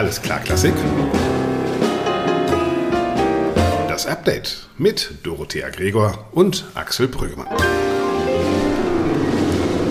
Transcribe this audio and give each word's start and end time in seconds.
Alles 0.00 0.22
klar, 0.22 0.40
Klassik. 0.40 0.72
Das 3.86 4.06
Update 4.06 4.66
mit 4.78 5.10
Dorothea 5.24 5.68
Gregor 5.68 6.26
und 6.32 6.64
Axel 6.72 7.06
Brüggemann. 7.06 7.46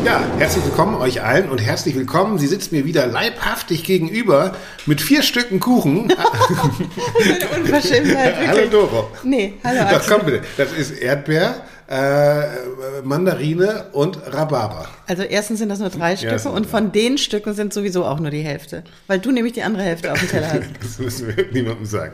Ja, 0.04 0.24
herzlich 0.40 0.66
willkommen 0.66 0.96
euch 0.96 1.22
allen 1.22 1.48
und 1.52 1.60
herzlich 1.60 1.94
willkommen. 1.94 2.40
Sie 2.40 2.48
sitzt 2.48 2.72
mir 2.72 2.86
wieder 2.86 3.06
leibhaftig 3.06 3.84
gegenüber 3.84 4.56
mit 4.88 5.00
vier 5.00 5.22
Stücken 5.22 5.60
Kuchen. 5.60 6.12
Eine 6.12 7.48
Unverschämtheit, 7.62 8.40
wirklich. 8.40 8.48
hallo 8.48 8.68
Doro. 8.72 9.12
Nee, 9.24 9.60
hallo 9.64 9.82
Doch, 9.82 9.98
Axel. 9.98 10.18
komm 10.18 10.26
bitte. 10.26 10.42
Das 10.58 10.72
ist 10.72 10.90
Erdbeer, 10.90 11.64
äh, 11.90 13.02
Mandarine 13.04 13.86
und 13.94 14.20
Rhabarber. 14.32 14.88
Also 15.08 15.24
erstens 15.24 15.58
sind 15.60 15.70
das 15.70 15.80
nur 15.80 15.90
drei 15.90 16.16
Stücke 16.16 16.38
sind 16.38 16.52
und 16.52 16.68
von 16.68 16.92
den 16.92 17.18
Stücken 17.18 17.56
sind 17.56 17.74
sowieso 17.74 18.06
auch 18.06 18.20
nur 18.20 18.30
die 18.30 18.42
Hälfte. 18.42 18.84
Weil 19.08 19.18
du 19.20 19.32
nämlich 19.32 19.54
die 19.54 19.64
andere 19.64 19.84
Hälfte 19.84 20.12
auf 20.12 20.20
dem 20.20 20.30
Teller 20.30 20.48
hast. 20.54 20.60
Das 20.82 21.00
müssen 21.00 21.36
wir 21.36 21.46
niemandem 21.52 21.86
sagen. 21.86 22.14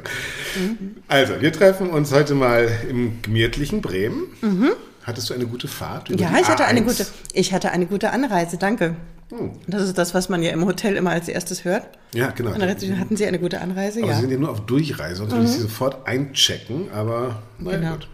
Also, 1.07 1.41
wir 1.41 1.51
treffen 1.51 1.89
uns 1.89 2.13
heute 2.13 2.35
mal 2.35 2.70
im 2.89 3.21
gemütlichen 3.21 3.81
Bremen. 3.81 4.27
Hattest 5.03 5.29
du 5.29 5.34
eine 5.34 5.45
gute 5.45 5.67
Fahrt? 5.67 6.09
Ja, 6.09 6.31
ich 6.39 6.48
hatte 6.48 6.65
eine 6.65 6.81
A1? 6.81 6.84
gute, 6.84 7.05
ich 7.34 7.53
hatte 7.53 7.71
eine 7.71 7.85
gute 7.85 8.12
Anreise, 8.12 8.57
danke. 8.57 8.95
Hm. 9.29 9.51
Das 9.67 9.84
ist 9.84 9.98
das, 9.98 10.13
was 10.13 10.29
man 10.29 10.41
ja 10.41 10.51
im 10.51 10.65
Hotel 10.65 10.95
immer 10.95 11.09
als 11.12 11.27
erstes 11.27 11.65
hört. 11.65 11.87
Ja, 12.13 12.29
genau. 12.29 12.51
Und 12.53 12.59
dann 12.62 12.70
hatten 12.70 13.17
Sie 13.17 13.26
eine 13.26 13.39
gute 13.39 13.59
Anreise? 13.59 13.99
Aber 13.99 14.09
ja. 14.09 14.15
sie 14.15 14.21
sind 14.21 14.31
ja 14.31 14.37
nur 14.37 14.51
auf 14.51 14.62
Durchreise, 14.65 15.29
würde 15.29 15.43
ich 15.43 15.51
sie 15.51 15.62
sofort 15.62 16.07
einchecken, 16.07 16.91
aber 16.93 17.41
naja, 17.57 17.77
Genau. 17.77 17.91
gut. 17.93 18.07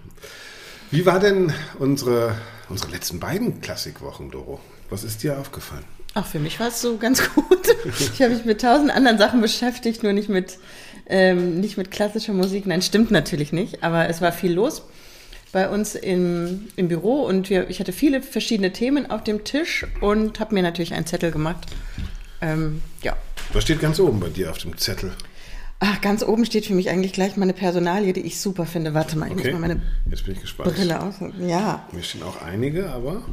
Wie 0.91 1.05
war 1.05 1.21
denn 1.21 1.53
unsere, 1.79 2.35
unsere 2.67 2.91
letzten 2.91 3.21
beiden 3.21 3.61
Klassikwochen, 3.61 4.29
Doro? 4.29 4.59
Was 4.89 5.05
ist 5.05 5.23
dir 5.23 5.39
aufgefallen? 5.39 5.85
Ach, 6.15 6.25
für 6.25 6.39
mich 6.39 6.59
war 6.59 6.67
es 6.67 6.81
so 6.81 6.97
ganz 6.97 7.23
gut. 7.35 7.65
Ich 7.97 8.21
habe 8.21 8.35
mich 8.35 8.43
mit 8.43 8.59
tausend 8.59 8.91
anderen 8.91 9.17
Sachen 9.17 9.39
beschäftigt, 9.39 10.03
nur 10.03 10.11
nicht 10.11 10.27
mit, 10.27 10.57
ähm, 11.07 11.61
nicht 11.61 11.77
mit 11.77 11.91
klassischer 11.91 12.33
Musik. 12.33 12.65
Nein, 12.65 12.81
stimmt 12.81 13.09
natürlich 13.09 13.53
nicht, 13.53 13.83
aber 13.83 14.09
es 14.09 14.20
war 14.20 14.33
viel 14.33 14.51
los 14.51 14.83
bei 15.53 15.70
uns 15.70 15.95
im, 15.95 16.67
im 16.75 16.89
Büro 16.89 17.23
und 17.23 17.49
wir, 17.49 17.70
ich 17.70 17.79
hatte 17.79 17.93
viele 17.93 18.21
verschiedene 18.21 18.73
Themen 18.73 19.09
auf 19.09 19.23
dem 19.23 19.45
Tisch 19.45 19.85
und 20.01 20.41
habe 20.41 20.53
mir 20.53 20.61
natürlich 20.61 20.93
einen 20.93 21.05
Zettel 21.05 21.31
gemacht. 21.31 21.67
Ähm, 22.41 22.81
ja. 23.01 23.15
Was 23.53 23.63
steht 23.63 23.79
ganz 23.79 23.98
oben 23.99 24.20
bei 24.20 24.29
dir 24.29 24.51
auf 24.51 24.57
dem 24.57 24.77
Zettel? 24.77 25.13
Ach, 25.84 25.99
ganz 25.99 26.24
oben 26.24 26.46
steht 26.46 26.68
für 26.68 26.76
mich 26.76 26.91
eigentlich 26.91 27.12
gleich 27.12 27.37
meine 27.37 27.54
Personalie, 27.54 28.13
die 28.13 28.21
ich 28.21 28.40
super 28.40 28.68
finde. 28.68 28.93
Warte 28.93 29.18
mal, 29.18 29.26
ich 29.26 29.34
Okay, 29.34 29.51
muss 29.51 29.60
mal 29.62 29.68
meine 29.70 29.82
jetzt 30.12 30.23
bin 30.26 30.35
ich 30.35 30.41
gespannt. 30.41 30.76
Brille 30.76 31.01
aus. 31.01 31.15
Ja, 31.40 31.88
Mir 31.91 32.04
stehen 32.04 32.21
auch 32.21 32.40
einige, 32.40 32.88
aber 32.91 33.23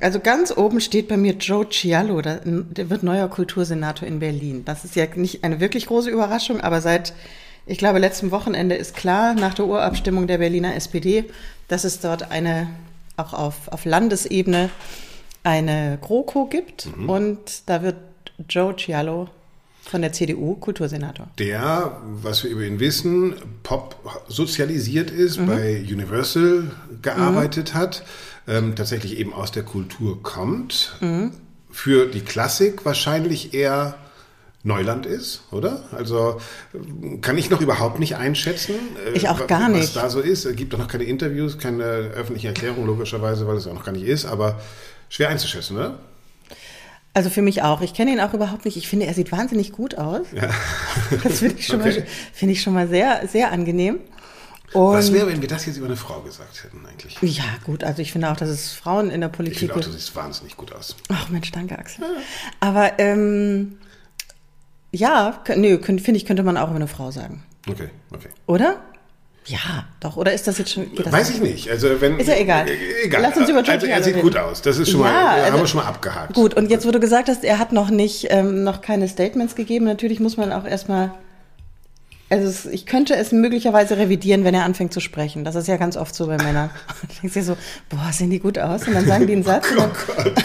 Also 0.00 0.20
ganz 0.20 0.54
oben 0.54 0.82
steht 0.82 1.08
bei 1.08 1.16
mir 1.16 1.32
Joe 1.32 1.66
Cialo, 1.66 2.20
der, 2.20 2.42
der 2.44 2.90
wird 2.90 3.02
neuer 3.02 3.26
Kultursenator 3.28 4.06
in 4.06 4.18
Berlin. 4.18 4.66
Das 4.66 4.84
ist 4.84 4.96
ja 4.96 5.06
nicht 5.14 5.44
eine 5.44 5.60
wirklich 5.60 5.86
große 5.86 6.10
Überraschung, 6.10 6.60
aber 6.60 6.82
seit, 6.82 7.14
ich 7.64 7.78
glaube, 7.78 7.98
letztem 8.00 8.32
Wochenende 8.32 8.74
ist 8.74 8.94
klar, 8.94 9.32
nach 9.32 9.54
der 9.54 9.64
Urabstimmung 9.64 10.26
der 10.26 10.36
Berliner 10.38 10.74
SPD, 10.74 11.24
dass 11.68 11.84
es 11.84 12.00
dort 12.00 12.30
eine, 12.30 12.68
auch 13.16 13.32
auf, 13.32 13.68
auf 13.68 13.86
Landesebene, 13.86 14.68
eine 15.42 15.96
GroKo 16.02 16.44
gibt 16.44 16.90
und 17.06 17.38
da 17.64 17.82
wird 17.82 17.96
Joe 18.46 18.76
Cialo 18.76 19.30
von 19.90 20.02
der 20.02 20.12
CDU 20.12 20.54
Kultursenator. 20.56 21.28
der, 21.38 21.98
was 22.22 22.44
wir 22.44 22.50
über 22.50 22.62
ihn 22.62 22.78
wissen, 22.80 23.34
Pop 23.62 23.96
sozialisiert 24.28 25.10
ist, 25.10 25.38
Mhm. 25.40 25.46
bei 25.46 25.80
Universal 25.80 26.70
gearbeitet 27.02 27.74
hat, 27.74 28.04
ähm, 28.46 28.74
tatsächlich 28.76 29.18
eben 29.18 29.32
aus 29.32 29.50
der 29.50 29.62
Kultur 29.62 30.22
kommt, 30.22 30.96
Mhm. 31.00 31.32
für 31.70 32.06
die 32.06 32.20
Klassik 32.20 32.84
wahrscheinlich 32.84 33.54
eher 33.54 33.94
Neuland 34.64 35.06
ist, 35.06 35.42
oder? 35.52 35.84
Also 35.92 36.40
ähm, 36.74 37.20
kann 37.20 37.38
ich 37.38 37.48
noch 37.48 37.60
überhaupt 37.60 37.98
nicht 38.00 38.16
einschätzen. 38.16 38.74
äh, 39.06 39.16
Ich 39.16 39.28
auch 39.28 39.46
gar 39.46 39.62
Was 39.70 39.78
nicht. 39.78 39.96
da 39.96 40.10
so 40.10 40.20
ist. 40.20 40.44
Es 40.44 40.56
gibt 40.56 40.74
auch 40.74 40.78
noch 40.78 40.88
keine 40.88 41.04
Interviews, 41.04 41.58
keine 41.58 41.84
öffentliche 41.84 42.48
Erklärung, 42.48 42.84
logischerweise, 42.84 43.46
weil 43.46 43.56
es 43.56 43.66
auch 43.66 43.74
noch 43.74 43.84
gar 43.84 43.92
nicht 43.92 44.04
ist, 44.06 44.26
aber 44.26 44.60
schwer 45.08 45.28
einzuschätzen, 45.30 45.76
ne? 45.76 45.94
Also 47.18 47.30
für 47.30 47.42
mich 47.42 47.62
auch. 47.62 47.80
Ich 47.80 47.94
kenne 47.94 48.12
ihn 48.12 48.20
auch 48.20 48.32
überhaupt 48.32 48.64
nicht. 48.64 48.76
Ich 48.76 48.86
finde, 48.86 49.06
er 49.06 49.12
sieht 49.14 49.32
wahnsinnig 49.32 49.72
gut 49.72 49.98
aus. 49.98 50.26
Das 51.24 51.40
finde 51.40 51.56
ich, 51.58 51.66
schon 51.66 51.80
Okay. 51.80 51.98
mal- 52.00 52.06
finde 52.32 52.52
ich 52.52 52.62
schon 52.62 52.74
mal 52.74 52.86
sehr, 52.86 53.26
sehr 53.26 53.50
angenehm. 53.50 53.98
Und 54.72 54.92
Was 54.94 55.12
wäre, 55.12 55.26
wenn 55.26 55.40
wir 55.40 55.48
das 55.48 55.66
jetzt 55.66 55.78
über 55.78 55.86
eine 55.86 55.96
Frau 55.96 56.20
gesagt 56.20 56.62
hätten 56.62 56.86
eigentlich? 56.86 57.18
ja, 57.22 57.42
gut, 57.64 57.82
also 57.82 58.02
ich 58.02 58.12
finde 58.12 58.30
auch, 58.30 58.36
dass 58.36 58.48
es 58.50 58.70
Frauen 58.72 59.10
in 59.10 59.20
der 59.20 59.30
Ich 59.30 59.36
Politik. 59.36 59.58
finde 59.58 59.74
auch, 59.74 59.80
du 59.80 59.90
siehst 59.90 60.14
wahnsinnig 60.14 60.56
gut 60.56 60.72
aus. 60.72 60.94
Ach 61.08 61.28
Mensch, 61.28 61.50
danke, 61.50 61.76
Axel. 61.76 62.04
Aber 62.60 63.00
ähm, 63.00 63.78
ja, 64.92 65.42
nö, 65.56 65.78
finde 65.82 66.12
ich, 66.12 66.24
könnte 66.24 66.44
man 66.44 66.56
auch 66.56 66.68
über 66.68 66.76
eine 66.76 66.86
Frau 66.88 67.10
sagen. 67.10 67.42
Okay, 67.68 67.88
okay. 68.12 68.28
Oder? 68.46 68.76
Ja, 69.48 69.84
doch. 70.00 70.16
Oder 70.16 70.32
ist 70.34 70.46
das 70.46 70.58
jetzt 70.58 70.72
schon. 70.72 70.90
das 70.96 71.12
Weiß 71.12 71.30
ich 71.30 71.40
nicht. 71.40 71.70
Also 71.70 72.00
wenn 72.00 72.18
Ist 72.18 72.28
ja 72.28 72.36
egal. 72.36 72.68
Äh, 72.68 72.76
Egal. 73.04 73.22
Lass 73.22 73.36
uns 73.36 73.48
über 73.48 73.58
also, 73.66 73.86
er 73.86 74.02
sieht 74.02 74.14
reden. 74.14 74.22
gut 74.22 74.36
aus. 74.36 74.60
Das 74.62 74.76
ist 74.78 74.90
schon 74.90 75.00
mal, 75.00 75.10
Ja, 75.12 75.20
äh, 75.20 75.40
haben 75.40 75.44
also- 75.46 75.58
wir 75.60 75.66
schon 75.66 75.80
mal 75.80 75.86
abgehakt. 75.88 76.34
Gut, 76.34 76.54
und 76.54 76.70
jetzt, 76.70 76.86
wo 76.86 76.90
du 76.90 77.00
gesagt 77.00 77.28
hast, 77.28 77.44
er 77.44 77.58
hat 77.58 77.72
noch 77.72 77.90
nicht, 77.90 78.26
ähm, 78.30 78.62
noch 78.64 78.80
keine 78.82 79.08
Statements 79.08 79.54
gegeben, 79.54 79.84
natürlich 79.86 80.20
muss 80.20 80.36
man 80.36 80.52
auch 80.52 80.64
erstmal, 80.66 81.12
also 82.30 82.68
ich 82.68 82.84
könnte 82.84 83.16
es 83.16 83.32
möglicherweise 83.32 83.96
revidieren, 83.96 84.44
wenn 84.44 84.54
er 84.54 84.64
anfängt 84.64 84.92
zu 84.92 85.00
sprechen. 85.00 85.44
Das 85.44 85.54
ist 85.54 85.66
ja 85.66 85.78
ganz 85.78 85.96
oft 85.96 86.14
so 86.14 86.26
bei 86.26 86.36
Männern. 86.36 86.68
Du 87.00 87.06
denkst 87.22 87.34
dir 87.34 87.42
so, 87.42 87.56
boah, 87.88 88.10
sehen 88.12 88.28
die 88.30 88.40
gut 88.40 88.58
aus? 88.58 88.86
Und 88.86 88.94
dann 88.94 89.06
sagen 89.06 89.26
die 89.26 89.32
einen 89.32 89.44
Satz. 89.44 89.70
und 89.70 89.78
Oh 89.78 89.80
dann, 89.80 89.90
Gott. 90.34 90.42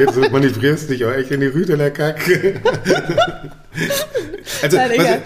Jetzt, 0.00 0.16
jetzt 0.16 0.32
manövrierst 0.32 0.84
du 0.90 0.94
dich 0.94 1.04
auch 1.04 1.12
echt 1.12 1.30
in 1.30 1.40
die 1.40 1.46
Rüte 1.46 1.76
der 1.76 1.92
Kacke. 1.92 2.60
Also, 4.62 4.76
Nein, 4.78 5.22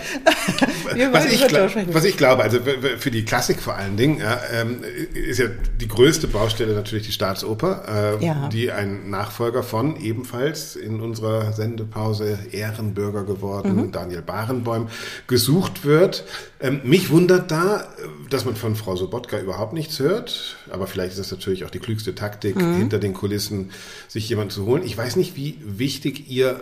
was, 1.13 1.25
was, 1.25 1.33
ich, 1.33 1.95
was 1.95 2.05
ich 2.05 2.17
glaube, 2.17 2.43
also 2.43 2.59
für 2.99 3.11
die 3.11 3.25
Klassik 3.25 3.61
vor 3.61 3.77
allen 3.77 3.97
Dingen, 3.97 4.19
ja, 4.19 4.41
ähm, 4.53 4.81
ist 5.15 5.39
ja 5.39 5.47
die 5.81 5.87
größte 5.89 6.27
Baustelle 6.27 6.75
natürlich 6.75 7.07
die 7.07 7.12
Staatsoper, 7.12 8.19
äh, 8.21 8.25
Ja. 8.27 8.49
die 8.49 8.71
ein 8.73 9.09
Nachfolger 9.11 9.62
von 9.62 9.97
ebenfalls 10.03 10.75
in 10.77 11.01
unserer 11.01 11.53
Sendepause 11.53 12.37
Ehrenbürger 12.51 13.23
geworden, 13.25 13.77
Mhm. 13.77 13.93
Daniel 13.93 14.23
Barenboim, 14.23 14.89
gesucht 15.29 15.85
wird. 15.85 16.25
Ähm, 16.61 16.81
mich 16.85 17.11
wundert 17.11 17.51
da, 17.51 17.77
äh, 17.81 17.85
dass 18.29 18.45
man 18.45 18.57
von 18.57 18.75
Frau 18.77 18.97
Sobotka 18.97 19.39
überhaupt 19.39 19.73
nichts 19.73 19.99
hört, 20.01 20.57
aber 20.71 20.87
vielleicht 20.87 21.12
ist 21.12 21.21
das 21.21 21.31
natürlich 21.31 21.65
auch 21.65 21.71
die 21.71 21.79
klügste 21.81 22.15
Taktik, 22.15 22.57
Mhm. 22.57 22.75
hinter 22.77 22.99
den 22.99 23.15
Kulissen 23.15 23.71
sich 24.09 24.29
jemand 24.29 24.53
zu 24.53 24.67
holen. 24.67 24.83
Ich 24.85 24.99
weiß 24.99 25.17
nicht, 25.17 25.37
wie 25.37 25.59
wichtig 25.65 26.29
ihr, 26.29 26.61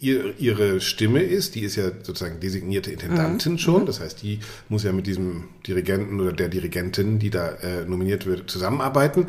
ihre 0.00 0.80
Stimme 0.80 1.22
ist, 1.22 1.54
die 1.54 1.60
ist 1.60 1.76
ja 1.76 1.90
sozusagen 2.02 2.40
designierte 2.40 2.90
Intendantin 2.90 3.58
schon, 3.58 3.86
das 3.86 4.00
heißt, 4.00 4.22
die 4.22 4.40
muss 4.68 4.82
ja 4.84 4.92
mit 4.92 5.06
diesem 5.06 5.44
Dirigenten 5.66 6.20
oder 6.20 6.32
der 6.32 6.48
Dirigentin, 6.48 7.18
die 7.18 7.30
da 7.30 7.50
äh, 7.62 7.84
nominiert 7.86 8.26
wird, 8.26 8.50
zusammenarbeiten. 8.50 9.26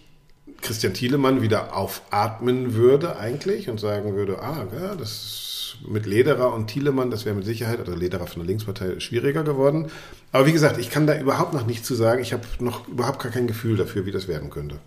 Christian 0.61 0.93
Thielemann 0.93 1.41
wieder 1.41 1.75
aufatmen 1.75 2.73
würde 2.73 3.17
eigentlich 3.17 3.69
und 3.69 3.79
sagen 3.79 4.15
würde, 4.15 4.41
ah, 4.41 4.67
ja, 4.73 4.95
das 4.95 5.11
ist 5.11 5.45
mit 5.87 6.05
Lederer 6.05 6.53
und 6.53 6.67
Thielemann, 6.67 7.11
das 7.11 7.25
wäre 7.25 7.35
mit 7.35 7.45
Sicherheit, 7.45 7.79
oder 7.79 7.95
Lederer 7.95 8.27
von 8.27 8.41
der 8.41 8.47
Linkspartei, 8.47 8.99
schwieriger 8.99 9.43
geworden. 9.43 9.87
Aber 10.31 10.45
wie 10.45 10.51
gesagt, 10.51 10.77
ich 10.77 10.89
kann 10.89 11.07
da 11.07 11.17
überhaupt 11.17 11.53
noch 11.53 11.65
nichts 11.65 11.87
zu 11.87 11.95
sagen. 11.95 12.21
Ich 12.21 12.33
habe 12.33 12.43
noch 12.59 12.87
überhaupt 12.87 13.21
gar 13.21 13.31
kein 13.31 13.47
Gefühl 13.47 13.77
dafür, 13.77 14.05
wie 14.05 14.11
das 14.11 14.27
werden 14.27 14.49
könnte. 14.49 14.79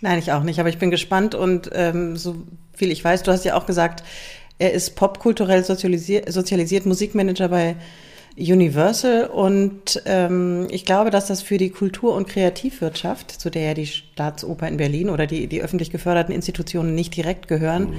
Nein, 0.00 0.18
ich 0.18 0.32
auch 0.32 0.42
nicht, 0.42 0.60
aber 0.60 0.68
ich 0.68 0.78
bin 0.78 0.90
gespannt 0.90 1.34
und 1.34 1.70
ähm, 1.72 2.16
so 2.16 2.36
viel 2.74 2.90
ich 2.90 3.02
weiß, 3.02 3.22
du 3.22 3.32
hast 3.32 3.44
ja 3.44 3.54
auch 3.54 3.66
gesagt, 3.66 4.04
er 4.58 4.72
ist 4.72 4.96
popkulturell 4.96 5.64
sozialisiert, 5.64 6.30
sozialisiert 6.32 6.86
Musikmanager 6.86 7.48
bei 7.48 7.76
Universal 8.38 9.26
und 9.28 10.02
ähm, 10.04 10.66
ich 10.70 10.84
glaube, 10.84 11.10
dass 11.10 11.26
das 11.26 11.40
für 11.40 11.56
die 11.56 11.70
Kultur- 11.70 12.14
und 12.14 12.28
Kreativwirtschaft, 12.28 13.30
zu 13.30 13.48
der 13.48 13.68
ja 13.68 13.74
die 13.74 13.86
Staatsoper 13.86 14.68
in 14.68 14.76
Berlin 14.76 15.08
oder 15.08 15.26
die, 15.26 15.46
die 15.46 15.62
öffentlich 15.62 15.90
geförderten 15.90 16.34
Institutionen 16.34 16.94
nicht 16.94 17.16
direkt 17.16 17.48
gehören, 17.48 17.94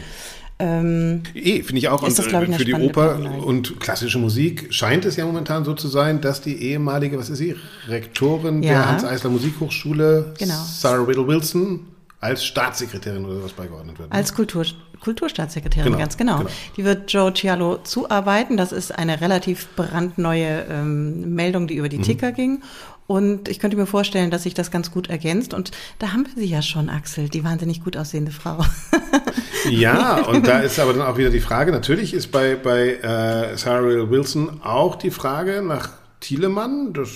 ähm, 0.60 1.22
Eh, 1.36 1.62
finde 1.64 1.78
ich 1.80 1.90
auch. 1.90 2.06
Ist 2.08 2.18
das, 2.18 2.26
und, 2.26 2.30
glaub 2.32 2.44
ich, 2.44 2.50
äh, 2.50 2.54
für 2.58 2.66
die 2.66 2.74
Oper 2.74 3.10
Personalie. 3.10 3.42
und 3.44 3.80
klassische 3.80 4.18
Musik 4.18 4.68
scheint 4.74 5.06
es 5.06 5.16
ja 5.16 5.26
momentan 5.26 5.64
so 5.66 5.74
zu 5.74 5.88
sein, 5.88 6.20
dass 6.22 6.42
die 6.42 6.62
ehemalige, 6.64 7.18
was 7.20 7.30
ist 7.30 7.38
sie, 7.38 7.56
Rektorin 7.88 8.64
Ja. 8.64 8.74
der 8.74 8.90
Hans-Eisler 8.90 9.30
Musikhochschule, 9.30 10.34
Genau. 10.40 10.56
Sarah 10.66 11.04
Riddle 11.04 11.28
Wilson, 11.28 11.82
als 12.20 12.44
Staatssekretärin 12.44 13.24
oder 13.26 13.44
was 13.44 13.54
beigeordnet 13.54 14.00
wird. 14.00 14.10
ne? 14.10 14.16
Als 14.16 14.34
Kultur, 14.34 14.66
Kulturstaatssekretärin, 15.02 15.86
Genau, 15.86 15.98
ganz 16.00 16.18
genau. 16.18 16.40
genau. 16.40 16.50
Die 16.76 16.84
wird 16.84 17.12
Joe 17.14 17.32
Cialo 17.32 17.78
zuarbeiten. 17.84 18.58
Das 18.58 18.72
ist 18.72 18.98
eine 18.98 19.22
relativ 19.22 19.68
brandneue 19.76 20.66
ähm, 20.70 21.36
Meldung, 21.36 21.68
die 21.68 21.76
über 21.76 21.86
Mhm. 21.86 21.92
die 21.92 22.02
Ticker 22.02 22.32
ging. 22.32 22.64
Und 23.06 23.48
ich 23.48 23.60
könnte 23.60 23.78
mir 23.78 23.86
vorstellen, 23.86 24.32
dass 24.32 24.44
sich 24.44 24.54
das 24.56 24.72
ganz 24.72 24.92
gut 24.92 25.10
ergänzt. 25.10 25.54
Und 25.54 25.72
da 26.00 26.12
haben 26.12 26.26
wir 26.26 26.34
sie 26.44 26.50
ja 26.50 26.62
schon, 26.64 26.90
Axel, 26.90 27.30
die 27.30 27.44
wahnsinnig 27.44 27.84
gut 27.84 27.96
aussehende 27.96 28.32
Frau. 28.32 28.66
Ja, 29.70 30.26
und 30.26 30.48
da 30.48 30.60
ist 30.60 30.80
aber 30.80 30.94
dann 30.94 31.02
auch 31.02 31.18
wieder 31.18 31.30
die 31.30 31.40
Frage, 31.40 31.72
natürlich 31.72 32.14
ist 32.14 32.32
bei, 32.32 32.56
bei 32.56 32.96
äh, 32.96 33.58
Sarah 33.58 34.10
Wilson 34.10 34.62
auch 34.64 34.96
die 34.96 35.12
Frage 35.12 35.62
nach 35.62 35.90
Thielemann, 36.20 36.94
das 36.94 37.10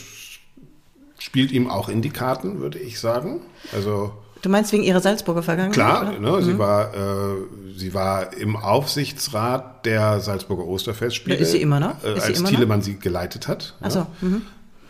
spielt 1.20 1.52
ihm 1.52 1.70
auch 1.70 1.90
in 1.90 2.02
die 2.02 2.10
Karten, 2.10 2.60
würde 2.60 2.80
ich 2.80 3.00
sagen. 3.00 3.42
Also 3.74 4.14
Du 4.42 4.50
meinst 4.50 4.74
wegen 4.74 4.84
ihrer 4.84 5.02
Salzburger 5.02 5.44
Vergangenheit? 5.44 5.74
Klar, 5.76 6.20
ne, 6.20 6.42
sie, 6.42 6.54
mhm. 6.54 6.58
war, 6.58 6.94
äh, 6.96 7.78
sie 7.78 7.94
war 7.94 8.34
im 8.34 8.56
Aufsichtsrat 8.56 9.86
der 9.86 10.20
Salzburger 10.20 10.66
Osterfestspiele. 10.66 11.38
Ist 11.38 11.52
sie 11.52 11.62
immer 11.62 11.80
noch? 11.80 12.04
Äh, 12.04 12.20
als 12.20 12.44
Thielemann 12.44 12.82
sie 12.82 12.98
geleitet 12.98 13.48
hat. 13.48 13.76
Ach 13.82 13.92
so. 13.92 14.08
Mhm 14.22 14.42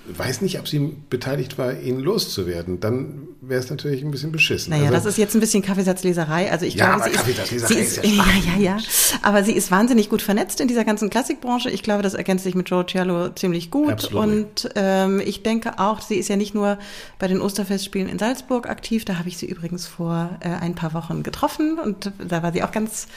weiß 0.05 0.41
nicht, 0.41 0.59
ob 0.59 0.67
sie 0.67 0.79
beteiligt 1.09 1.57
war, 1.57 1.79
ihn 1.79 1.99
loszuwerden. 1.99 2.79
Dann 2.79 3.27
wäre 3.39 3.59
es 3.59 3.69
natürlich 3.69 4.03
ein 4.03 4.11
bisschen 4.11 4.31
beschissen. 4.31 4.71
Naja, 4.71 4.85
also, 4.85 4.95
das 4.95 5.05
ist 5.05 5.17
jetzt 5.17 5.35
ein 5.35 5.39
bisschen 5.39 5.61
Kaffeesatzleserei. 5.61 6.51
Also 6.51 6.65
ich 6.65 6.75
ja, 6.75 6.95
glaube, 6.95 7.11
sie 7.23 7.31
ist, 7.55 7.67
sie 7.67 7.75
ist, 7.75 7.97
ja, 7.97 8.03
ja, 8.11 8.53
ja, 8.53 8.59
ja. 8.59 8.77
Aber 9.21 9.43
sie 9.43 9.53
ist 9.53 9.69
wahnsinnig 9.69 10.09
gut 10.09 10.21
vernetzt 10.21 10.59
in 10.59 10.67
dieser 10.67 10.85
ganzen 10.85 11.09
Klassikbranche. 11.09 11.69
Ich 11.69 11.83
glaube, 11.83 12.01
das 12.01 12.15
ergänzt 12.15 12.43
sich 12.43 12.55
mit 12.55 12.69
Joe 12.69 12.85
Cialo 12.85 13.29
ziemlich 13.29 13.69
gut. 13.69 13.91
Absolut. 13.91 14.23
Und 14.23 14.69
ähm, 14.75 15.21
ich 15.23 15.43
denke 15.43 15.77
auch, 15.77 16.01
sie 16.01 16.15
ist 16.15 16.29
ja 16.29 16.35
nicht 16.35 16.55
nur 16.55 16.79
bei 17.19 17.27
den 17.27 17.39
Osterfestspielen 17.39 18.09
in 18.09 18.17
Salzburg 18.17 18.67
aktiv. 18.67 19.05
Da 19.05 19.19
habe 19.19 19.29
ich 19.29 19.37
sie 19.37 19.45
übrigens 19.45 19.85
vor 19.85 20.37
äh, 20.39 20.49
ein 20.49 20.73
paar 20.73 20.93
Wochen 20.93 21.21
getroffen 21.21 21.77
und 21.79 22.11
da 22.27 22.41
war 22.41 22.51
sie 22.51 22.63
auch 22.63 22.71
ganz 22.71 23.07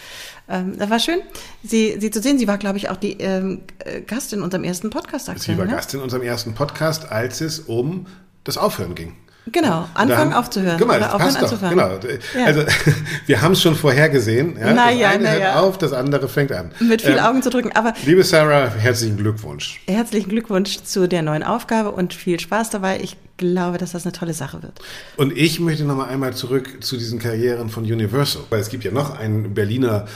ähm, 0.49 0.79
das 0.79 0.91
war 0.91 0.99
schön, 0.99 1.21
sie, 1.63 1.97
sie 1.99 2.11
zu 2.11 2.21
sehen. 2.21 2.39
Sie 2.39 2.47
war, 2.47 2.59
glaube 2.59 2.77
ich, 2.77 2.91
auch 2.91 2.97
die 2.97 3.13
ähm, 3.13 3.63
äh, 3.79 4.01
Gast 4.03 4.33
in 4.33 4.43
unserem 4.43 4.65
ersten 4.65 4.91
Podcast. 4.91 5.31
Sie 5.39 5.57
war 5.57 5.65
ne? 5.65 5.73
Gast 5.73 5.95
in 5.95 6.01
unserem 6.01 6.23
ersten 6.23 6.55
Podcast, 6.55 7.11
als 7.11 7.41
es 7.41 7.61
um 7.61 8.07
das 8.45 8.59
Aufhören 8.59 8.95
ging. 8.95 9.15
Genau, 9.53 9.89
anfangen 9.93 10.33
haben, 10.33 10.33
aufzuhören. 10.33 10.79
Guck 10.79 10.89
mal, 10.89 10.99
das 10.99 11.13
passt 11.13 11.43
doch, 11.43 11.69
genau. 11.69 11.99
Ja. 12.37 12.47
Also 12.47 12.65
wir 13.27 13.43
haben 13.43 13.53
es 13.53 13.61
schon 13.61 13.75
vorhergesehen. 13.75 14.57
Ja? 14.59 14.73
Na 14.73 14.91
das 14.91 14.99
ja, 14.99 15.11
eine 15.11 15.25
na 15.25 15.31
hört 15.31 15.41
ja. 15.41 15.61
auf, 15.61 15.77
das 15.77 15.93
andere 15.93 16.29
fängt 16.29 16.51
an. 16.51 16.71
Mit 16.81 17.03
viel 17.03 17.13
ähm, 17.13 17.19
Augen 17.19 17.43
zu 17.43 17.51
drücken. 17.51 17.71
Aber 17.73 17.93
liebe 18.07 18.25
Sarah, 18.25 18.71
herzlichen 18.71 19.19
Glückwunsch. 19.19 19.81
Herzlichen 19.87 20.31
Glückwunsch 20.31 20.83
zu 20.83 21.07
der 21.09 21.23
neuen 21.23 21.43
Aufgabe 21.43 21.91
und 21.91 22.15
viel 22.15 22.41
Spaß 22.41 22.71
dabei. 22.71 23.01
Ich 23.03 23.19
glaube, 23.37 23.77
dass 23.77 23.93
das 23.93 24.07
eine 24.07 24.13
tolle 24.13 24.33
Sache 24.33 24.63
wird. 24.63 24.81
Und 25.17 25.37
ich 25.37 25.61
möchte 25.61 25.85
noch 25.85 25.97
mal 25.97 26.09
einmal 26.09 26.33
zurück 26.33 26.83
zu 26.83 26.97
diesen 26.97 27.19
Karrieren 27.19 27.69
von 27.69 27.85
Universal, 27.85 28.43
weil 28.49 28.61
es 28.61 28.71
gibt 28.71 28.85
ja 28.85 28.93
noch 28.93 29.19
einen 29.19 29.53
Berliner 29.53 30.07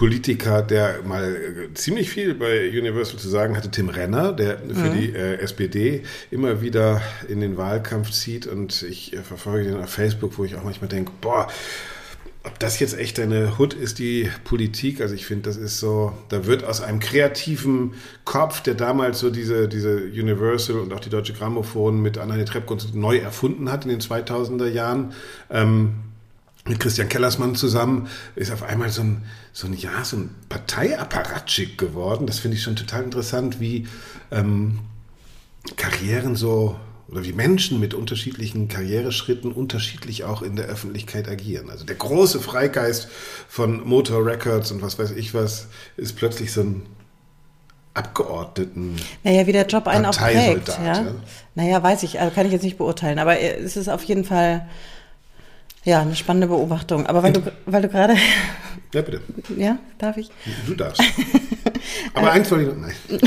Politiker, 0.00 0.62
der 0.62 1.02
mal 1.04 1.36
äh, 1.36 1.74
ziemlich 1.74 2.08
viel 2.08 2.32
bei 2.32 2.70
Universal 2.70 3.18
zu 3.18 3.28
sagen 3.28 3.54
hatte, 3.54 3.70
Tim 3.70 3.90
Renner, 3.90 4.32
der 4.32 4.56
für 4.56 4.88
mhm. 4.88 4.98
die 4.98 5.12
äh, 5.12 5.34
SPD 5.40 6.04
immer 6.30 6.62
wieder 6.62 7.02
in 7.28 7.42
den 7.42 7.58
Wahlkampf 7.58 8.10
zieht 8.10 8.46
und 8.46 8.82
ich 8.82 9.12
äh, 9.12 9.18
verfolge 9.18 9.68
den 9.68 9.76
auf 9.76 9.90
Facebook, 9.90 10.38
wo 10.38 10.46
ich 10.46 10.56
auch 10.56 10.64
manchmal 10.64 10.88
denke, 10.88 11.12
boah, 11.20 11.48
ob 12.44 12.58
das 12.58 12.80
jetzt 12.80 12.98
echt 12.98 13.20
eine 13.20 13.58
Hut 13.58 13.74
ist, 13.74 13.98
die 13.98 14.30
Politik, 14.44 15.02
also 15.02 15.14
ich 15.14 15.26
finde, 15.26 15.50
das 15.50 15.58
ist 15.58 15.78
so, 15.78 16.14
da 16.30 16.46
wird 16.46 16.64
aus 16.64 16.80
einem 16.80 17.00
kreativen 17.00 17.92
Kopf, 18.24 18.62
der 18.62 18.76
damals 18.76 19.18
so 19.18 19.28
diese, 19.28 19.68
diese 19.68 19.96
Universal 19.98 20.78
und 20.78 20.94
auch 20.94 21.00
die 21.00 21.10
Deutsche 21.10 21.34
Grammophon 21.34 22.00
mit 22.00 22.16
Anna 22.16 22.42
Trebko 22.42 22.78
neu 22.94 23.18
erfunden 23.18 23.70
hat 23.70 23.84
in 23.84 23.90
den 23.90 24.00
2000er 24.00 24.68
Jahren, 24.68 25.12
ähm, 25.50 25.96
mit 26.66 26.78
Christian 26.78 27.08
Kellersmann 27.08 27.54
zusammen, 27.54 28.08
ist 28.36 28.52
auf 28.52 28.62
einmal 28.62 28.90
so 28.90 29.02
ein, 29.02 29.24
so 29.52 29.66
ein, 29.66 29.74
ja, 29.74 30.04
so 30.04 30.16
ein 30.16 30.34
Parteiapparatschik 30.48 31.78
geworden. 31.78 32.26
Das 32.26 32.38
finde 32.38 32.56
ich 32.56 32.62
schon 32.62 32.76
total 32.76 33.04
interessant, 33.04 33.60
wie 33.60 33.86
ähm, 34.30 34.80
Karrieren 35.76 36.36
so 36.36 36.76
oder 37.10 37.24
wie 37.24 37.32
Menschen 37.32 37.80
mit 37.80 37.92
unterschiedlichen 37.92 38.68
Karriereschritten 38.68 39.50
unterschiedlich 39.50 40.24
auch 40.24 40.42
in 40.42 40.54
der 40.54 40.66
Öffentlichkeit 40.66 41.28
agieren. 41.28 41.68
Also 41.68 41.84
der 41.84 41.96
große 41.96 42.40
Freigeist 42.40 43.08
von 43.48 43.86
Motor 43.86 44.24
Records 44.24 44.70
und 44.70 44.80
was 44.80 44.98
weiß 44.98 45.10
ich 45.12 45.34
was 45.34 45.66
ist 45.96 46.16
plötzlich 46.16 46.52
so 46.52 46.60
ein 46.62 46.82
Abgeordneten. 47.94 48.94
Naja, 49.24 49.48
wie 49.48 49.52
der 49.52 49.66
Job 49.66 49.88
einen 49.88 50.06
auch 50.06 50.16
prägt. 50.16 50.68
Ja? 50.68 51.02
ja? 51.02 51.14
Naja, 51.56 51.82
weiß 51.82 52.04
ich, 52.04 52.20
also 52.20 52.32
kann 52.32 52.46
ich 52.46 52.52
jetzt 52.52 52.62
nicht 52.62 52.78
beurteilen, 52.78 53.18
aber 53.18 53.40
es 53.40 53.76
ist 53.76 53.88
auf 53.88 54.04
jeden 54.04 54.24
Fall 54.24 54.68
ja, 55.84 56.00
eine 56.00 56.14
spannende 56.14 56.48
Beobachtung. 56.48 57.06
Aber 57.06 57.22
weil 57.22 57.32
du, 57.32 57.40
weil 57.66 57.82
du 57.82 57.88
gerade. 57.88 58.14
Ja, 58.92 59.02
bitte. 59.02 59.20
Ja, 59.56 59.78
darf 59.98 60.16
ich? 60.16 60.30
Du 60.66 60.74
darfst. 60.74 61.00
Aber 62.14 62.32
eins 62.32 62.48
soll 62.48 62.62
ich 62.62 62.66
noch. 62.66 62.74
Nein. 62.74 62.92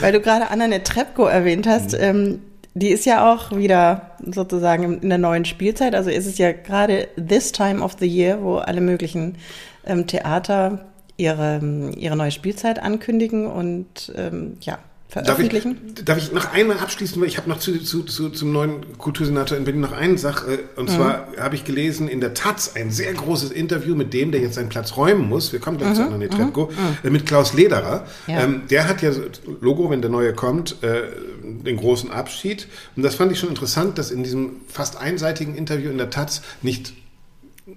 weil 0.00 0.10
du 0.10 0.20
gerade 0.20 0.48
Anna 0.48 0.78
Trepko 0.78 1.26
erwähnt 1.26 1.66
hast, 1.66 1.92
mhm. 1.92 1.98
ähm, 2.00 2.42
die 2.72 2.88
ist 2.88 3.04
ja 3.04 3.30
auch 3.30 3.54
wieder 3.54 4.12
sozusagen 4.24 5.00
in 5.00 5.08
der 5.10 5.18
neuen 5.18 5.44
Spielzeit. 5.44 5.94
Also 5.94 6.08
ist 6.08 6.24
es 6.24 6.38
ja 6.38 6.52
gerade 6.52 7.08
this 7.16 7.52
time 7.52 7.82
of 7.82 7.96
the 8.00 8.06
year, 8.06 8.42
wo 8.42 8.56
alle 8.56 8.80
möglichen 8.80 9.36
ähm, 9.84 10.06
Theater 10.06 10.86
ihre, 11.18 11.60
ihre 11.96 12.16
neue 12.16 12.30
Spielzeit 12.30 12.78
ankündigen 12.78 13.46
und 13.46 14.12
ähm, 14.16 14.56
ja, 14.62 14.78
veröffentlichen. 15.22 15.76
Darf 15.94 15.98
ich, 15.98 16.04
darf 16.04 16.18
ich 16.18 16.32
noch 16.32 16.52
einmal 16.52 16.78
abschließen, 16.78 17.20
weil 17.20 17.28
ich 17.28 17.36
habe 17.36 17.48
noch 17.48 17.58
zu, 17.58 17.78
zu, 17.82 18.02
zu, 18.02 18.30
zum 18.30 18.52
neuen 18.52 18.98
Kultursenator 18.98 19.56
in 19.56 19.64
Berlin 19.64 19.80
noch 19.80 19.92
eine 19.92 20.18
Sache. 20.18 20.60
Und 20.76 20.90
mhm. 20.90 20.94
zwar 20.94 21.28
habe 21.38 21.54
ich 21.54 21.64
gelesen 21.64 22.08
in 22.08 22.20
der 22.20 22.34
Taz 22.34 22.72
ein 22.74 22.90
sehr 22.90 23.12
großes 23.14 23.50
Interview 23.50 23.94
mit 23.94 24.12
dem, 24.12 24.32
der 24.32 24.40
jetzt 24.40 24.54
seinen 24.54 24.68
Platz 24.68 24.96
räumen 24.96 25.28
muss. 25.28 25.52
Wir 25.52 25.60
kommen 25.60 25.78
gleich 25.78 25.90
mhm. 25.90 25.94
zu 25.94 26.02
Anna 26.02 26.18
Netrebko, 26.18 26.66
mhm. 26.66 27.06
äh, 27.06 27.10
mit 27.10 27.26
Klaus 27.26 27.54
Lederer. 27.54 28.06
Ja. 28.26 28.42
Ähm, 28.42 28.62
der 28.70 28.88
hat 28.88 29.02
ja 29.02 29.12
Logo, 29.60 29.90
wenn 29.90 30.02
der 30.02 30.10
neue 30.10 30.34
kommt, 30.34 30.82
äh, 30.82 31.02
den 31.42 31.76
großen 31.76 32.10
Abschied. 32.10 32.66
Und 32.96 33.02
das 33.02 33.14
fand 33.14 33.30
ich 33.32 33.38
schon 33.38 33.50
interessant, 33.50 33.98
dass 33.98 34.10
in 34.10 34.24
diesem 34.24 34.56
fast 34.68 34.96
einseitigen 34.96 35.54
Interview 35.54 35.90
in 35.90 35.98
der 35.98 36.10
Taz 36.10 36.42
nicht 36.62 36.92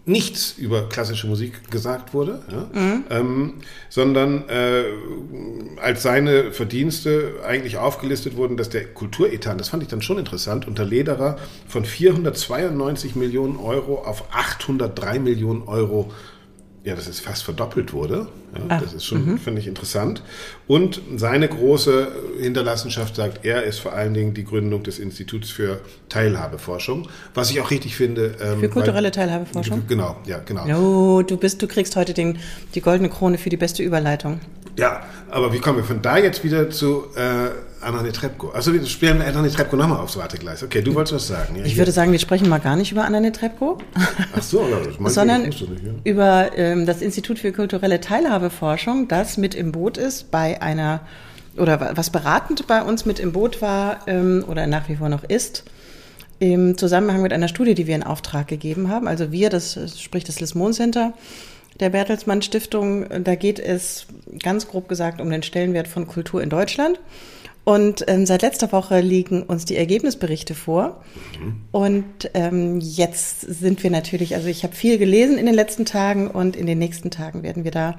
nichts 0.05 0.55
über 0.57 0.89
klassische 0.89 1.27
Musik 1.27 1.71
gesagt 1.71 2.13
wurde, 2.13 2.41
ja, 2.51 2.69
mhm. 2.73 3.03
ähm, 3.09 3.53
sondern 3.89 4.47
äh, 4.49 4.83
als 5.81 6.03
seine 6.03 6.51
Verdienste 6.51 7.35
eigentlich 7.45 7.77
aufgelistet 7.77 8.35
wurden, 8.35 8.57
dass 8.57 8.69
der 8.69 8.85
Kulturetat, 8.85 9.59
das 9.59 9.69
fand 9.69 9.83
ich 9.83 9.89
dann 9.89 10.01
schon 10.01 10.17
interessant, 10.17 10.67
unter 10.67 10.83
Lederer 10.83 11.37
von 11.67 11.85
492 11.85 13.15
Millionen 13.15 13.57
Euro 13.57 14.03
auf 14.03 14.25
803 14.33 15.19
Millionen 15.19 15.63
Euro 15.63 16.11
ja, 16.87 16.95
dass 16.95 17.07
es 17.07 17.19
fast 17.19 17.43
verdoppelt 17.43 17.91
wurde. 17.91 18.27
Ja, 18.55 18.61
ah, 18.69 18.79
das 18.79 18.93
ist 18.93 19.03
schon, 19.03 19.25
mhm. 19.25 19.37
finde 19.37 19.59
ich, 19.59 19.67
interessant. 19.67 20.23
Und 20.67 21.01
seine 21.17 21.49
große 21.49 22.07
Hinterlassenschaft 22.39 23.17
sagt, 23.17 23.45
er 23.45 23.63
ist 23.63 23.79
vor 23.79 23.91
allen 23.91 24.13
Dingen 24.13 24.33
die 24.33 24.45
Gründung 24.45 24.83
des 24.83 24.97
Instituts 24.97 25.49
für 25.49 25.81
Teilhabeforschung, 26.07 27.09
was 27.33 27.51
ich 27.51 27.59
auch 27.59 27.71
richtig 27.71 27.97
finde. 27.97 28.35
Ähm, 28.41 28.61
für 28.61 28.69
kulturelle 28.69 29.07
weil, 29.07 29.11
Teilhabeforschung? 29.11 29.83
Genau, 29.89 30.15
ja, 30.25 30.39
genau. 30.39 30.65
No, 30.65 31.23
du 31.23 31.35
bist, 31.35 31.61
du 31.61 31.67
kriegst 31.67 31.97
heute 31.97 32.13
den, 32.13 32.39
die 32.73 32.79
goldene 32.79 33.09
Krone 33.09 33.37
für 33.37 33.49
die 33.49 33.57
beste 33.57 33.83
Überleitung. 33.83 34.39
Ja, 34.77 35.01
aber 35.29 35.51
wie 35.51 35.59
kommen 35.59 35.79
wir 35.79 35.83
von 35.83 36.01
da 36.01 36.17
jetzt 36.17 36.45
wieder 36.45 36.69
zu 36.69 37.07
äh, 37.15 37.49
Anna 37.81 38.01
Netrebko? 38.01 38.49
Also 38.49 38.73
wir 38.73 38.85
spielen 38.85 39.21
Anna 39.21 39.41
Netrebko 39.41 39.75
nochmal 39.75 39.99
aufs 39.99 40.17
Wartegleis. 40.17 40.63
Okay, 40.63 40.81
du 40.81 40.95
wolltest 40.95 41.15
was 41.15 41.27
sagen. 41.27 41.55
Ja, 41.55 41.63
ich 41.63 41.73
hier. 41.73 41.77
würde 41.79 41.91
sagen, 41.91 42.11
wir 42.11 42.19
sprechen 42.19 42.49
mal 42.49 42.59
gar 42.59 42.75
nicht 42.75 42.91
über 42.91 43.05
Anna 43.05 43.19
Netrebko. 43.19 43.77
Ach 44.35 44.41
so, 44.41 44.65
das 44.99 45.13
sondern 45.13 45.45
ich, 45.45 45.61
nicht, 45.61 45.83
ja. 45.83 45.91
über 46.03 46.57
ähm, 46.57 46.85
das 46.85 47.01
Institut 47.01 47.39
für 47.39 47.51
kulturelle 47.51 48.01
Teilhabeforschung, 48.01 49.07
das 49.07 49.37
mit 49.37 49.55
im 49.55 49.71
Boot 49.71 49.97
ist 49.97 50.31
bei 50.31 50.61
einer 50.61 51.01
oder 51.57 51.97
was 51.97 52.11
beratend 52.11 52.67
bei 52.67 52.83
uns 52.83 53.05
mit 53.05 53.19
im 53.19 53.31
Boot 53.31 53.61
war 53.61 54.01
ähm, 54.07 54.45
oder 54.47 54.67
nach 54.67 54.89
wie 54.89 54.95
vor 54.95 55.09
noch 55.09 55.23
ist 55.23 55.63
im 56.39 56.77
Zusammenhang 56.77 57.23
mit 57.23 57.33
einer 57.33 57.47
Studie, 57.47 57.73
die 57.73 57.87
wir 57.87 57.95
in 57.95 58.03
Auftrag 58.03 58.47
gegeben 58.47 58.89
haben. 58.89 59.07
Also 59.07 59.31
wir, 59.31 59.49
das 59.49 59.79
sprich 59.99 60.23
das 60.23 60.39
Lismon 60.39 60.73
Center 60.73 61.13
der 61.79 61.89
Bertelsmann 61.89 62.41
Stiftung. 62.41 63.05
Da 63.23 63.35
geht 63.35 63.59
es 63.59 64.07
ganz 64.41 64.67
grob 64.67 64.87
gesagt 64.87 65.21
um 65.21 65.29
den 65.29 65.43
Stellenwert 65.43 65.87
von 65.87 66.07
Kultur 66.07 66.41
in 66.41 66.49
Deutschland. 66.49 66.99
Und 67.67 68.05
ähm, 68.07 68.25
seit 68.25 68.43
letzter 68.43 68.71
Woche 68.71 69.01
liegen 69.01 69.43
uns 69.43 69.65
die 69.65 69.75
Ergebnisberichte 69.75 70.55
vor. 70.55 71.03
Mhm. 71.37 71.55
Und 71.73 72.31
ähm, 72.33 72.79
jetzt 72.79 73.41
sind 73.41 73.83
wir 73.83 73.91
natürlich, 73.91 74.35
also 74.35 74.47
ich 74.47 74.63
habe 74.63 74.73
viel 74.73 74.97
gelesen 74.97 75.37
in 75.37 75.45
den 75.45 75.53
letzten 75.53 75.83
Tagen 75.83 76.31
und 76.31 76.55
in 76.55 76.65
den 76.65 76.79
nächsten 76.79 77.11
Tagen 77.11 77.43
werden 77.43 77.65
wir 77.65 77.71
da 77.71 77.97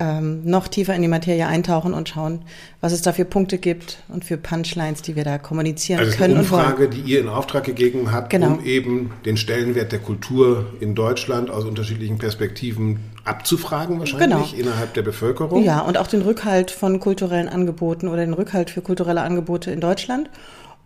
ähm, 0.00 0.44
noch 0.44 0.68
tiefer 0.68 0.94
in 0.94 1.02
die 1.02 1.08
Materie 1.08 1.46
eintauchen 1.46 1.92
und 1.92 2.08
schauen, 2.08 2.42
was 2.80 2.92
es 2.92 3.02
da 3.02 3.12
für 3.12 3.24
Punkte 3.24 3.58
gibt 3.58 3.98
und 4.08 4.24
für 4.24 4.36
Punchlines, 4.36 5.02
die 5.02 5.16
wir 5.16 5.24
da 5.24 5.38
kommunizieren 5.38 6.00
also 6.00 6.16
können. 6.16 6.36
Also 6.36 6.54
eine 6.54 6.66
Umfrage, 6.66 6.88
die 6.88 7.00
ihr 7.00 7.20
in 7.20 7.28
Auftrag 7.28 7.64
gegeben 7.64 8.12
habt, 8.12 8.30
genau. 8.30 8.54
um 8.54 8.64
eben 8.64 9.10
den 9.24 9.36
Stellenwert 9.36 9.90
der 9.90 9.98
Kultur 9.98 10.66
in 10.80 10.94
Deutschland 10.94 11.50
aus 11.50 11.64
unterschiedlichen 11.64 12.18
Perspektiven 12.18 13.00
abzufragen, 13.24 13.98
wahrscheinlich 13.98 14.52
genau. 14.52 14.68
innerhalb 14.68 14.94
der 14.94 15.02
Bevölkerung. 15.02 15.64
Ja, 15.64 15.80
und 15.80 15.98
auch 15.98 16.06
den 16.06 16.22
Rückhalt 16.22 16.70
von 16.70 17.00
kulturellen 17.00 17.48
Angeboten 17.48 18.08
oder 18.08 18.24
den 18.24 18.34
Rückhalt 18.34 18.70
für 18.70 18.82
kulturelle 18.82 19.22
Angebote 19.22 19.72
in 19.72 19.80
Deutschland. 19.80 20.30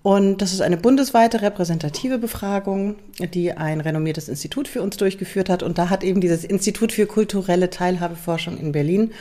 Und 0.02 0.42
das 0.42 0.52
ist 0.52 0.60
eine 0.60 0.76
bundesweite 0.76 1.42
repräsentative 1.42 2.18
Befragung, 2.18 2.96
die 3.34 3.52
ein 3.52 3.80
renommiertes 3.80 4.28
Institut 4.28 4.66
für 4.66 4.82
uns 4.82 4.96
durchgeführt 4.96 5.48
hat. 5.48 5.62
Und 5.62 5.78
da 5.78 5.90
hat 5.90 6.02
eben 6.02 6.20
dieses 6.20 6.44
Institut 6.44 6.90
für 6.92 7.06
kulturelle 7.06 7.70
Teilhabeforschung 7.70 8.58
in 8.58 8.72
Berlin 8.72 9.12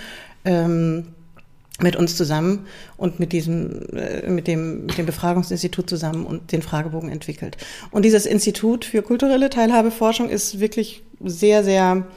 ähm, 0.44 1.10
mit 1.80 1.96
uns 1.96 2.16
zusammen 2.16 2.66
und 2.98 3.20
mit 3.20 3.32
diesem, 3.32 3.88
äh, 3.94 4.28
mit 4.28 4.48
dem, 4.48 4.88
mit 4.88 4.98
dem 4.98 5.06
Befragungsinstitut 5.06 5.88
zusammen 5.88 6.26
und 6.26 6.52
den 6.52 6.64
Fragebogen 6.64 7.10
entwickelt. 7.10 7.58
Und 7.92 8.04
dieses 8.04 8.26
Institut 8.26 8.84
für 8.84 9.04
kulturelle 9.04 9.52
Teilhabeforschung 9.52 10.30
ist 10.30 10.60
wirklich 10.60 11.04
sehr, 11.24 11.64
sehr 11.64 12.08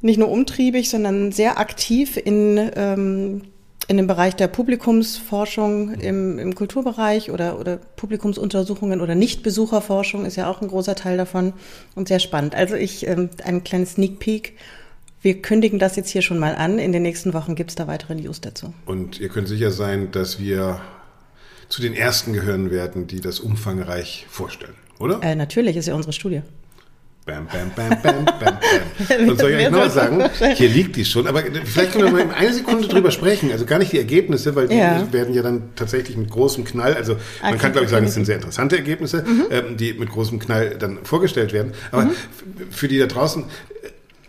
nicht 0.00 0.18
nur 0.18 0.30
umtriebig, 0.30 0.88
sondern 0.90 1.32
sehr 1.32 1.58
aktiv 1.58 2.16
in 2.16 2.70
ähm, 2.76 3.42
in 3.90 3.96
dem 3.96 4.06
Bereich 4.06 4.36
der 4.36 4.46
Publikumsforschung 4.46 5.94
im, 5.94 6.38
im 6.38 6.54
Kulturbereich 6.54 7.32
oder, 7.32 7.58
oder 7.58 7.76
Publikumsuntersuchungen 7.76 9.00
oder 9.00 9.16
Nichtbesucherforschung 9.16 10.24
ist 10.24 10.36
ja 10.36 10.48
auch 10.48 10.62
ein 10.62 10.68
großer 10.68 10.94
Teil 10.94 11.16
davon 11.16 11.54
und 11.96 12.06
sehr 12.06 12.20
spannend. 12.20 12.54
Also 12.54 12.76
ich, 12.76 13.08
ähm, 13.08 13.30
ein 13.42 13.64
kleines 13.64 13.94
Sneak 13.94 14.20
Peek. 14.20 14.52
Wir 15.22 15.42
kündigen 15.42 15.80
das 15.80 15.96
jetzt 15.96 16.08
hier 16.08 16.22
schon 16.22 16.38
mal 16.38 16.54
an. 16.54 16.78
In 16.78 16.92
den 16.92 17.02
nächsten 17.02 17.34
Wochen 17.34 17.56
gibt 17.56 17.70
es 17.70 17.74
da 17.74 17.88
weitere 17.88 18.14
News 18.14 18.40
dazu. 18.40 18.72
Und 18.86 19.18
ihr 19.18 19.28
könnt 19.28 19.48
sicher 19.48 19.72
sein, 19.72 20.12
dass 20.12 20.38
wir 20.38 20.80
zu 21.68 21.82
den 21.82 21.92
ersten 21.92 22.32
gehören 22.32 22.70
werden, 22.70 23.08
die 23.08 23.20
das 23.20 23.40
umfangreich 23.40 24.24
vorstellen, 24.30 24.74
oder? 25.00 25.20
Äh, 25.20 25.34
natürlich, 25.34 25.76
ist 25.76 25.88
ja 25.88 25.96
unsere 25.96 26.12
Studie. 26.12 26.42
Bam, 27.30 27.46
bam, 27.46 27.70
bam, 27.76 28.02
bam, 28.02 28.24
bam, 28.24 28.38
bam. 28.40 29.28
Und 29.28 29.38
soll 29.40 29.50
ich 29.52 29.56
euch 29.66 29.70
noch 29.70 29.78
was 29.78 29.94
sagen? 29.94 30.24
Hier 30.56 30.68
liegt 30.68 30.96
die 30.96 31.04
schon, 31.04 31.26
aber 31.28 31.42
vielleicht 31.64 31.92
können 31.92 32.06
wir 32.06 32.10
mal 32.12 32.20
in 32.22 32.30
einer 32.32 32.52
Sekunde 32.52 32.88
drüber 32.88 33.10
sprechen. 33.12 33.52
Also 33.52 33.66
gar 33.66 33.78
nicht 33.78 33.92
die 33.92 33.98
Ergebnisse, 33.98 34.56
weil 34.56 34.66
die 34.66 34.76
Ja. 34.76 35.06
werden 35.12 35.32
ja 35.32 35.42
dann 35.42 35.62
tatsächlich 35.76 36.16
mit 36.16 36.28
großem 36.30 36.64
Knall, 36.64 36.94
also 36.94 37.16
man 37.42 37.56
kann 37.58 37.70
glaube 37.72 37.84
ich 37.84 37.90
sagen, 37.90 38.06
es 38.06 38.14
sind 38.14 38.24
sehr 38.24 38.36
interessante 38.36 38.76
Ergebnisse, 38.76 39.24
ähm, 39.50 39.76
die 39.76 39.92
mit 39.94 40.10
großem 40.10 40.40
Knall 40.40 40.76
dann 40.78 40.98
vorgestellt 41.04 41.52
werden. 41.52 41.72
Aber 41.92 42.04
f- 42.04 42.26
für 42.70 42.88
die 42.88 42.98
da 42.98 43.06
draußen, 43.06 43.44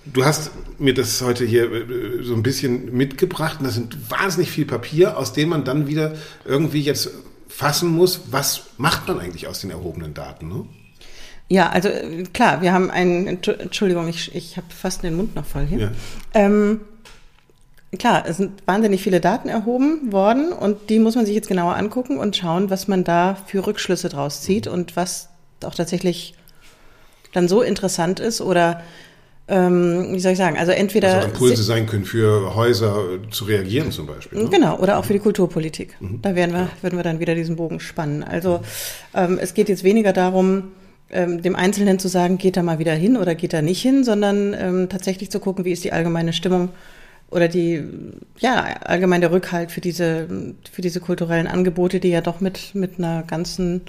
du 0.05 0.23
hast 0.25 0.51
mir 0.77 0.93
das 0.93 1.21
heute 1.21 1.43
hier 1.45 1.71
äh, 1.71 2.23
so 2.23 2.33
ein 2.35 2.43
bisschen 2.43 2.95
mitgebracht 2.95 3.57
und 3.59 3.65
das 3.65 3.73
sind 3.75 3.97
wahnsinnig 4.11 4.51
viel 4.51 4.65
Papier, 4.65 5.17
aus 5.17 5.33
dem 5.33 5.49
man 5.49 5.63
dann 5.63 5.87
wieder 5.87 6.13
irgendwie 6.45 6.81
jetzt 6.81 7.09
fassen 7.47 7.89
muss, 7.89 8.21
was 8.31 8.63
macht 8.77 9.07
man 9.07 9.19
eigentlich 9.19 9.47
aus 9.47 9.61
den 9.61 9.71
erhobenen 9.71 10.13
Daten, 10.13 10.47
ne? 10.49 10.65
Ja, 11.51 11.69
also 11.69 11.89
äh, 11.89 12.23
klar, 12.33 12.61
wir 12.61 12.71
haben 12.71 12.89
einen, 12.89 13.27
Entschu- 13.27 13.59
Entschuldigung, 13.59 14.07
ich, 14.07 14.33
ich 14.33 14.55
habe 14.55 14.67
fast 14.69 15.03
den 15.03 15.15
Mund 15.17 15.35
noch 15.35 15.45
voll 15.45 15.65
hier. 15.65 15.79
Ja. 15.79 15.91
Ähm, 16.33 16.79
klar, 17.99 18.23
es 18.25 18.37
sind 18.37 18.65
wahnsinnig 18.65 19.03
viele 19.03 19.19
Daten 19.19 19.49
erhoben 19.49 20.13
worden 20.13 20.53
und 20.53 20.89
die 20.89 20.97
muss 20.99 21.15
man 21.15 21.25
sich 21.25 21.35
jetzt 21.35 21.49
genauer 21.49 21.75
angucken 21.75 22.17
und 22.17 22.37
schauen, 22.37 22.69
was 22.69 22.87
man 22.87 23.03
da 23.03 23.35
für 23.47 23.67
Rückschlüsse 23.67 24.07
draus 24.07 24.41
zieht 24.41 24.67
und 24.67 24.95
was 24.95 25.27
auch 25.65 25.75
tatsächlich 25.75 26.35
dann 27.33 27.49
so 27.49 27.61
interessant 27.61 28.21
ist 28.21 28.39
oder 28.39 28.81
ähm, 29.49 30.13
wie 30.13 30.21
soll 30.21 30.31
ich 30.31 30.37
sagen, 30.37 30.57
also 30.57 30.71
entweder 30.71 31.15
Also 31.15 31.27
Impulse 31.27 31.63
sein 31.63 31.85
können 31.85 32.05
für 32.05 32.55
Häuser 32.55 32.95
äh, 33.15 33.29
zu 33.29 33.43
reagieren 33.43 33.91
zum 33.91 34.07
Beispiel. 34.07 34.43
Ne? 34.43 34.49
Genau, 34.49 34.77
oder 34.77 34.97
auch 34.97 35.03
für 35.03 35.11
die 35.13 35.19
Kulturpolitik. 35.19 35.97
Da 36.21 36.33
werden 36.35 36.53
wir, 36.55 36.69
würden 36.81 36.97
wir 36.97 37.03
dann 37.03 37.19
wieder 37.19 37.35
diesen 37.35 37.57
Bogen 37.57 37.81
spannen. 37.81 38.23
Also 38.23 38.61
ähm, 39.13 39.37
es 39.41 39.53
geht 39.53 39.67
jetzt 39.67 39.83
weniger 39.83 40.13
darum, 40.13 40.71
ähm, 41.11 41.41
dem 41.41 41.55
Einzelnen 41.55 41.99
zu 41.99 42.07
sagen, 42.07 42.37
geht 42.37 42.57
er 42.57 42.63
mal 42.63 42.79
wieder 42.79 42.93
hin 42.93 43.17
oder 43.17 43.35
geht 43.35 43.53
er 43.53 43.61
nicht 43.61 43.81
hin, 43.81 44.03
sondern 44.03 44.53
ähm, 44.53 44.89
tatsächlich 44.89 45.29
zu 45.31 45.39
gucken, 45.39 45.65
wie 45.65 45.71
ist 45.71 45.83
die 45.83 45.93
allgemeine 45.93 46.33
Stimmung 46.33 46.69
oder 47.29 47.47
die, 47.47 47.83
ja, 48.39 48.63
allgemein 48.83 49.21
der 49.21 49.31
Rückhalt 49.31 49.71
für 49.71 49.81
diese, 49.81 50.27
für 50.71 50.81
diese 50.81 50.99
kulturellen 50.99 51.47
Angebote, 51.47 51.99
die 51.99 52.09
ja 52.09 52.21
doch 52.21 52.41
mit, 52.41 52.75
mit 52.75 52.97
einer 52.97 53.23
ganzen 53.23 53.81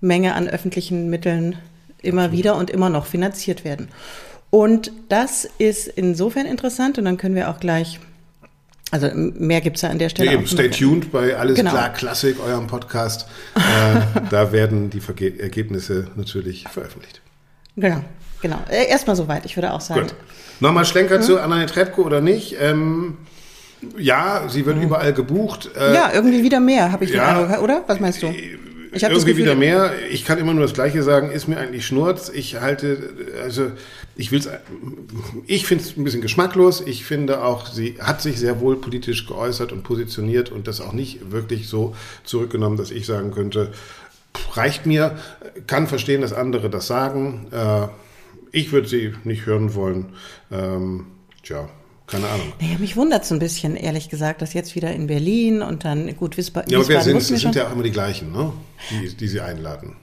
Menge 0.00 0.34
an 0.34 0.48
öffentlichen 0.48 1.08
Mitteln 1.08 1.56
immer 2.02 2.32
wieder 2.32 2.56
und 2.56 2.70
immer 2.70 2.90
noch 2.90 3.06
finanziert 3.06 3.64
werden. 3.64 3.88
Und 4.50 4.90
das 5.08 5.48
ist 5.58 5.86
insofern 5.86 6.46
interessant 6.46 6.98
und 6.98 7.04
dann 7.04 7.16
können 7.16 7.36
wir 7.36 7.50
auch 7.50 7.60
gleich, 7.60 8.00
also 8.90 9.08
mehr 9.14 9.60
gibt's 9.60 9.82
ja 9.82 9.90
an 9.90 9.98
der 9.98 10.08
Stelle 10.08 10.30
Ja, 10.32 10.38
eben, 10.38 10.46
stay 10.46 10.68
tuned 10.70 11.12
bei 11.12 11.36
Alles 11.36 11.56
Genau. 11.56 11.70
klar 11.70 11.92
Klassik, 11.92 12.36
eurem 12.44 12.66
Podcast. 12.66 13.26
äh, 13.56 14.20
da 14.30 14.52
werden 14.52 14.90
die 14.90 15.00
Verge 15.00 15.38
Ergebnisse 15.40 16.08
natürlich 16.16 16.66
veröffentlicht. 16.68 17.20
Genau, 17.76 18.02
genau. 18.42 18.58
Äh, 18.68 18.88
Erstmal 18.88 19.16
soweit, 19.16 19.44
ich 19.44 19.56
würde 19.56 19.72
auch 19.72 19.80
sagen. 19.80 20.02
Gut. 20.02 20.14
Nochmal 20.60 20.84
Schlenker 20.84 21.20
zu 21.20 21.40
Anna 21.40 21.64
Trebko 21.66 22.02
oder 22.02 22.20
nicht? 22.20 22.56
Ähm, 22.60 23.16
ja, 23.96 24.42
sie 24.48 24.66
wird 24.66 24.82
überall 24.82 25.12
gebucht. 25.12 25.70
Äh, 25.74 25.94
Ja, 25.94 26.10
irgendwie 26.12 26.42
wieder 26.42 26.60
mehr, 26.60 26.92
habe 26.92 27.04
ich 27.04 27.10
ja. 27.12 27.32
den 27.34 27.44
Eindruck, 27.44 27.62
oder? 27.62 27.84
Was 27.86 28.00
meinst 28.00 28.22
du? 28.22 28.32
Ich 28.92 29.02
irgendwie 29.02 29.20
Gefühl, 29.20 29.44
wieder 29.44 29.54
mehr. 29.54 29.92
Ich 30.10 30.24
kann 30.24 30.38
immer 30.38 30.52
nur 30.52 30.62
das 30.64 30.74
Gleiche 30.74 31.02
sagen. 31.02 31.30
Ist 31.30 31.46
mir 31.46 31.58
eigentlich 31.58 31.86
Schnurz. 31.86 32.28
Ich 32.28 32.60
halte, 32.60 33.10
also 33.42 33.70
ich 34.16 34.32
will's. 34.32 34.48
Ich 35.46 35.66
finde 35.66 35.84
es 35.84 35.96
ein 35.96 36.04
bisschen 36.04 36.20
geschmacklos. 36.20 36.80
Ich 36.80 37.04
finde 37.04 37.44
auch, 37.44 37.66
sie 37.66 37.96
hat 38.00 38.20
sich 38.20 38.38
sehr 38.38 38.60
wohl 38.60 38.76
politisch 38.76 39.26
geäußert 39.26 39.72
und 39.72 39.84
positioniert 39.84 40.50
und 40.50 40.66
das 40.66 40.80
auch 40.80 40.92
nicht 40.92 41.30
wirklich 41.30 41.68
so 41.68 41.94
zurückgenommen, 42.24 42.76
dass 42.76 42.90
ich 42.90 43.06
sagen 43.06 43.30
könnte, 43.30 43.72
reicht 44.54 44.86
mir. 44.86 45.16
Kann 45.66 45.86
verstehen, 45.86 46.20
dass 46.20 46.32
andere 46.32 46.68
das 46.68 46.88
sagen. 46.88 47.46
Äh, 47.52 47.86
ich 48.52 48.72
würde 48.72 48.88
sie 48.88 49.14
nicht 49.22 49.46
hören 49.46 49.74
wollen. 49.74 50.14
Ähm, 50.50 51.06
tja, 51.44 51.68
keine 52.10 52.28
Ahnung. 52.28 52.52
Naja, 52.60 52.78
mich 52.78 52.96
wundert 52.96 53.24
es 53.24 53.32
ein 53.32 53.38
bisschen, 53.38 53.76
ehrlich 53.76 54.08
gesagt, 54.08 54.42
dass 54.42 54.52
jetzt 54.52 54.74
wieder 54.74 54.92
in 54.92 55.06
Berlin 55.06 55.62
und 55.62 55.84
dann, 55.84 56.14
gut, 56.16 56.36
Wiesba 56.36 56.64
Ja, 56.68 56.78
aber 56.78 56.88
wer 56.88 56.96
Wiesbaden 56.98 57.20
sind 57.20 57.36
es? 57.36 57.42
sind 57.42 57.54
ja 57.54 57.68
auch 57.68 57.72
immer 57.72 57.82
die 57.82 57.90
gleichen, 57.90 58.32
ne? 58.32 58.52
die, 58.90 59.14
die 59.14 59.28
sie 59.28 59.40
einladen. 59.40 59.96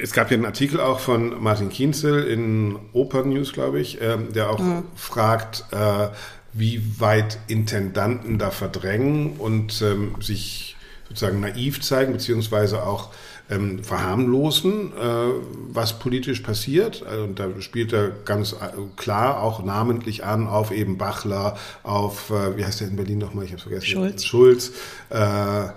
Es 0.00 0.12
gab 0.12 0.30
ja 0.30 0.36
einen 0.36 0.46
Artikel 0.46 0.80
auch 0.80 1.00
von 1.00 1.42
Martin 1.42 1.70
Kienzel 1.70 2.24
in 2.24 2.78
Open 2.92 3.30
News, 3.30 3.52
glaube 3.52 3.80
ich, 3.80 4.00
ähm, 4.00 4.32
der 4.32 4.50
auch 4.50 4.62
fragt, 4.94 5.64
äh, 5.72 6.08
wie 6.52 7.00
weit 7.00 7.38
Intendanten 7.48 8.38
da 8.38 8.50
verdrängen 8.50 9.32
und 9.38 9.82
ähm, 9.82 10.14
sich 10.20 10.76
sozusagen 11.08 11.40
naiv 11.40 11.80
zeigen, 11.80 12.12
beziehungsweise 12.12 12.84
auch 12.84 13.10
ähm, 13.50 13.82
verharmlosen, 13.82 14.92
äh, 14.92 15.32
was 15.70 15.98
politisch 15.98 16.40
passiert. 16.40 17.04
Also, 17.08 17.24
und 17.24 17.38
da 17.38 17.48
spielt 17.60 17.92
er 17.92 18.10
ganz 18.24 18.52
äh, 18.52 18.56
klar 18.96 19.42
auch 19.42 19.64
namentlich 19.64 20.24
an 20.24 20.46
auf 20.46 20.70
eben 20.70 20.98
Bachler, 20.98 21.56
auf, 21.82 22.30
äh, 22.30 22.56
wie 22.56 22.64
heißt 22.64 22.80
der 22.80 22.88
in 22.88 22.96
Berlin 22.96 23.18
nochmal, 23.18 23.44
ich 23.44 23.52
habe 23.52 23.62
vergessen. 23.62 23.86
Schulz. 23.86 24.24
Schulz, 24.24 24.72
äh, 25.10 25.68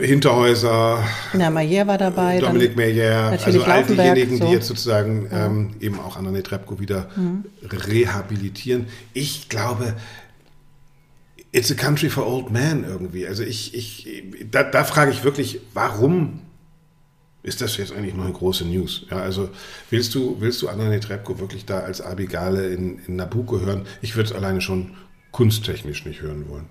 Hinterhäuser, 0.00 1.04
Na, 1.34 1.50
Mayer 1.50 1.86
war 1.86 1.98
dabei. 1.98 2.38
Dominik 2.38 2.76
Meyer, 2.76 3.32
natürlich 3.32 3.66
also 3.66 3.70
all 3.70 3.84
diejenigen, 3.84 4.38
so. 4.38 4.46
die 4.46 4.52
jetzt 4.52 4.68
sozusagen 4.68 5.28
ähm, 5.32 5.70
eben 5.80 5.98
auch 5.98 6.16
Anna 6.16 6.30
Netrebko 6.30 6.78
wieder 6.78 7.08
rehabilitieren. 7.70 8.86
Ich 9.12 9.48
glaube, 9.48 9.94
it's 11.52 11.70
a 11.70 11.74
country 11.74 12.08
for 12.08 12.26
old 12.26 12.50
men 12.50 12.84
irgendwie. 12.84 13.26
Also 13.26 13.42
ich, 13.42 13.74
ich, 13.74 14.24
da, 14.50 14.62
da 14.62 14.84
frage 14.84 15.10
ich 15.10 15.24
wirklich, 15.24 15.60
warum 15.74 16.40
ist 17.42 17.60
das 17.60 17.76
jetzt 17.76 17.92
eigentlich 17.92 18.14
noch 18.14 18.24
eine 18.24 18.32
große 18.32 18.64
News? 18.64 19.06
Ja, 19.10 19.18
also 19.18 19.48
willst 19.88 20.14
du, 20.14 20.36
willst 20.40 20.60
du 20.62 20.68
Anna 20.68 20.88
Netrebko 20.88 21.38
wirklich 21.38 21.64
da 21.64 21.80
als 21.80 22.00
Abigale 22.00 22.68
in, 22.68 23.00
in 23.06 23.16
Nabucco 23.16 23.60
hören? 23.60 23.86
Ich 24.02 24.16
würde 24.16 24.28
es 24.28 24.34
alleine 24.34 24.60
schon 24.60 24.92
kunsttechnisch 25.30 26.04
nicht 26.04 26.22
hören 26.22 26.48
wollen. 26.48 26.66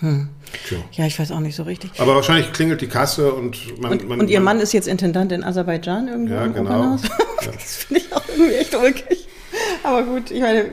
Tja. 0.00 0.78
Ja, 0.92 1.06
ich 1.06 1.18
weiß 1.18 1.30
auch 1.30 1.40
nicht 1.40 1.56
so 1.56 1.62
richtig. 1.62 1.92
Aber 1.98 2.14
wahrscheinlich 2.14 2.52
klingelt 2.52 2.80
die 2.80 2.88
Kasse 2.88 3.32
und 3.32 3.80
man. 3.80 3.92
Und, 3.92 4.08
man, 4.08 4.20
und 4.20 4.28
ihr 4.28 4.40
man, 4.40 4.56
Mann 4.56 4.62
ist 4.62 4.72
jetzt 4.72 4.86
Intendant 4.88 5.32
in 5.32 5.42
Aserbaidschan 5.42 6.08
irgendwo 6.08 6.34
Ja, 6.34 6.44
im 6.44 6.52
genau. 6.54 6.98
Ja. 7.42 7.52
Das 7.52 7.76
finde 7.76 8.02
ich 8.02 8.12
auch 8.12 8.22
irgendwie 8.28 8.54
echt 8.54 8.74
ulkig. 8.74 9.23
Aber 9.84 10.02
gut, 10.02 10.30
ich 10.30 10.40
meine, 10.40 10.70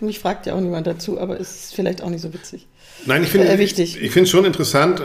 mich 0.00 0.18
fragt 0.18 0.46
ja 0.46 0.54
auch 0.54 0.60
niemand 0.60 0.86
dazu, 0.86 1.18
aber 1.18 1.40
es 1.40 1.64
ist 1.64 1.74
vielleicht 1.74 2.02
auch 2.02 2.10
nicht 2.10 2.22
so 2.22 2.34
witzig. 2.34 2.66
Nein, 3.06 3.22
ich 3.22 3.30
finde 3.30 3.48
Äh, 3.48 3.58
wichtig. 3.58 3.96
Ich, 3.96 4.02
ich 4.02 4.10
finde 4.10 4.24
es 4.24 4.30
schon 4.30 4.44
interessant. 4.44 5.02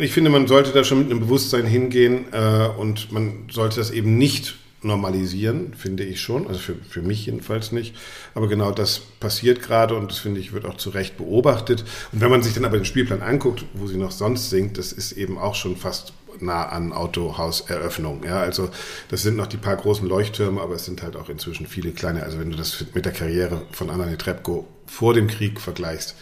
Ich 0.00 0.12
finde, 0.12 0.30
man 0.30 0.46
sollte 0.46 0.70
da 0.70 0.84
schon 0.84 0.98
mit 1.00 1.10
einem 1.10 1.20
Bewusstsein 1.20 1.66
hingehen 1.66 2.26
äh, 2.32 2.68
und 2.78 3.12
man 3.12 3.48
sollte 3.50 3.76
das 3.76 3.90
eben 3.90 4.16
nicht 4.16 4.54
normalisieren, 4.84 5.74
finde 5.74 6.04
ich 6.04 6.20
schon. 6.20 6.46
Also 6.46 6.60
für, 6.60 6.74
für 6.88 7.02
mich 7.02 7.26
jedenfalls 7.26 7.72
nicht. 7.72 7.94
Aber 8.34 8.48
genau 8.48 8.72
das 8.72 8.98
passiert 8.98 9.62
gerade 9.62 9.94
und 9.94 10.10
das 10.10 10.18
finde 10.18 10.40
ich 10.40 10.52
wird 10.52 10.64
auch 10.64 10.76
zu 10.76 10.90
Recht 10.90 11.16
beobachtet. 11.16 11.84
Und 12.12 12.20
wenn 12.20 12.30
man 12.30 12.42
sich 12.42 12.54
dann 12.54 12.64
aber 12.64 12.78
den 12.78 12.84
Spielplan 12.84 13.22
anguckt, 13.22 13.64
wo 13.74 13.86
sie 13.86 13.96
noch 13.96 14.12
sonst 14.12 14.50
singt, 14.50 14.78
das 14.78 14.92
ist 14.92 15.12
eben 15.12 15.38
auch 15.38 15.54
schon 15.54 15.76
fast 15.76 16.12
nah 16.40 16.66
an 16.68 16.92
Autohauseröffnung. 16.92 18.24
Ja, 18.24 18.40
also 18.40 18.70
das 19.08 19.22
sind 19.22 19.36
noch 19.36 19.46
die 19.46 19.56
paar 19.56 19.76
großen 19.76 20.06
Leuchttürme, 20.08 20.60
aber 20.60 20.74
es 20.74 20.84
sind 20.84 21.02
halt 21.02 21.16
auch 21.16 21.28
inzwischen 21.28 21.66
viele 21.66 21.92
kleine. 21.92 22.22
Also 22.22 22.38
wenn 22.38 22.50
du 22.50 22.56
das 22.56 22.84
mit 22.94 23.04
der 23.04 23.12
Karriere 23.12 23.62
von 23.72 23.90
Anna 23.90 24.06
Netrebko 24.06 24.66
vor 24.86 25.14
dem 25.14 25.26
Krieg 25.28 25.60
vergleichst, 25.60 26.16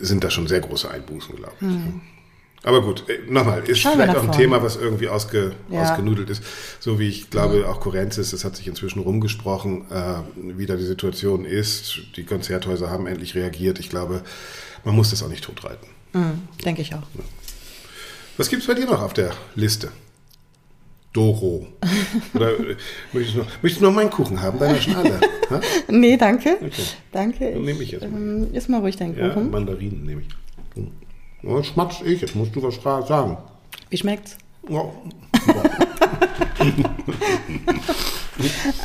sind 0.00 0.22
da 0.24 0.30
schon 0.30 0.46
sehr 0.46 0.60
große 0.60 0.90
Einbußen, 0.90 1.36
glaube 1.36 1.54
ich. 1.60 1.66
Aber 2.64 2.82
gut, 2.82 3.04
äh, 3.08 3.18
nochmal, 3.30 3.60
ist 3.60 3.68
Hm. 3.68 3.74
Schauen 3.76 3.92
vielleicht 3.94 4.16
auch 4.16 4.24
ein. 4.24 4.32
Thema, 4.32 4.62
was 4.62 4.76
irgendwie 4.76 5.08
ausge, 5.08 5.52
Ja. 5.70 5.80
Hm. 5.80 5.86
ausgenudelt 5.90 6.28
ist. 6.30 6.42
So 6.80 6.98
wie 6.98 7.08
ich 7.08 7.30
glaube, 7.30 7.68
auch 7.68 7.80
Korenzis, 7.80 8.30
das 8.30 8.44
hat 8.44 8.56
sich 8.56 8.66
inzwischen 8.66 9.00
rumgesprochen, 9.00 9.84
äh, 9.90 10.14
wie 10.36 10.66
da 10.66 10.76
die 10.76 10.84
Situation 10.84 11.44
ist. 11.44 12.00
Die 12.16 12.24
Konzerthäuser 12.24 12.90
haben 12.90 13.06
endlich 13.06 13.34
reagiert. 13.34 13.78
Ich 13.78 13.90
glaube, 13.90 14.22
man 14.84 14.94
muss 14.96 15.10
das 15.10 15.22
auch 15.22 15.28
nicht 15.28 15.44
totreiten. 15.44 15.86
Mhm, 16.12 16.48
denke 16.64 16.82
ich 16.82 16.94
auch. 16.94 17.02
Was 18.38 18.48
gibt's 18.48 18.66
bei 18.68 18.74
dir 18.74 18.86
noch 18.86 19.02
auf 19.02 19.12
der 19.14 19.32
Liste? 19.56 19.90
Doro. 21.12 21.66
Oder 22.34 22.52
äh, 22.60 22.76
möchtest, 23.12 23.36
du 23.36 23.40
noch, 23.40 23.62
möchtest 23.62 23.80
du 23.80 23.86
noch 23.86 23.92
meinen 23.92 24.10
Kuchen 24.10 24.40
haben, 24.40 24.58
deiner 24.58 24.80
Schnalle? 24.80 25.20
Ha? 25.50 25.62
Nee, 25.88 26.18
danke. 26.18 26.58
Okay. 26.60 26.82
Danke. 27.10 27.52
Dann 27.52 27.62
nehme 27.62 27.82
ich 27.82 27.92
jetzt 27.92 28.02
mal. 28.02 28.20
Ähm, 28.20 28.52
iss 28.52 28.68
mal 28.68 28.80
ruhig 28.80 28.96
deinen 28.96 29.18
Ja, 29.18 29.30
Kuchen. 29.30 29.50
Mandarinen 29.50 30.04
nehme 30.04 30.20
ich. 30.20 30.28
Ja, 31.42 31.64
schmatz 31.64 32.02
ich, 32.04 32.20
jetzt 32.20 32.36
musst 32.36 32.54
du 32.54 32.62
was 32.62 32.74
sagen. 32.82 33.38
Wie 33.88 33.96
schmeckt's? 33.96 34.36
Ja. 34.68 34.84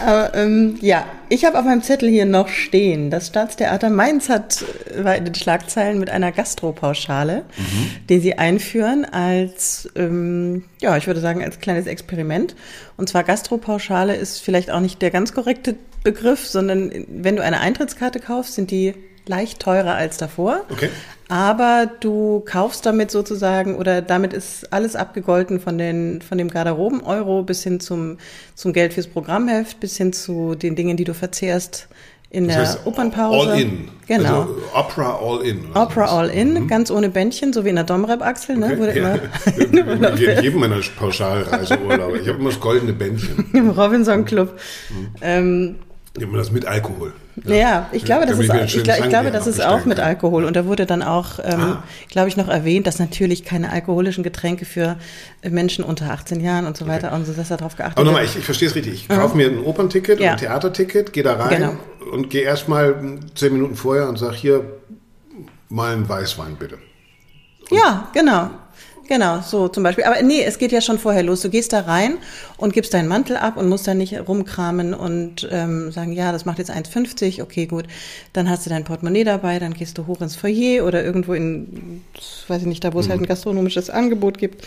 Aber 0.03 0.33
ähm, 0.35 0.77
ja, 0.81 1.05
ich 1.29 1.45
habe 1.45 1.57
auf 1.57 1.65
meinem 1.65 1.81
Zettel 1.81 2.09
hier 2.09 2.25
noch 2.25 2.47
stehen, 2.47 3.09
das 3.09 3.27
Staatstheater 3.27 3.89
Mainz 3.89 4.29
hat 4.29 4.63
äh, 4.95 5.17
in 5.17 5.25
den 5.25 5.35
Schlagzeilen 5.35 5.99
mit 5.99 6.09
einer 6.09 6.31
Gastropauschale, 6.31 7.43
mhm. 7.57 7.89
die 8.09 8.19
sie 8.19 8.37
einführen 8.37 9.05
als, 9.05 9.89
ähm, 9.95 10.65
ja, 10.81 10.97
ich 10.97 11.07
würde 11.07 11.19
sagen, 11.19 11.43
als 11.43 11.59
kleines 11.59 11.87
Experiment. 11.87 12.55
Und 12.97 13.09
zwar 13.09 13.23
Gastropauschale 13.23 14.15
ist 14.15 14.39
vielleicht 14.39 14.71
auch 14.71 14.79
nicht 14.79 15.01
der 15.01 15.11
ganz 15.11 15.33
korrekte 15.33 15.75
Begriff, 16.03 16.47
sondern 16.47 16.91
wenn 17.07 17.35
du 17.35 17.43
eine 17.43 17.59
Eintrittskarte 17.59 18.19
kaufst, 18.19 18.55
sind 18.55 18.71
die 18.71 18.93
leicht 19.25 19.59
teurer 19.59 19.95
als 19.95 20.17
davor. 20.17 20.61
Okay. 20.69 20.89
Aber 21.29 21.89
du 21.99 22.41
kaufst 22.45 22.85
damit 22.85 23.09
sozusagen 23.09 23.75
oder 23.75 24.01
damit 24.01 24.33
ist 24.33 24.71
alles 24.71 24.95
abgegolten 24.95 25.59
von 25.59 25.77
den 25.77 26.21
von 26.21 26.37
dem 26.37 26.49
Garderoben-Euro 26.49 27.43
bis 27.43 27.63
hin 27.63 27.79
zum 27.79 28.17
zum 28.55 28.73
Geld 28.73 28.93
fürs 28.93 29.07
Programmheft 29.07 29.79
bis 29.79 29.97
hin 29.97 30.13
zu 30.13 30.55
den 30.55 30.75
Dingen, 30.75 30.97
die 30.97 31.05
du 31.05 31.13
verzehrst 31.13 31.87
in 32.33 32.47
das 32.47 32.55
der 32.55 32.65
heißt, 32.65 32.87
Opernpause. 32.87 33.51
All 33.51 33.61
in. 33.61 33.89
Genau. 34.07 34.41
Also 34.41 34.57
Opera 34.73 35.19
All 35.21 35.45
in. 35.45 35.65
Opera 35.75 36.05
All 36.05 36.29
in, 36.29 36.53
mhm. 36.53 36.67
ganz 36.67 36.89
ohne 36.89 37.09
Bändchen, 37.09 37.53
so 37.53 37.63
wie 37.63 37.69
in 37.69 37.75
der 37.75 37.83
Domrep-Achsel, 37.83 38.57
ne? 38.57 38.77
Wurde 38.79 38.97
ja. 38.97 39.15
immer. 39.15 40.13
in 40.17 40.43
jedem 40.43 40.59
meiner 40.59 40.79
Pauschalreiseurlaube. 40.97 42.17
Ich 42.17 42.27
habe 42.27 42.39
immer 42.39 42.49
das 42.49 42.59
goldene 42.59 42.91
Bändchen. 42.91 43.45
Im 43.53 43.69
Robinson 43.69 44.25
Club. 44.25 44.59
Mhm. 44.89 45.07
Ähm, 45.21 45.75
Immer 46.19 46.37
das 46.37 46.51
mit 46.51 46.65
Alkohol. 46.65 47.13
Ja, 47.45 47.55
ja 47.55 47.89
ich 47.91 48.05
glaube, 48.05 48.25
das 48.25 48.37
ist, 48.37 48.53
ich, 48.53 48.77
ich, 48.77 48.87
ich 48.87 49.09
glaube, 49.09 49.31
das 49.31 49.47
ist 49.47 49.63
auch 49.63 49.85
mit 49.85 49.99
Alkohol. 49.99 50.45
Und 50.45 50.55
da 50.55 50.65
wurde 50.65 50.85
dann 50.85 51.01
auch, 51.01 51.39
ähm, 51.43 51.59
ah. 51.59 51.83
glaube 52.09 52.27
ich, 52.27 52.37
noch 52.37 52.47
erwähnt, 52.47 52.87
dass 52.87 52.99
natürlich 52.99 53.43
keine 53.43 53.71
alkoholischen 53.71 54.23
Getränke 54.23 54.65
für 54.65 54.97
Menschen 55.47 55.83
unter 55.83 56.11
18 56.11 56.39
Jahren 56.39 56.67
und 56.67 56.77
so 56.77 56.87
weiter 56.87 57.07
okay. 57.07 57.15
und 57.15 57.25
so, 57.25 57.33
dass 57.33 57.49
da 57.49 57.57
drauf 57.57 57.75
geachtet 57.75 57.97
Aber 57.97 58.05
nochmal, 58.05 58.25
ich, 58.25 58.35
ich 58.37 58.45
verstehe 58.45 58.67
es 58.67 58.75
richtig. 58.75 58.93
Ich 58.93 59.09
mhm. 59.09 59.15
kaufe 59.15 59.37
mir 59.37 59.47
ein 59.47 59.63
Opernticket 59.63 60.19
ja. 60.19 60.33
ein 60.33 60.37
Theaterticket, 60.37 61.13
gehe 61.13 61.23
da 61.23 61.33
rein 61.33 61.61
genau. 61.61 61.77
und 62.11 62.29
gehe 62.29 62.43
erstmal 62.43 62.95
zehn 63.35 63.53
Minuten 63.53 63.75
vorher 63.75 64.07
und 64.09 64.17
sage 64.17 64.35
hier 64.35 64.65
mal 65.69 65.93
einen 65.93 66.07
Weißwein 66.07 66.55
bitte. 66.55 66.77
Und 67.69 67.77
ja, 67.77 68.09
genau. 68.13 68.49
Genau, 69.13 69.41
so 69.41 69.67
zum 69.67 69.83
Beispiel. 69.83 70.05
Aber 70.05 70.19
nee, 70.23 70.41
es 70.43 70.57
geht 70.57 70.71
ja 70.71 70.81
schon 70.81 70.97
vorher 70.97 71.21
los. 71.21 71.41
Du 71.41 71.51
gehst 71.51 71.71
da 71.71 71.81
rein 71.81 72.17
und 72.57 72.73
gibst 72.73 72.95
deinen 72.95 73.07
Mantel 73.07 73.37
ab 73.37 73.57
und 73.57 73.69
musst 73.69 73.85
da 73.85 73.93
nicht 73.93 74.27
rumkramen 74.27 74.95
und 74.95 75.47
ähm, 75.51 75.91
sagen, 75.91 76.13
ja, 76.13 76.31
das 76.31 76.45
macht 76.45 76.57
jetzt 76.57 76.71
1,50, 76.71 77.43
okay, 77.43 77.67
gut. 77.67 77.85
Dann 78.33 78.49
hast 78.49 78.65
du 78.65 78.71
dein 78.71 78.85
Portemonnaie 78.85 79.23
dabei, 79.23 79.59
dann 79.59 79.75
gehst 79.75 79.99
du 79.99 80.07
hoch 80.07 80.21
ins 80.21 80.35
Foyer 80.35 80.83
oder 80.83 81.03
irgendwo 81.03 81.35
in, 81.35 82.01
weiß 82.47 82.61
ich 82.61 82.67
nicht, 82.67 82.83
da 82.83 82.95
wo 82.95 83.01
es 83.01 83.07
halt 83.07 83.19
ein 83.19 83.25
mhm. 83.25 83.27
gastronomisches 83.27 83.91
Angebot 83.91 84.39
gibt 84.39 84.65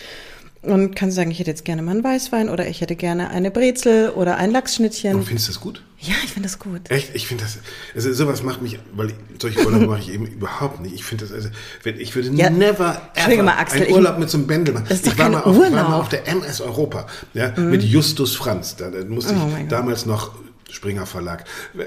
und 0.62 0.96
kannst 0.96 1.16
sagen, 1.16 1.30
ich 1.30 1.38
hätte 1.38 1.50
jetzt 1.50 1.64
gerne 1.64 1.82
mal 1.82 1.92
einen 1.92 2.04
Weißwein 2.04 2.48
oder 2.48 2.66
ich 2.66 2.80
hätte 2.80 2.96
gerne 2.96 3.30
eine 3.30 3.50
Brezel 3.50 4.10
oder 4.10 4.36
ein 4.36 4.50
Lachsschnittchen. 4.50 5.14
Und 5.14 5.25
findest 5.25 5.48
du 5.48 5.52
das 5.52 5.60
gut? 5.60 5.82
Ja, 5.98 6.14
ich 6.25 6.32
finde 6.32 6.48
das 6.48 6.58
gut. 6.58 6.90
Echt? 6.90 7.14
Ich 7.14 7.26
finde 7.26 7.44
das, 7.44 7.58
also 7.94 8.12
sowas 8.12 8.42
macht 8.42 8.60
mich, 8.62 8.78
weil 8.94 9.12
solche 9.40 9.64
Urlaube 9.64 9.86
mache 9.86 10.00
ich 10.00 10.12
eben 10.12 10.26
überhaupt 10.26 10.80
nicht. 10.80 10.94
Ich 10.94 11.04
finde 11.04 11.25
das, 11.25 11.32
also, 11.32 11.48
wenn, 11.84 11.98
ich 11.98 12.14
würde 12.14 12.30
ja, 12.30 12.50
never 12.50 13.00
ever 13.14 13.42
mal, 13.42 13.56
Axel, 13.56 13.82
einen 13.82 13.92
Urlaub 13.92 14.18
mit 14.18 14.28
so 14.28 14.38
einem 14.38 14.46
Bändel 14.46 14.75
machen. 14.75 14.86
Das 14.88 14.98
ist 14.98 15.06
ich 15.06 15.18
war 15.18 15.30
mal, 15.30 15.42
auf, 15.42 15.56
war 15.56 15.70
mal 15.70 15.98
auf 15.98 16.08
der 16.08 16.28
MS 16.28 16.60
Europa, 16.60 17.06
ja, 17.32 17.52
mhm. 17.56 17.70
mit 17.70 17.82
Justus 17.82 18.34
Franz. 18.36 18.76
Da, 18.76 18.90
da 18.90 19.04
musste 19.04 19.34
oh 19.34 19.50
ich 19.58 19.68
damals 19.68 20.04
noch 20.04 20.32
Springer 20.70 21.06
Verlag. 21.06 21.44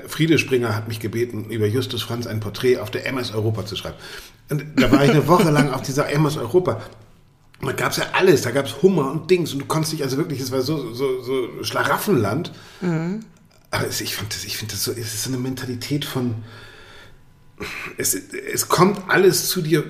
Friede 0.08 0.40
Springer 0.40 0.76
hat 0.76 0.88
mich 0.88 1.00
gebeten, 1.00 1.50
über 1.50 1.68
Justus 1.68 2.02
Franz 2.02 2.28
ein 2.28 2.40
Porträt 2.40 2.78
auf 2.78 2.90
der 2.90 3.06
MS 3.06 3.32
Europa 3.32 3.66
zu 3.66 3.76
schreiben. 3.76 3.98
Und 4.50 4.66
da 4.78 4.92
war 4.92 5.04
ich 5.04 5.12
eine 5.12 5.28
Woche 5.28 5.52
lang 5.52 5.72
auf 5.72 5.82
dieser 5.84 6.10
MS 6.10 6.38
Europa. 6.38 6.82
Da 7.62 7.74
gab 7.74 7.92
es 7.92 7.98
ja 7.98 8.06
alles, 8.14 8.42
da 8.42 8.52
gab 8.52 8.66
es 8.66 8.82
Hummer 8.82 9.12
und 9.12 9.30
Dings 9.30 9.52
und 9.52 9.60
du 9.60 9.66
konntest 9.66 9.94
dich 9.94 10.04
also 10.04 10.18
wirklich, 10.18 10.40
es 10.40 10.52
war 10.52 10.62
so, 10.62 10.94
so, 10.94 11.22
so 11.22 11.64
Schlaraffenland. 11.64 12.54
Mhm. 12.82 13.26
Aber 13.72 13.88
es, 13.88 14.02
ich 14.02 14.16
finde 14.16 14.34
das, 14.34 14.46
ich 14.46 14.58
finde 14.58 14.74
das 14.74 14.84
so, 14.84 14.92
es 14.92 15.14
ist 15.14 15.24
so 15.24 15.30
eine 15.30 15.38
Mentalität 15.38 16.06
von, 16.06 16.44
es, 17.98 18.14
es 18.14 18.70
kommt 18.70 19.10
alles 19.10 19.50
zu 19.50 19.62
dir. 19.62 19.84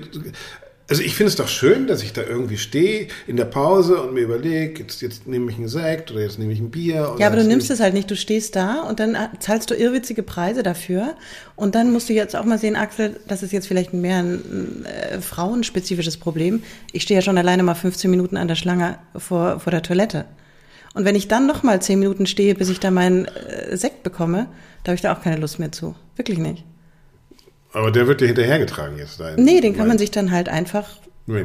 Also 0.90 1.02
ich 1.02 1.14
finde 1.14 1.28
es 1.28 1.36
doch 1.36 1.46
schön, 1.46 1.86
dass 1.86 2.02
ich 2.02 2.12
da 2.12 2.22
irgendwie 2.22 2.58
stehe 2.58 3.06
in 3.28 3.36
der 3.36 3.44
Pause 3.44 4.02
und 4.02 4.12
mir 4.12 4.22
überlege, 4.22 4.80
jetzt, 4.80 5.00
jetzt 5.02 5.28
nehme 5.28 5.48
ich 5.48 5.56
einen 5.56 5.68
Sekt 5.68 6.10
oder 6.10 6.20
jetzt 6.20 6.40
nehme 6.40 6.52
ich 6.52 6.58
ein 6.58 6.72
Bier. 6.72 7.14
ja, 7.16 7.28
aber 7.28 7.36
du 7.36 7.44
nimmst 7.44 7.70
es 7.70 7.78
halt 7.78 7.94
nicht. 7.94 8.10
Du 8.10 8.16
stehst 8.16 8.56
da 8.56 8.80
und 8.82 8.98
dann 8.98 9.16
zahlst 9.38 9.70
du 9.70 9.76
irrwitzige 9.76 10.24
Preise 10.24 10.64
dafür. 10.64 11.14
Und 11.54 11.76
dann 11.76 11.92
musst 11.92 12.08
du 12.08 12.12
jetzt 12.12 12.34
auch 12.34 12.44
mal 12.44 12.58
sehen, 12.58 12.74
Axel, 12.74 13.20
das 13.28 13.44
ist 13.44 13.52
jetzt 13.52 13.68
vielleicht 13.68 13.94
mehr 13.94 14.18
ein 14.18 14.84
äh, 14.84 15.20
frauenspezifisches 15.20 16.16
Problem. 16.16 16.64
Ich 16.92 17.02
stehe 17.04 17.18
ja 17.20 17.22
schon 17.22 17.38
alleine 17.38 17.62
mal 17.62 17.76
15 17.76 18.10
Minuten 18.10 18.36
an 18.36 18.48
der 18.48 18.56
Schlange 18.56 18.98
vor, 19.16 19.60
vor 19.60 19.70
der 19.70 19.82
Toilette. 19.82 20.24
Und 20.94 21.04
wenn 21.04 21.14
ich 21.14 21.28
dann 21.28 21.46
noch 21.46 21.62
mal 21.62 21.80
10 21.80 22.00
Minuten 22.00 22.26
stehe, 22.26 22.56
bis 22.56 22.68
ich 22.68 22.80
da 22.80 22.90
meinen 22.90 23.26
äh, 23.26 23.76
Sekt 23.76 24.02
bekomme, 24.02 24.48
da 24.82 24.90
habe 24.90 24.96
ich 24.96 25.02
da 25.02 25.14
auch 25.14 25.22
keine 25.22 25.36
Lust 25.36 25.60
mehr 25.60 25.70
zu. 25.70 25.94
Wirklich 26.16 26.38
nicht. 26.38 26.64
Aber 27.72 27.90
der 27.90 28.06
wird 28.06 28.20
dir 28.20 28.26
hinterhergetragen 28.26 28.98
jetzt. 28.98 29.20
Dein, 29.20 29.36
nee, 29.36 29.60
den 29.60 29.76
kann 29.76 29.88
man 29.88 29.98
sich 29.98 30.10
dann 30.10 30.30
halt 30.30 30.48
einfach 30.48 30.88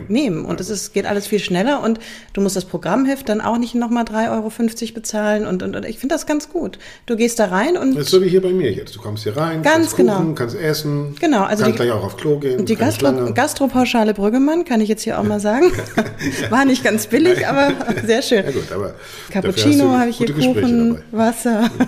nehmen. 0.08 0.46
Und 0.46 0.60
es 0.60 0.70
ist, 0.70 0.94
geht 0.94 1.06
alles 1.06 1.28
viel 1.28 1.40
schneller 1.40 1.82
und 1.84 2.00
du 2.34 2.42
musst 2.42 2.56
das 2.56 2.66
Programmheft 2.66 3.30
dann 3.30 3.42
auch 3.42 3.58
nicht 3.58 3.76
nochmal 3.76 4.04
3,50 4.04 4.32
Euro 4.32 4.94
bezahlen 4.94 5.46
und, 5.46 5.64
und, 5.64 5.76
und 5.76 5.86
ich 5.86 6.00
finde 6.00 6.16
das 6.16 6.26
ganz 6.26 6.50
gut. 6.50 6.80
Du 7.06 7.16
gehst 7.16 7.40
da 7.40 7.46
rein 7.46 7.78
und. 7.78 7.96
Das 7.96 8.06
ist 8.06 8.12
so 8.12 8.22
wie 8.22 8.30
hier 8.30 8.42
bei 8.42 8.52
mir 8.52 8.72
jetzt. 8.72 8.96
Du 8.96 9.02
kommst 9.02 9.24
hier 9.24 9.36
rein, 9.38 9.62
ganz 9.62 9.76
kannst 9.76 9.98
genau. 9.98 10.18
Kuchen, 10.18 10.36
kannst 10.36 10.56
essen, 10.56 11.16
genau, 11.20 11.44
also 11.44 11.64
kannst 11.64 11.80
die, 11.80 11.84
gleich 11.84 11.92
auch 11.92 12.04
auf 12.04 12.18
Klo 12.18 12.40
gehen. 12.40 12.66
Die 12.66 12.76
Gastro, 12.76 13.34
Gastropauschale 13.34 14.14
Brüggemann, 14.14 14.66
kann 14.66 14.82
ich 14.82 14.90
jetzt 14.90 15.04
hier 15.04 15.20
auch 15.20 15.24
mal 15.24 15.40
sagen. 15.40 15.72
War 16.50 16.66
nicht 16.66 16.84
ganz 16.84 17.08
billig, 17.08 17.48
aber 17.48 17.74
sehr 18.06 18.22
schön. 18.22 18.46
Ja 18.46 18.52
gut, 18.52 18.72
aber 18.72 18.96
Cappuccino 19.32 19.98
habe 19.98 20.10
ich 20.10 20.18
hier, 20.18 20.34
Kuchen, 20.34 21.00
Wasser. 21.12 21.70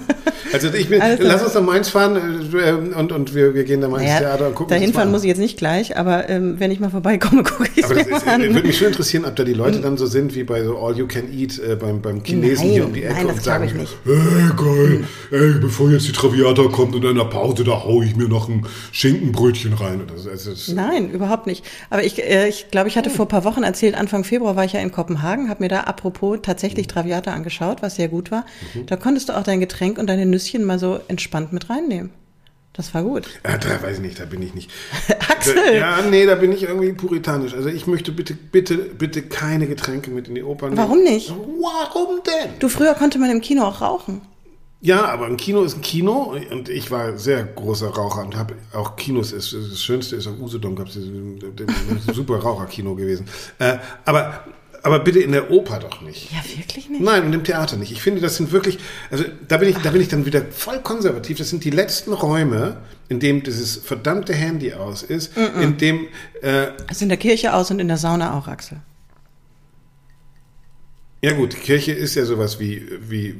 Also 0.54 0.70
ich 0.74 0.90
bin, 0.90 1.02
lass 1.20 1.44
uns 1.44 1.54
nach 1.54 1.62
Mainz 1.62 1.90
fahren 1.90 2.50
äh, 2.54 2.72
und, 2.72 3.12
und 3.12 3.36
wir, 3.36 3.54
wir 3.54 3.64
gehen 3.64 3.82
da 3.82 3.90
mal 3.90 3.98
naja, 3.98 4.12
ins 4.12 4.20
Theater 4.20 4.48
und 4.48 4.56
gucken. 4.56 4.70
Dahin 4.70 4.94
fahren 4.94 5.12
muss 5.12 5.24
ich 5.24 5.28
jetzt 5.28 5.40
nicht 5.40 5.58
gleich, 5.58 5.98
aber 5.98 6.30
ähm, 6.30 6.60
wenn 6.60 6.72
ich 6.72 6.80
mal 6.80 6.90
vorbeikomme, 6.90 7.44
gucke 7.58 7.70
ich 7.76 7.86
aber 7.91 8.04
das 8.04 8.23
ist, 8.23 8.26
würde 8.26 8.67
mich 8.67 8.78
schon 8.78 8.88
interessieren, 8.88 9.26
ob 9.26 9.36
da 9.36 9.43
die 9.43 9.54
Leute 9.54 9.82
dann 9.82 9.97
so 9.97 10.06
sind 10.06 10.36
wie 10.36 10.43
bei 10.43 10.63
so 10.63 10.78
All 10.78 10.97
You 10.97 11.08
Can 11.08 11.32
Eat 11.32 11.60
äh, 11.60 11.76
beim, 11.76 12.02
beim 12.02 12.23
Chinesen 12.23 12.65
nein, 12.65 12.73
hier 12.73 12.86
um 12.86 12.93
die 12.93 13.04
Ecke 13.04 13.15
nein, 13.15 13.26
und 13.28 13.43
sagen, 13.43 13.65
ich 13.65 13.73
nicht. 13.73 13.97
hey 14.06 14.52
geil, 14.56 15.04
ey, 15.32 15.60
bevor 15.60 15.89
jetzt 15.91 16.08
die 16.08 16.12
Traviata 16.12 16.63
kommt 16.63 16.95
und 16.95 17.04
in 17.04 17.15
der 17.15 17.26
Pause, 17.26 17.63
da 17.63 17.84
haue 17.84 18.06
ich 18.06 18.15
mir 18.15 18.28
noch 18.28 18.50
ein 18.50 18.65
Schinkenbrötchen 18.91 19.73
rein. 19.73 20.04
Das, 20.08 20.28
also, 20.28 20.73
nein, 20.73 21.12
überhaupt 21.12 21.47
nicht. 21.47 21.65
Aber 21.89 22.04
ich 22.04 22.23
äh, 22.23 22.47
ich, 22.47 22.71
glaube, 22.71 22.89
ich 22.89 22.97
hatte 22.97 23.10
vor 23.10 23.26
ein 23.26 23.30
paar 23.30 23.43
Wochen 23.43 23.63
erzählt, 23.63 23.95
Anfang 23.95 24.23
Februar 24.23 24.56
war 24.56 24.65
ich 24.65 24.73
ja 24.73 24.80
in 24.80 24.91
Kopenhagen, 24.91 25.50
habe 25.50 25.63
mir 25.63 25.69
da 25.69 25.82
apropos 25.82 26.39
tatsächlich 26.41 26.88
Traviata 26.88 27.34
angeschaut, 27.34 27.82
was 27.82 27.95
sehr 27.95 28.08
gut 28.08 28.32
war. 28.32 28.45
Mhm. 28.73 28.86
Da 28.86 28.95
konntest 28.95 29.30
du 29.30 29.38
auch 29.38 29.43
dein 29.43 29.60
Getränk 29.60 29.97
und 29.97 30.08
deine 30.08 30.26
Nüsschen 30.26 30.63
mal 30.63 30.80
so 30.80 31.00
entspannt 31.08 31.54
mit 31.54 31.69
reinnehmen. 31.69 32.12
Das 32.78 32.94
war 32.94 33.02
gut. 33.02 33.28
Ja, 33.44 33.58
da 33.58 33.82
weiß 33.82 33.96
ich 33.98 34.02
nicht, 34.04 34.20
da 34.20 34.26
bin 34.26 34.44
ich 34.44 34.54
nicht. 34.54 34.70
Axel! 35.30 35.76
Ja, 35.76 36.00
nee, 36.02 36.28
da 36.28 36.36
bin 36.36 36.52
ich 36.52 36.62
irgendwie 36.62 36.94
puritanisch. 36.94 37.56
Also 37.56 37.70
ich 37.70 37.88
möchte 37.88 38.12
bitte, 38.12 38.36
bitte, 38.36 38.76
bitte 38.78 39.24
keine 39.24 39.66
Getränke 39.66 40.12
mit 40.12 40.28
in 40.28 40.36
die 40.36 40.44
Oper 40.44 40.68
nehmen. 40.68 40.78
Warum 40.78 41.04
nicht? 41.04 41.30
Warum 41.30 42.22
denn? 42.24 42.52
Du, 42.60 42.70
früher 42.70 42.94
konnte 42.94 43.18
man 43.18 43.32
im 43.32 43.42
Kino 43.42 43.63
auch 43.63 43.82
rauchen. 43.82 44.22
Ja, 44.80 45.06
aber 45.06 45.26
ein 45.26 45.38
Kino 45.38 45.63
ist 45.63 45.76
ein 45.76 45.82
Kino 45.82 46.36
und 46.52 46.70
ich 46.70 46.92
war 46.92 47.18
sehr 47.18 47.44
großer 47.44 47.88
Raucher 47.88 48.24
und 48.24 48.38
habe 48.38 48.54
auch 48.74 48.96
Kinos, 48.96 49.32
ist, 49.32 49.52
das 49.54 49.82
Schönste 49.82 50.16
ist 50.16 50.28
auf 50.28 50.40
Usedom, 50.40 50.76
gab 50.76 50.88
es 50.88 50.98
ein 50.98 51.40
super 52.13 52.38
Raucherkino 52.38 52.94
gewesen. 52.94 53.28
Äh, 53.58 53.78
aber 54.06 54.46
aber 54.88 55.00
bitte 55.00 55.19
in 55.19 55.34
der 55.34 55.52
Oper 55.52 55.80
doch 55.80 56.02
nicht. 56.02 56.32
Ja, 56.32 56.38
wirklich 56.58 56.89
nicht? 56.89 57.02
Nein, 57.02 57.26
und 57.26 57.34
im 57.34 57.43
Theater 57.43 57.76
nicht. 57.76 57.91
Ich 57.91 58.02
finde, 58.02 58.21
das 58.21 58.38
sind 58.38 58.54
wirklich, 58.54 58.80
also 59.12 59.26
da 59.45 59.58
bin 59.58 59.67
ich, 59.67 59.78
da 59.78 59.91
bin 59.91 60.02
ich 60.02 60.08
dann 60.08 60.26
wieder 60.26 60.41
voll 60.50 60.80
konservativ. 60.80 61.38
Das 61.38 61.50
sind 61.50 61.65
die 61.65 61.71
letzten 61.71 62.13
Räume, 62.13 62.78
in 63.10 63.19
dem 63.19 63.43
dieses 63.43 63.76
verdammte 63.76 64.34
Handy 64.34 64.73
aus 64.73 65.04
ist, 65.04 65.36
mm 65.36 65.41
-mm. 65.41 65.62
in 65.62 65.78
dem. 65.78 66.08
Äh, 66.41 66.67
ist 66.89 67.02
in 67.02 67.10
der 67.10 67.17
Kirche 67.17 67.54
aus 67.54 67.69
und 67.69 67.80
in 67.80 67.89
der 67.89 67.97
Sauna 67.97 68.38
auch, 68.38 68.47
Axel. 68.47 68.78
Ja 71.21 71.34
gut, 71.34 71.56
Kirche 71.56 71.93
ist 71.93 72.13
ja 72.13 72.25
sowas 72.25 72.60
wie, 72.60 72.84
wie 73.10 73.36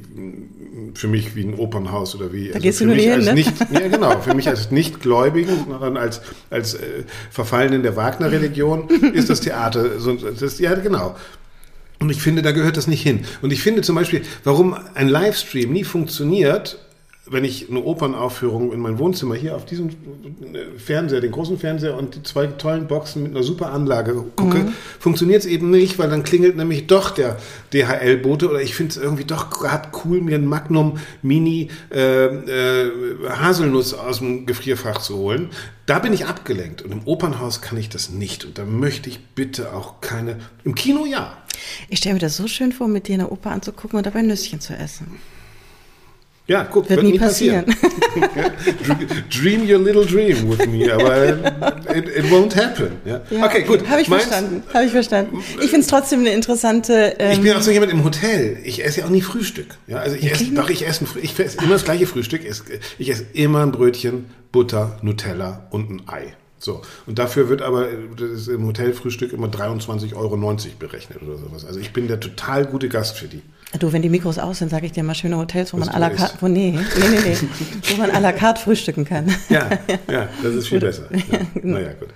für 0.96 1.08
mich 1.08 1.36
wie 1.36 1.44
ein 1.44 1.54
Opernhaus 1.54 2.16
oder 2.16 2.34
wie. 2.34 2.48
Da 2.48 2.56
also 2.56 2.64
gehst 2.64 2.78
für 2.80 2.86
du 2.86 2.96
mich 2.96 3.06
nur 3.06 3.16
als 3.16 3.26
hin, 3.26 3.36
ne? 3.36 3.40
nicht, 3.40 3.54
ja 3.72 3.88
genau, 3.88 4.20
für 4.20 4.34
mich 4.34 4.50
als 4.50 4.72
Nichtgläubigen, 4.72 5.66
sondern 5.70 5.96
als 5.96 6.22
als 6.50 6.74
äh, 6.74 7.04
Verfallenen 7.30 7.84
der 7.84 7.96
Wagner-Religion 7.96 8.90
ist 9.14 9.30
das 9.30 9.42
Theater. 9.42 10.00
So, 10.00 10.14
das, 10.14 10.58
ja 10.60 10.74
genau. 10.74 11.16
Und 12.00 12.10
ich 12.10 12.22
finde, 12.22 12.42
da 12.42 12.52
gehört 12.52 12.78
das 12.78 12.88
nicht 12.88 13.02
hin. 13.02 13.26
Und 13.42 13.52
ich 13.52 13.62
finde 13.62 13.82
zum 13.82 13.96
Beispiel, 13.96 14.22
warum 14.44 14.76
ein 14.96 15.08
Livestream 15.08 15.72
nie 15.72 15.84
funktioniert, 15.84 16.80
wenn 17.30 17.44
ich 17.44 17.70
eine 17.70 17.84
Opernaufführung 17.84 18.72
in 18.72 18.80
mein 18.80 19.00
Wohnzimmer 19.00 19.36
hier 19.36 19.56
auf 19.56 19.66
diesem 19.66 19.90
Fernseher, 20.78 21.22
den 21.22 21.32
großen 21.32 21.58
Fernseher 21.58 21.98
und 21.98 22.16
die 22.16 22.24
zwei 22.24 22.48
tollen 22.48 22.88
Boxen 22.88 23.24
mit 23.24 23.36
einer 23.36 23.44
super 23.44 23.72
Anlage 23.72 24.14
gucke, 24.36 24.60
mhm. 24.60 24.74
funktioniert 25.00 25.42
es 25.42 25.46
eben 25.46 25.70
nicht, 25.70 26.00
weil 26.00 26.10
dann 26.10 26.24
klingelt 26.24 26.56
nämlich 26.56 26.88
doch 26.88 27.12
der 27.12 27.38
DHL-Bote 27.74 28.50
oder 28.50 28.62
ich 28.62 28.76
finde 28.76 28.92
es 28.92 28.98
irgendwie 28.98 29.26
doch 29.26 29.50
gerade 29.50 29.90
cool, 30.04 30.22
mir 30.22 30.36
ein 30.36 30.46
Magnum 30.46 31.00
Mini 31.22 31.70
äh, 31.92 32.26
äh, 32.26 32.92
Haselnuss 33.30 33.94
aus 33.94 34.20
dem 34.20 34.46
Gefrierfach 34.46 35.00
zu 35.00 35.18
holen. 35.18 35.50
Da 35.86 36.00
bin 36.00 36.14
ich 36.14 36.26
abgelenkt 36.26 36.82
und 36.82 36.92
im 36.92 37.02
Opernhaus 37.06 37.62
kann 37.62 37.78
ich 37.78 37.90
das 37.90 38.10
nicht 38.10 38.46
und 38.46 38.58
da 38.58 38.66
möchte 38.66 39.10
ich 39.10 39.26
bitte 39.36 39.74
auch 39.74 40.02
keine. 40.02 40.38
Im 40.64 40.76
Kino 40.76 41.06
ja. 41.06 41.38
Ich 41.90 42.00
stelle 42.00 42.16
mir 42.16 42.20
das 42.20 42.38
so 42.38 42.48
schön 42.48 42.72
vor, 42.72 42.88
mit 42.88 43.08
dir 43.08 43.16
eine 43.16 43.30
Oper 43.30 43.52
anzugucken 43.52 43.98
und 43.98 44.06
dabei 44.06 44.22
Nüsschen 44.22 44.60
zu 44.60 44.74
essen. 44.74 45.18
Ja, 46.48 46.64
guck, 46.64 46.90
wird, 46.90 47.02
wird 47.02 47.12
nie 47.12 47.20
passieren. 47.20 47.66
passieren. 47.66 47.88
dream 49.30 49.70
your 49.70 49.80
little 49.80 50.06
dream 50.06 50.50
with 50.50 50.66
me, 50.68 50.92
aber 50.92 51.28
it, 51.94 52.08
it 52.08 52.32
won't 52.32 52.56
happen. 52.56 52.94
Ja. 53.06 53.22
ja 53.30 53.46
okay, 53.46 53.64
gut. 53.64 53.88
Habe 53.90 54.02
ich 54.02 54.08
Meinst, 54.08 54.28
verstanden. 54.28 54.64
Habe 54.74 54.86
ich 54.86 54.92
verstanden. 54.92 55.44
Ich 55.62 55.70
finde 55.70 55.82
es 55.82 55.88
trotzdem 55.88 56.22
eine 56.22 56.32
interessante. 56.32 57.16
Ähm, 57.20 57.34
ich 57.34 57.42
bin 57.42 57.54
auch 57.54 57.62
so 57.62 57.72
jemand 57.72 57.92
im 57.92 58.04
Hotel. 58.04 58.60
Ich 58.64 58.84
esse 58.84 59.02
ja 59.02 59.06
auch 59.06 59.10
nie 59.10 59.22
Frühstück. 59.22 59.76
Ja, 59.88 59.98
also 59.98 60.16
ich 60.16 60.32
esse, 60.32 60.46
doch 60.54 60.70
ich 60.70 60.88
esse, 60.88 61.04
ein, 61.04 61.08
ich 61.22 61.38
esse 61.38 61.58
immer 61.58 61.74
das 61.74 61.84
gleiche 61.84 62.08
Frühstück. 62.08 62.42
Ich 62.98 63.10
esse 63.10 63.26
immer 63.34 63.62
ein 63.62 63.74
Brötchen, 63.74 64.28
Butter, 64.54 64.98
Nutella 65.02 65.68
und 65.72 65.90
ein 65.90 66.02
Ei. 66.08 66.34
So. 66.60 66.82
Und 67.06 67.20
dafür 67.20 67.50
wird 67.50 67.62
aber 67.62 67.88
das 68.18 68.48
im 68.48 68.66
Hotelfrühstück 68.66 69.34
immer 69.34 69.48
23,90 69.48 70.16
Euro 70.16 70.38
berechnet 70.80 71.22
oder 71.22 71.38
sowas. 71.38 71.66
Also 71.66 71.80
ich 71.80 71.94
bin 71.94 72.08
der 72.08 72.20
total 72.20 72.66
gute 72.66 72.90
Gast 72.90 73.18
für 73.18 73.28
die. 73.28 73.42
Du, 73.80 73.92
wenn 73.92 74.02
die 74.02 74.10
Mikros 74.10 74.40
aus 74.40 74.60
sind, 74.60 74.70
sage 74.70 74.86
ich 74.86 74.94
dir 74.94 75.04
mal 75.04 75.14
schöne 75.14 75.38
Hotels, 75.38 75.74
wo 75.74 75.80
Was 75.80 75.88
man 75.88 75.96
à 75.96 76.00
la 76.00 76.10
carte, 76.10 76.38
wo, 76.40 76.48
nee, 76.48 76.72
nee, 76.72 77.10
nee, 77.10 77.20
nee, 77.20 77.38
wo 77.90 77.98
man 77.98 78.12
à 78.12 78.20
la 78.20 78.32
carte 78.32 78.62
frühstücken 78.62 79.04
kann. 79.04 79.28
Ja, 79.50 79.70
ja, 80.10 80.30
das 80.42 80.56
ist 80.56 80.70
viel 80.70 80.80
besser. 80.80 81.04
Ja. 81.12 81.40
Naja, 81.62 81.90
gut. 82.00 82.10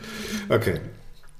Okay. 0.47 0.79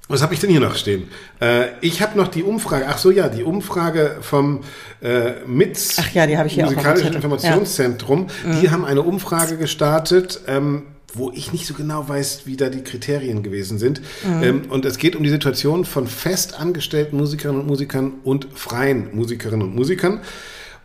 Was 0.09 0.21
habe 0.21 0.33
ich 0.33 0.41
denn 0.41 0.49
hier 0.49 0.59
noch 0.59 0.75
stehen? 0.75 1.07
Äh, 1.39 1.67
ich 1.79 2.01
habe 2.01 2.17
noch 2.17 2.27
die 2.27 2.43
Umfrage, 2.43 2.85
ach 2.89 2.97
so 2.97 3.11
ja, 3.11 3.29
die 3.29 3.43
Umfrage 3.43 4.17
vom 4.19 4.59
äh, 5.01 5.39
MITS, 5.47 5.99
ach 5.99 6.11
ja, 6.11 6.27
die 6.27 6.33
ich 6.33 6.53
hier 6.53 6.65
Musikalischen 6.65 7.13
Informationszentrum. 7.13 8.27
Ja. 8.27 8.59
Die 8.59 8.67
mhm. 8.67 8.71
haben 8.71 8.85
eine 8.85 9.03
Umfrage 9.03 9.55
gestartet, 9.55 10.41
ähm, 10.47 10.83
wo 11.13 11.31
ich 11.31 11.51
nicht 11.51 11.65
so 11.65 11.73
genau 11.73 12.07
weiß, 12.07 12.43
wie 12.45 12.57
da 12.57 12.69
die 12.69 12.83
Kriterien 12.83 13.43
gewesen 13.43 13.77
sind. 13.77 14.01
Mhm. 14.25 14.43
Ähm, 14.43 14.61
und 14.69 14.85
es 14.85 14.97
geht 14.97 15.15
um 15.15 15.23
die 15.23 15.29
Situation 15.29 15.85
von 15.85 16.07
festangestellten 16.07 17.17
Musikerinnen 17.17 17.61
und 17.61 17.67
Musikern 17.67 18.13
und 18.23 18.47
freien 18.53 19.15
Musikerinnen 19.15 19.67
und 19.67 19.75
Musikern. 19.75 20.21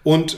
Und 0.03 0.35
äh, 0.35 0.37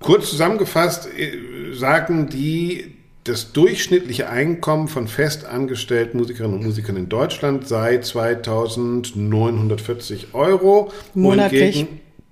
kurz 0.00 0.30
zusammengefasst 0.30 1.08
äh, 1.16 1.74
sagen 1.74 2.28
die, 2.28 2.96
das 3.24 3.52
durchschnittliche 3.52 4.28
Einkommen 4.28 4.88
von 4.88 5.08
festangestellten 5.08 6.18
Musikerinnen 6.18 6.58
und 6.58 6.64
Musikern 6.64 6.96
in 6.96 7.08
Deutschland 7.08 7.66
sei 7.66 7.98
2940 7.98 10.28
Euro. 10.32 10.92
Monatlich. 11.14 11.86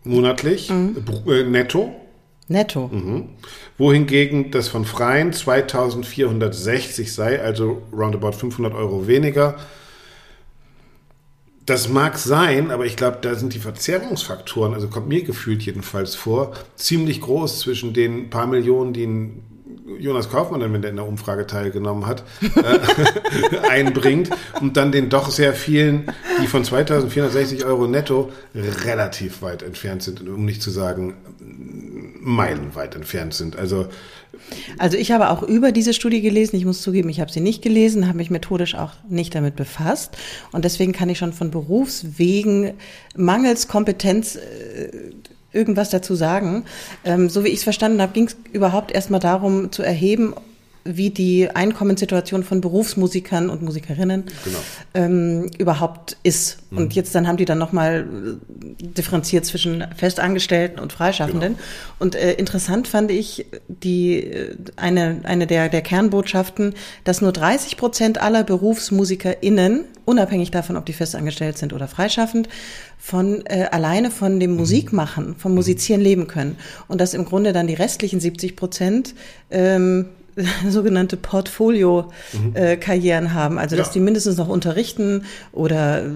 Monatlich, 0.04 0.70
mhm. 0.70 0.98
äh, 1.26 1.42
netto. 1.44 2.03
Netto. 2.48 2.88
Mhm. 2.88 3.30
Wohingegen 3.78 4.50
das 4.50 4.68
von 4.68 4.84
Freien 4.84 5.32
2460 5.32 7.12
sei, 7.12 7.40
also 7.40 7.82
roundabout 7.92 8.32
500 8.32 8.74
Euro 8.74 9.06
weniger. 9.06 9.56
Das 11.64 11.88
mag 11.88 12.18
sein, 12.18 12.70
aber 12.70 12.84
ich 12.84 12.96
glaube, 12.96 13.18
da 13.22 13.34
sind 13.34 13.54
die 13.54 13.58
Verzerrungsfaktoren, 13.58 14.74
also 14.74 14.88
kommt 14.88 15.08
mir 15.08 15.22
gefühlt 15.22 15.62
jedenfalls 15.62 16.14
vor, 16.14 16.52
ziemlich 16.76 17.22
groß 17.22 17.60
zwischen 17.60 17.94
den 17.94 18.28
paar 18.28 18.46
Millionen, 18.46 18.92
die 18.92 19.06
ein 19.06 19.53
Jonas 19.98 20.28
Kaufmann, 20.28 20.60
wenn 20.60 20.82
der 20.82 20.90
in 20.90 20.96
der 20.96 21.06
Umfrage 21.06 21.46
teilgenommen 21.46 22.06
hat, 22.06 22.22
äh, 22.42 23.58
einbringt 23.70 24.30
und 24.60 24.76
dann 24.76 24.92
den 24.92 25.08
doch 25.08 25.30
sehr 25.30 25.54
vielen, 25.54 26.12
die 26.42 26.46
von 26.46 26.64
2460 26.64 27.64
Euro 27.64 27.86
netto 27.86 28.30
relativ 28.54 29.40
weit 29.42 29.62
entfernt 29.62 30.02
sind, 30.02 30.26
um 30.28 30.44
nicht 30.44 30.62
zu 30.62 30.70
sagen 30.70 31.14
meilenweit 32.20 32.94
entfernt 32.94 33.34
sind. 33.34 33.56
Also 33.56 33.86
also 34.78 34.96
ich 34.96 35.12
habe 35.12 35.30
auch 35.30 35.42
über 35.42 35.72
diese 35.72 35.94
Studie 35.94 36.20
gelesen. 36.20 36.56
Ich 36.56 36.64
muss 36.64 36.82
zugeben, 36.82 37.08
ich 37.08 37.20
habe 37.20 37.32
sie 37.32 37.40
nicht 37.40 37.62
gelesen, 37.62 38.06
habe 38.06 38.18
mich 38.18 38.30
methodisch 38.30 38.74
auch 38.74 38.92
nicht 39.08 39.34
damit 39.34 39.56
befasst. 39.56 40.16
Und 40.52 40.64
deswegen 40.64 40.92
kann 40.92 41.08
ich 41.08 41.18
schon 41.18 41.32
von 41.32 41.50
Berufswegen 41.50 42.74
mangels 43.16 43.68
Kompetenz 43.68 44.36
äh, 44.36 44.90
irgendwas 45.54 45.90
dazu 45.90 46.14
sagen. 46.14 46.64
Ähm, 47.04 47.28
so 47.28 47.44
wie 47.44 47.48
ich 47.48 47.58
es 47.58 47.64
verstanden 47.64 48.02
habe, 48.02 48.12
ging 48.12 48.26
es 48.26 48.36
überhaupt 48.52 48.92
erstmal 48.92 49.20
darum 49.20 49.72
zu 49.72 49.82
erheben, 49.82 50.34
wie 50.84 51.10
die 51.10 51.48
Einkommenssituation 51.50 52.44
von 52.44 52.60
Berufsmusikern 52.60 53.48
und 53.48 53.62
Musikerinnen 53.62 54.24
genau. 54.44 54.58
ähm, 54.92 55.50
überhaupt 55.58 56.18
ist. 56.22 56.58
Mhm. 56.70 56.78
Und 56.78 56.94
jetzt 56.94 57.14
dann 57.14 57.26
haben 57.26 57.38
die 57.38 57.46
dann 57.46 57.58
nochmal 57.58 58.06
äh, 58.80 58.84
differenziert 58.84 59.46
zwischen 59.46 59.84
Festangestellten 59.96 60.78
und 60.78 60.92
Freischaffenden. 60.92 61.54
Genau. 61.54 61.64
Und 61.98 62.14
äh, 62.14 62.34
interessant 62.34 62.86
fand 62.86 63.10
ich 63.10 63.46
die 63.68 64.24
äh, 64.24 64.56
eine, 64.76 65.20
eine 65.24 65.46
der, 65.46 65.70
der 65.70 65.80
Kernbotschaften, 65.80 66.74
dass 67.04 67.22
nur 67.22 67.32
30 67.32 67.78
Prozent 67.78 68.20
aller 68.20 68.44
BerufsmusikerInnen, 68.44 69.86
unabhängig 70.04 70.50
davon, 70.50 70.76
ob 70.76 70.84
die 70.84 70.92
festangestellt 70.92 71.56
sind 71.56 71.72
oder 71.72 71.88
freischaffend, 71.88 72.48
von 72.98 73.44
äh, 73.46 73.68
alleine 73.70 74.10
von 74.10 74.38
dem 74.38 74.52
mhm. 74.52 74.56
Musikmachen, 74.58 75.36
vom 75.36 75.54
Musizieren 75.54 76.02
leben 76.02 76.26
können. 76.26 76.56
Und 76.88 77.00
dass 77.00 77.14
im 77.14 77.24
Grunde 77.24 77.54
dann 77.54 77.66
die 77.66 77.74
restlichen 77.74 78.20
70 78.20 78.54
Prozent 78.54 79.14
ähm, 79.50 80.06
sogenannte 80.68 81.16
Portfolio-Karrieren 81.16 83.24
mhm. 83.24 83.30
äh, 83.30 83.32
haben. 83.32 83.58
Also 83.58 83.76
dass 83.76 83.88
ja. 83.88 83.94
die 83.94 84.00
mindestens 84.00 84.36
noch 84.36 84.48
unterrichten 84.48 85.24
oder 85.52 86.04
äh, 86.04 86.08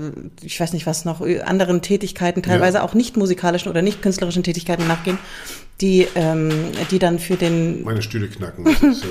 ich 0.43 0.61
weiß 0.61 0.73
nicht 0.73 0.87
was 0.87 1.05
noch, 1.05 1.21
äh, 1.21 1.41
anderen 1.41 1.83
Tätigkeiten, 1.83 2.43
teilweise 2.43 2.79
ja. 2.79 2.85
auch 2.85 2.95
nicht 2.95 3.17
musikalischen 3.17 3.71
oder 3.71 3.83
nicht 3.83 4.03
künstlerischen 4.03 4.43
Tätigkeiten 4.43 4.87
nachgehen, 4.87 5.19
die, 5.81 6.07
ähm, 6.15 6.51
die 6.91 6.99
dann 6.99 7.19
für 7.19 7.37
den... 7.37 7.85
Meine 7.85 8.03
Stühle 8.03 8.29
knacken. 8.29 8.65
Das, 8.65 8.83
ist, 8.83 9.05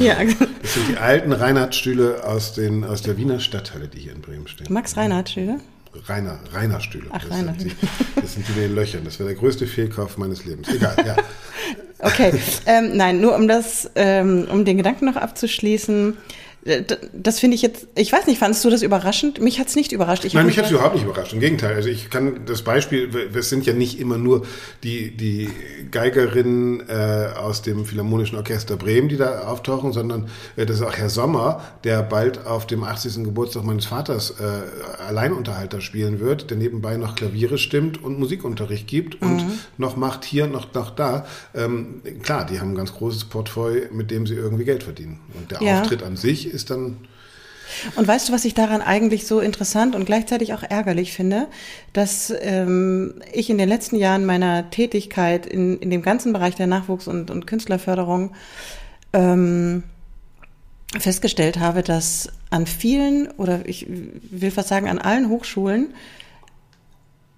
ja. 0.00 0.16
das 0.62 0.74
sind 0.74 0.88
die 0.90 0.96
alten 0.96 1.32
Reinhard-Stühle 1.32 2.24
aus, 2.24 2.58
aus 2.88 3.02
der 3.02 3.16
Wiener 3.16 3.40
Stadthalle, 3.40 3.88
die 3.88 4.00
hier 4.00 4.12
in 4.12 4.20
Bremen 4.20 4.48
stehen. 4.48 4.72
Max 4.72 4.96
Reinhardt-Stühle? 4.96 5.60
Rainer, 6.06 6.38
Rainer 6.52 6.80
Stühle. 6.80 7.06
Ach, 7.10 7.22
das, 7.22 7.30
Rainer. 7.30 7.54
Sind 7.58 7.72
die, 7.72 8.20
das 8.20 8.34
sind 8.34 8.48
die 8.48 8.52
mit 8.52 8.70
den 8.70 8.74
Löchern. 8.74 9.04
Das 9.04 9.18
wäre 9.18 9.30
der 9.30 9.38
größte 9.38 9.66
Fehlkauf 9.66 10.18
meines 10.18 10.44
Lebens. 10.44 10.68
Egal, 10.68 10.96
ja. 11.06 11.16
okay, 12.00 12.32
ähm, 12.66 12.96
nein, 12.96 13.20
nur 13.20 13.34
um 13.34 13.48
das, 13.48 13.90
ähm, 13.94 14.46
um 14.50 14.64
den 14.64 14.76
Gedanken 14.76 15.06
noch 15.06 15.16
abzuschließen. 15.16 16.16
Äh, 16.64 16.82
das 17.12 17.40
finde 17.40 17.54
ich 17.54 17.62
jetzt, 17.62 17.86
ich 17.94 18.12
weiß 18.12 18.26
nicht, 18.26 18.38
fandest 18.38 18.64
du 18.64 18.70
das 18.70 18.82
überraschend? 18.82 19.40
Mich 19.40 19.58
hat 19.58 19.68
es 19.68 19.76
nicht 19.76 19.92
überrascht. 19.92 20.24
Ich 20.24 20.34
Nein, 20.34 20.46
mich 20.46 20.58
hat 20.58 20.66
es 20.66 20.70
überhaupt 20.70 20.94
nicht 20.94 21.04
überrascht. 21.04 21.32
Im 21.32 21.40
Gegenteil. 21.40 21.74
Also 21.74 21.88
ich 21.88 22.10
kann 22.10 22.40
das 22.46 22.62
Beispiel, 22.62 23.10
es 23.34 23.48
sind 23.48 23.66
ja 23.66 23.72
nicht 23.72 24.00
immer 24.00 24.18
nur 24.18 24.46
die, 24.82 25.16
die 25.16 25.50
Geigerinnen 25.90 26.88
äh, 26.88 27.28
aus 27.36 27.62
dem 27.62 27.84
Philharmonischen 27.84 28.38
Orchester 28.38 28.76
Bremen, 28.76 29.08
die 29.08 29.16
da 29.16 29.42
auftauchen, 29.42 29.92
sondern 29.92 30.28
äh, 30.56 30.66
das 30.66 30.76
ist 30.76 30.82
auch 30.82 30.94
Herr 30.94 31.10
Sommer, 31.10 31.62
der 31.84 32.02
bald 32.02 32.46
auf 32.46 32.66
dem 32.66 32.84
80. 32.84 33.24
Geburtstag 33.24 33.64
meines 33.64 33.86
Vaters 33.86 34.34
äh, 34.40 35.02
Alleinunterhalter 35.02 35.80
spielen 35.80 36.20
wird, 36.20 36.50
der 36.50 36.56
nebenbei 36.56 36.96
noch 36.96 37.14
Klaviere 37.14 37.58
stimmt 37.58 38.02
und 38.02 38.18
Musikunterricht 38.18 38.86
gibt 38.86 39.20
und 39.20 39.36
mhm. 39.36 39.58
noch 39.78 39.96
macht 39.96 40.24
hier, 40.24 40.46
noch, 40.46 40.72
noch 40.72 40.90
da. 40.90 41.26
Ähm, 41.54 42.02
klar, 42.22 42.46
die 42.46 42.60
haben 42.60 42.70
ein 42.70 42.74
ganz 42.74 42.92
großes 42.94 43.24
Portfolio, 43.26 43.82
mit 43.92 44.10
dem 44.10 44.26
sie 44.26 44.34
irgendwie 44.34 44.64
Geld 44.64 44.82
verdienen. 44.82 45.20
Und 45.34 45.50
der 45.50 45.62
ja. 45.62 45.80
Auftritt 45.80 46.02
an 46.02 46.16
sich 46.16 46.53
ist 46.54 46.70
dann. 46.70 46.96
Und 47.96 48.06
weißt 48.06 48.28
du, 48.28 48.32
was 48.32 48.44
ich 48.44 48.54
daran 48.54 48.82
eigentlich 48.82 49.26
so 49.26 49.40
interessant 49.40 49.94
und 49.94 50.04
gleichzeitig 50.04 50.54
auch 50.54 50.62
ärgerlich 50.62 51.12
finde, 51.12 51.48
dass 51.92 52.32
ähm, 52.40 53.14
ich 53.32 53.50
in 53.50 53.58
den 53.58 53.68
letzten 53.68 53.96
Jahren 53.96 54.26
meiner 54.26 54.70
Tätigkeit 54.70 55.46
in, 55.46 55.78
in 55.78 55.90
dem 55.90 56.02
ganzen 56.02 56.32
Bereich 56.32 56.54
der 56.54 56.66
Nachwuchs- 56.66 57.08
und, 57.08 57.30
und 57.30 57.46
Künstlerförderung 57.46 58.32
ähm, 59.12 59.82
festgestellt 60.98 61.58
habe, 61.58 61.82
dass 61.82 62.28
an 62.50 62.66
vielen 62.66 63.28
oder 63.32 63.66
ich 63.66 63.86
will 63.88 64.50
fast 64.50 64.68
sagen 64.68 64.88
an 64.88 64.98
allen 64.98 65.28
Hochschulen 65.28 65.88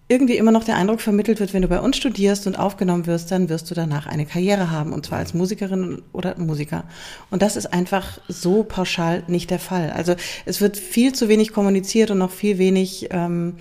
irgendwie 0.09 0.37
immer 0.37 0.53
noch 0.53 0.63
der 0.63 0.77
Eindruck 0.77 1.01
vermittelt 1.01 1.41
wird, 1.41 1.53
wenn 1.53 1.63
du 1.63 1.69
bei 1.69 1.81
uns 1.81 1.97
studierst 1.97 2.47
und 2.47 2.57
aufgenommen 2.57 3.07
wirst, 3.07 3.33
dann 3.33 3.49
wirst 3.49 3.71
du 3.71 3.75
danach 3.75 4.07
eine 4.07 4.25
Karriere 4.25 4.71
haben, 4.71 4.93
und 4.93 5.05
zwar 5.05 5.19
als 5.19 5.35
Musikerin 5.35 6.03
oder 6.13 6.39
Musiker. 6.39 6.85
Und 7.31 7.43
das 7.43 7.57
ist 7.57 7.73
einfach 7.73 8.19
so 8.29 8.63
pauschal 8.63 9.25
nicht 9.27 9.51
der 9.51 9.59
Fall. 9.59 9.91
Also 9.91 10.15
es 10.45 10.61
wird 10.61 10.77
viel 10.77 11.13
zu 11.13 11.29
wenig 11.29 11.53
kommuniziert 11.53 12.13
und 12.13 12.19
noch 12.19 12.31
viel 12.31 12.59
wenig, 12.59 13.09
ähm, 13.11 13.55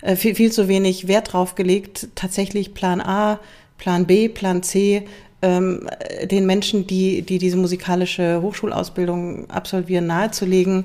äh, 0.00 0.16
viel, 0.16 0.34
viel 0.34 0.50
zu 0.50 0.66
wenig 0.66 1.06
Wert 1.06 1.32
drauf 1.32 1.54
gelegt, 1.54 2.08
tatsächlich 2.16 2.74
Plan 2.74 3.00
A, 3.00 3.38
Plan 3.78 4.04
B, 4.06 4.28
Plan 4.28 4.64
C 4.64 5.06
ähm, 5.42 5.88
den 6.24 6.46
Menschen, 6.46 6.86
die, 6.86 7.22
die 7.22 7.38
diese 7.38 7.56
musikalische 7.56 8.40
Hochschulausbildung 8.42 9.50
absolvieren, 9.50 10.06
nahezulegen 10.06 10.84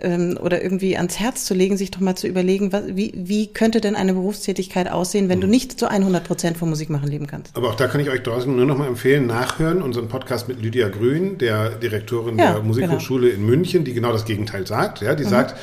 ähm, 0.00 0.38
oder 0.40 0.62
irgendwie 0.62 0.96
ans 0.96 1.18
Herz 1.18 1.44
zu 1.44 1.54
legen, 1.54 1.76
sich 1.76 1.90
doch 1.90 2.00
mal 2.00 2.16
zu 2.16 2.26
überlegen, 2.26 2.72
was, 2.72 2.82
wie, 2.88 3.12
wie 3.14 3.46
könnte 3.46 3.80
denn 3.80 3.96
eine 3.96 4.14
Berufstätigkeit 4.14 4.90
aussehen, 4.90 5.28
wenn 5.28 5.40
du 5.40 5.46
mhm. 5.46 5.52
nicht 5.52 5.78
zu 5.78 5.88
100 5.88 6.24
Prozent 6.24 6.56
vom 6.56 6.70
Musikmachen 6.70 7.08
leben 7.08 7.26
kannst. 7.26 7.56
Aber 7.56 7.68
auch 7.70 7.74
da 7.74 7.86
kann 7.86 8.00
ich 8.00 8.10
euch 8.10 8.22
draußen 8.22 8.54
nur 8.54 8.66
noch 8.66 8.76
mal 8.76 8.88
empfehlen, 8.88 9.26
nachhören, 9.26 9.82
unseren 9.82 10.08
Podcast 10.08 10.48
mit 10.48 10.60
Lydia 10.60 10.88
Grün, 10.88 11.38
der 11.38 11.70
Direktorin 11.70 12.38
ja, 12.38 12.54
der 12.54 12.62
Musikhochschule 12.62 13.30
genau. 13.30 13.40
in 13.40 13.46
München, 13.46 13.84
die 13.84 13.94
genau 13.94 14.12
das 14.12 14.24
Gegenteil 14.24 14.66
sagt. 14.66 15.00
Ja, 15.00 15.14
die 15.14 15.24
mhm. 15.24 15.28
sagt, 15.28 15.54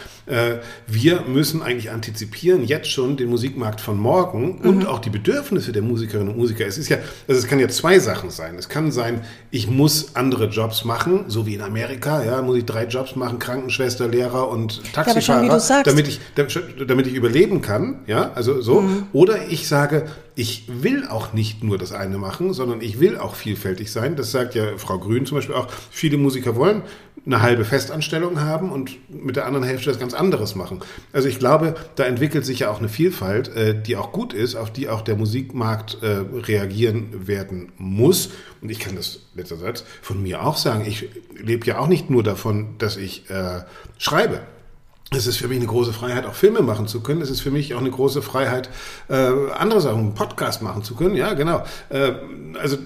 wir 0.87 1.21
müssen 1.21 1.61
eigentlich 1.61 1.91
antizipieren, 1.91 2.63
jetzt 2.63 2.89
schon 2.89 3.17
den 3.17 3.29
Musikmarkt 3.29 3.81
von 3.81 3.97
morgen 3.97 4.59
mhm. 4.61 4.69
und 4.69 4.87
auch 4.87 4.99
die 4.99 5.09
Bedürfnisse 5.09 5.71
der 5.71 5.81
Musikerinnen 5.81 6.29
und 6.29 6.37
Musiker. 6.37 6.65
Es 6.65 6.77
ist 6.77 6.89
ja, 6.89 6.97
also 7.27 7.39
es 7.39 7.47
kann 7.47 7.59
ja 7.59 7.67
zwei 7.69 7.99
Sachen 7.99 8.29
sein. 8.29 8.55
Es 8.55 8.69
kann 8.69 8.91
sein, 8.91 9.21
ich 9.49 9.67
muss 9.67 10.15
andere 10.15 10.45
Jobs 10.45 10.85
machen, 10.85 11.25
so 11.27 11.45
wie 11.45 11.55
in 11.55 11.61
Amerika, 11.61 12.23
ja, 12.23 12.41
muss 12.41 12.57
ich 12.57 12.65
drei 12.65 12.85
Jobs 12.85 13.15
machen, 13.15 13.39
Krankenschwester, 13.39 14.07
Lehrer 14.07 14.49
und 14.49 14.81
Taxifahrer, 14.93 15.59
schon, 15.59 15.83
damit 15.83 16.07
ich, 16.07 16.19
damit 16.35 17.07
ich 17.07 17.13
überleben 17.13 17.61
kann, 17.61 18.01
ja, 18.07 18.31
also 18.33 18.61
so. 18.61 18.81
Mhm. 18.81 19.07
Oder 19.13 19.49
ich 19.49 19.67
sage, 19.67 20.05
ich 20.35 20.65
will 20.67 21.05
auch 21.07 21.33
nicht 21.33 21.63
nur 21.63 21.77
das 21.77 21.91
eine 21.91 22.17
machen, 22.17 22.53
sondern 22.53 22.81
ich 22.81 22.99
will 22.99 23.17
auch 23.17 23.35
vielfältig 23.35 23.91
sein. 23.91 24.15
Das 24.15 24.31
sagt 24.31 24.55
ja 24.55 24.77
Frau 24.77 24.97
Grün 24.97 25.25
zum 25.25 25.37
Beispiel 25.37 25.55
auch. 25.55 25.67
Viele 25.89 26.17
Musiker 26.17 26.55
wollen 26.55 26.83
eine 27.25 27.41
halbe 27.41 27.65
Festanstellung 27.65 28.41
haben 28.41 28.71
und 28.71 28.97
mit 29.09 29.35
der 29.35 29.45
anderen 29.45 29.65
Hälfte 29.65 29.89
das 29.89 29.99
ganz 29.99 30.13
anderes 30.13 30.55
machen. 30.55 30.79
Also 31.13 31.27
ich 31.27 31.37
glaube, 31.37 31.75
da 31.95 32.03
entwickelt 32.05 32.45
sich 32.45 32.59
ja 32.59 32.71
auch 32.71 32.79
eine 32.79 32.89
Vielfalt, 32.89 33.55
äh, 33.55 33.79
die 33.79 33.95
auch 33.95 34.11
gut 34.11 34.33
ist, 34.33 34.55
auf 34.55 34.71
die 34.71 34.89
auch 34.89 35.01
der 35.01 35.15
Musikmarkt 35.15 35.99
äh, 36.01 36.23
reagieren 36.45 37.27
werden 37.27 37.71
muss. 37.77 38.29
Und 38.61 38.69
ich 38.69 38.79
kann 38.79 38.95
das 38.95 39.19
letzter 39.35 39.57
Satz 39.57 39.83
von 40.01 40.21
mir 40.21 40.43
auch 40.43 40.57
sagen. 40.57 40.85
Ich 40.87 41.09
lebe 41.35 41.65
ja 41.67 41.77
auch 41.77 41.87
nicht 41.87 42.09
nur 42.09 42.23
davon, 42.23 42.75
dass 42.79 42.97
ich 42.97 43.29
äh, 43.29 43.61
schreibe. 43.99 44.41
Es 45.13 45.27
ist 45.27 45.37
für 45.37 45.49
mich 45.49 45.57
eine 45.57 45.67
große 45.67 45.91
Freiheit, 45.91 46.25
auch 46.25 46.33
Filme 46.33 46.61
machen 46.61 46.87
zu 46.87 47.01
können. 47.01 47.21
Es 47.21 47.29
ist 47.29 47.41
für 47.41 47.51
mich 47.51 47.75
auch 47.75 47.81
eine 47.81 47.91
große 47.91 48.21
Freiheit, 48.21 48.69
äh, 49.09 49.29
andere 49.57 49.81
Sachen, 49.81 49.99
einen 49.99 50.13
Podcast 50.13 50.61
machen 50.61 50.83
zu 50.83 50.95
können. 50.95 51.15
Ja, 51.15 51.33
genau. 51.33 51.65
Äh, 51.89 52.13
also 52.57 52.77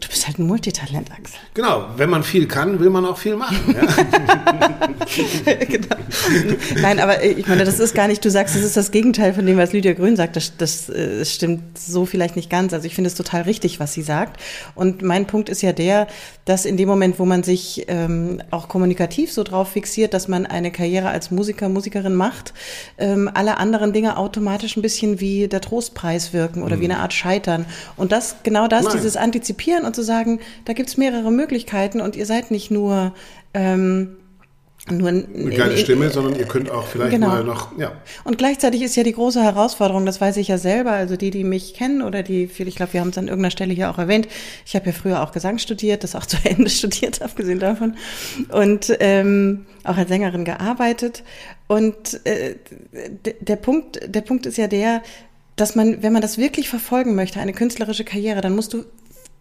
Du 0.00 0.08
bist 0.08 0.26
halt 0.26 0.38
ein 0.38 0.46
Multitalent, 0.46 1.10
Axel. 1.12 1.38
Genau, 1.54 1.86
wenn 1.96 2.10
man 2.10 2.22
viel 2.22 2.46
kann, 2.46 2.80
will 2.80 2.90
man 2.90 3.06
auch 3.06 3.18
viel 3.18 3.36
machen. 3.36 3.74
Ja? 3.74 5.54
genau. 5.68 5.96
Nein, 6.80 7.00
aber 7.00 7.22
ich 7.22 7.46
meine, 7.46 7.64
das 7.64 7.78
ist 7.78 7.94
gar 7.94 8.08
nicht, 8.08 8.24
du 8.24 8.30
sagst, 8.30 8.54
das 8.54 8.62
ist 8.62 8.76
das 8.76 8.90
Gegenteil 8.90 9.34
von 9.34 9.46
dem, 9.46 9.56
was 9.56 9.72
Lydia 9.72 9.92
Grün 9.92 10.16
sagt. 10.16 10.36
Das, 10.36 10.56
das, 10.56 10.86
das 10.86 10.96
äh, 10.96 11.24
stimmt 11.24 11.78
so 11.78 12.06
vielleicht 12.06 12.36
nicht 12.36 12.50
ganz. 12.50 12.72
Also 12.72 12.86
ich 12.86 12.94
finde 12.94 13.08
es 13.08 13.14
total 13.14 13.42
richtig, 13.42 13.80
was 13.80 13.92
sie 13.92 14.02
sagt. 14.02 14.40
Und 14.74 15.02
mein 15.02 15.26
Punkt 15.26 15.48
ist 15.48 15.62
ja 15.62 15.72
der, 15.72 16.06
dass 16.44 16.64
in 16.64 16.76
dem 16.76 16.88
Moment, 16.88 17.18
wo 17.18 17.24
man 17.24 17.42
sich 17.42 17.84
ähm, 17.88 18.42
auch 18.50 18.68
kommunikativ 18.68 19.32
so 19.32 19.42
drauf 19.42 19.70
fixiert, 19.70 20.14
dass 20.14 20.28
man 20.28 20.46
eine 20.46 20.70
Karriere 20.70 21.08
als 21.08 21.30
Musiker, 21.30 21.68
Musikerin 21.68 22.14
macht, 22.14 22.52
ähm, 22.98 23.30
alle 23.32 23.58
anderen 23.58 23.92
Dinge 23.92 24.16
automatisch 24.16 24.76
ein 24.76 24.82
bisschen 24.82 25.20
wie 25.20 25.48
der 25.48 25.60
Trostpreis 25.60 26.32
wirken 26.32 26.62
oder 26.62 26.76
mhm. 26.76 26.80
wie 26.80 26.84
eine 26.86 26.98
Art 26.98 27.12
Scheitern. 27.12 27.66
Und 27.96 28.12
das, 28.12 28.36
genau 28.42 28.68
das, 28.68 28.84
Nein. 28.84 28.94
dieses 28.96 29.16
Antizipieren 29.16 29.83
und 29.84 29.94
zu 29.94 30.02
sagen, 30.02 30.40
da 30.64 30.72
gibt's 30.72 30.96
mehrere 30.96 31.30
Möglichkeiten 31.30 32.00
und 32.00 32.16
ihr 32.16 32.26
seid 32.26 32.50
nicht 32.50 32.70
nur 32.70 33.14
ähm, 33.54 34.16
nur 34.90 35.08
eine 35.08 35.24
geile 35.56 35.78
Stimme, 35.78 36.10
sondern 36.10 36.36
ihr 36.38 36.44
könnt 36.44 36.70
auch 36.70 36.86
vielleicht 36.86 37.12
genau. 37.12 37.28
mal 37.28 37.42
noch, 37.42 37.78
ja. 37.78 37.92
Und 38.24 38.36
gleichzeitig 38.36 38.82
ist 38.82 38.96
ja 38.96 39.02
die 39.02 39.14
große 39.14 39.42
Herausforderung, 39.42 40.04
das 40.04 40.20
weiß 40.20 40.36
ich 40.36 40.48
ja 40.48 40.58
selber, 40.58 40.90
also 40.90 41.16
die, 41.16 41.30
die 41.30 41.42
mich 41.42 41.72
kennen 41.72 42.02
oder 42.02 42.22
die, 42.22 42.44
ich 42.44 42.76
glaube, 42.76 42.92
wir 42.92 43.00
haben 43.00 43.08
es 43.08 43.16
an 43.16 43.28
irgendeiner 43.28 43.50
Stelle 43.50 43.72
hier 43.72 43.90
auch 43.90 43.96
erwähnt. 43.96 44.28
Ich 44.66 44.76
habe 44.76 44.84
ja 44.84 44.92
früher 44.92 45.22
auch 45.22 45.32
Gesang 45.32 45.56
studiert, 45.56 46.04
das 46.04 46.14
auch 46.14 46.26
zu 46.26 46.36
Ende 46.44 46.68
studiert, 46.68 47.22
abgesehen 47.22 47.60
davon. 47.60 47.96
Und 48.50 48.94
ähm, 49.00 49.64
auch 49.84 49.96
als 49.96 50.10
Sängerin 50.10 50.44
gearbeitet. 50.44 51.22
Und 51.66 52.20
äh, 52.26 52.56
der 53.40 53.56
Punkt, 53.56 54.00
der 54.06 54.20
Punkt 54.20 54.44
ist 54.44 54.58
ja 54.58 54.66
der, 54.66 55.02
dass 55.56 55.76
man, 55.76 56.02
wenn 56.02 56.12
man 56.12 56.20
das 56.20 56.36
wirklich 56.36 56.68
verfolgen 56.68 57.14
möchte, 57.14 57.40
eine 57.40 57.54
künstlerische 57.54 58.04
Karriere, 58.04 58.42
dann 58.42 58.54
musst 58.54 58.74
du 58.74 58.84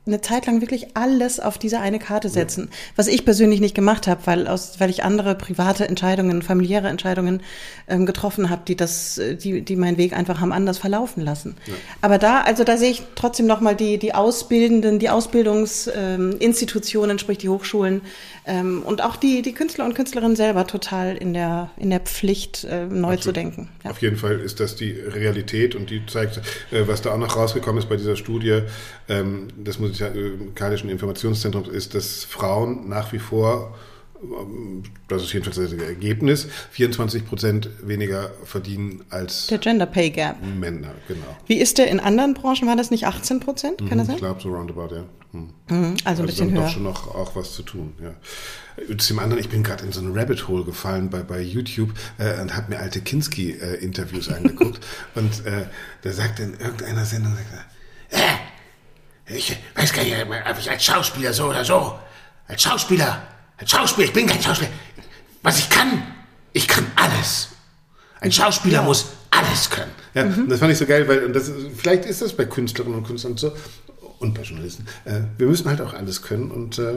eine 0.06 0.20
Zeit 0.20 0.48
lang 0.48 0.60
wirklich 0.60 0.98
alles 0.98 1.40
auf 1.40 1.58
diese 1.58 1.80
eine 1.80 1.98
Karte 1.98 2.28
setzen. 2.28 2.70
Was 2.98 3.08
ich 3.08 3.24
persönlich 3.24 3.62
nicht 3.62 3.74
gemacht 3.74 4.06
habe, 4.08 4.20
weil 4.26 4.48
aus, 4.48 4.74
weil 4.80 4.90
ich 4.90 5.06
andere 5.06 5.34
private 5.36 5.88
Entscheidungen, 5.88 6.42
familiäre 6.42 6.90
Entscheidungen 6.90 7.42
ähm, 7.88 8.06
getroffen 8.06 8.50
habe, 8.50 8.64
die 8.68 8.76
das, 8.76 9.22
die, 9.42 9.62
die 9.62 9.76
meinen 9.78 9.98
Weg 9.98 10.12
einfach 10.12 10.42
haben 10.42 10.52
anders 10.52 10.78
verlaufen 10.78 11.24
lassen. 11.24 11.56
Ja. 11.68 11.74
Aber 12.02 12.18
da, 12.18 12.42
also 12.42 12.66
da 12.66 12.76
sehe 12.76 12.92
ich 12.92 13.04
trotzdem 13.16 13.46
nochmal 13.46 13.78
die, 13.78 13.98
die 13.98 14.14
Ausbildenden, 14.14 15.00
die 15.00 15.10
Ausbildungsinstitutionen, 15.10 17.12
ähm, 17.12 17.20
sprich 17.20 17.38
die 17.38 17.48
Hochschulen 17.48 18.02
ähm, 18.46 18.84
und 18.84 19.02
auch 19.02 19.16
die, 19.16 19.42
die 19.42 19.54
Künstler 19.54 19.86
und 19.86 19.96
Künstlerinnen 19.96 20.36
selber 20.36 20.68
total 20.68 21.16
in 21.16 21.34
der, 21.34 21.72
in 21.78 21.90
der 21.90 22.02
Pflicht, 22.02 22.66
äh, 22.66 22.88
neu 22.88 23.14
Absolut. 23.14 23.22
zu 23.22 23.32
denken. 23.32 23.70
Ja. 23.86 23.92
Auf 23.92 24.02
jeden 24.02 24.18
Fall 24.18 24.42
ist 24.42 24.60
das 24.60 24.76
die 24.76 24.92
Realität 24.92 25.76
und 25.76 25.90
die 25.90 26.06
zeigt, 26.06 26.42
äh, 26.72 26.88
was 26.88 27.02
da 27.02 27.14
auch 27.14 27.18
noch 27.18 27.38
rausgekommen 27.38 27.82
ist 27.82 27.88
bei 27.88 27.96
dieser 27.96 28.18
Studie, 28.18 28.64
ähm, 29.08 29.48
das 29.58 29.80
Musikalischen 30.02 30.90
Informationszentrums 30.90 31.68
ist, 31.68 31.96
dass 31.96 32.24
Frauen 32.24 32.90
nach 32.90 33.14
wie 33.14 33.20
vor 33.20 33.74
ähm, 34.24 34.84
das 35.08 35.24
ist 35.24 35.34
jedenfalls 35.34 35.58
das 35.58 35.74
Ergebnis, 35.74 36.48
24 36.72 37.26
Prozent 37.26 37.70
weniger 37.82 38.32
verdienen 38.46 39.04
als 39.10 39.48
der 39.48 39.58
Gender 39.58 39.86
Pay 39.86 40.10
Gap. 40.12 40.38
Männer, 40.42 40.94
genau. 41.08 41.38
Wie 41.46 41.58
ist 41.58 41.78
der 41.78 41.90
in 41.90 42.00
anderen 42.00 42.34
Branchen? 42.34 42.68
War 42.68 42.76
das 42.76 42.90
nicht 42.92 43.06
18 43.06 43.40
Prozent? 43.40 43.78
Kann 43.80 43.90
mhm, 43.90 43.98
das 43.98 44.08
sein? 44.08 44.16
Ich 44.16 44.22
glaube 44.22 44.42
so 44.42 44.50
roundabout, 44.50 44.96
ja. 44.96 45.04
Hm. 45.32 45.42
Mhm, 45.42 45.50
also 45.68 45.74
ein 45.76 46.08
also 46.08 46.24
bisschen 46.24 46.52
höher. 46.52 46.62
doch 46.62 46.70
schon 46.70 46.84
noch 46.84 47.14
auch 47.14 47.36
was 47.36 47.54
zu 47.54 47.64
tun, 47.64 47.94
ja. 48.02 48.14
Zum 48.98 49.20
anderen, 49.20 49.40
ich 49.40 49.50
bin 49.50 49.62
gerade 49.62 49.86
in 49.86 49.92
so 49.92 50.02
ein 50.02 50.18
Rabbit 50.18 50.48
Hole 50.48 50.64
gefallen 50.64 51.10
bei, 51.10 51.22
bei 51.22 51.42
YouTube 51.42 51.94
äh, 52.18 52.42
und 52.42 52.56
habe 52.56 52.72
mir 52.72 52.80
alte 52.80 53.02
Kinski-Interviews 53.02 54.30
äh, 54.30 54.34
angeguckt 54.34 54.80
und 55.16 55.46
äh, 55.46 55.66
da 56.02 56.12
sagt 56.12 56.40
in 56.40 56.54
irgendeiner 56.54 57.06
Sendung, 57.06 57.34
sagt 57.36 57.54
äh, 58.10 58.18
ich 59.28 59.58
weiß 59.76 59.94
gar 59.94 60.04
nicht, 60.04 60.16
ob 60.50 60.60
ich 60.60 60.70
als 60.70 60.84
Schauspieler 60.84 61.34
so 61.34 61.46
oder 61.46 61.64
so, 61.64 61.98
als 62.48 62.62
Schauspieler, 62.62 63.22
als 63.58 63.72
Schauspieler, 63.72 64.08
ich 64.08 64.14
bin 64.14 64.28
kein 64.28 64.42
Schauspieler. 64.42 64.72
Was 65.42 65.60
ich 65.60 65.70
kann, 65.70 66.04
ich 66.54 66.68
kann 66.68 66.86
alles. 66.96 67.50
Ein 68.20 68.32
Schauspieler 68.32 68.80
ja. 68.80 68.82
muss 68.84 69.08
alles 69.32 69.70
können. 69.70 69.92
Ja, 70.14 70.26
mhm. 70.26 70.48
das 70.48 70.60
fand 70.60 70.72
ich 70.72 70.78
so 70.78 70.86
geil, 70.86 71.08
weil 71.08 71.32
das, 71.32 71.52
vielleicht 71.76 72.06
ist 72.06 72.22
das 72.22 72.34
bei 72.34 72.46
Künstlerinnen 72.46 73.00
und 73.00 73.08
Künstlern 73.08 73.38
so 73.38 73.54
und 74.20 74.34
bei 74.34 74.44
Journalisten. 74.44 74.86
Äh, 75.06 75.22
wir 75.38 75.48
müssen 75.48 75.68
halt 75.68 75.82
auch 75.82 75.94
alles 75.94 76.22
können 76.22 76.52
und 76.52 76.80
äh, 76.80 76.96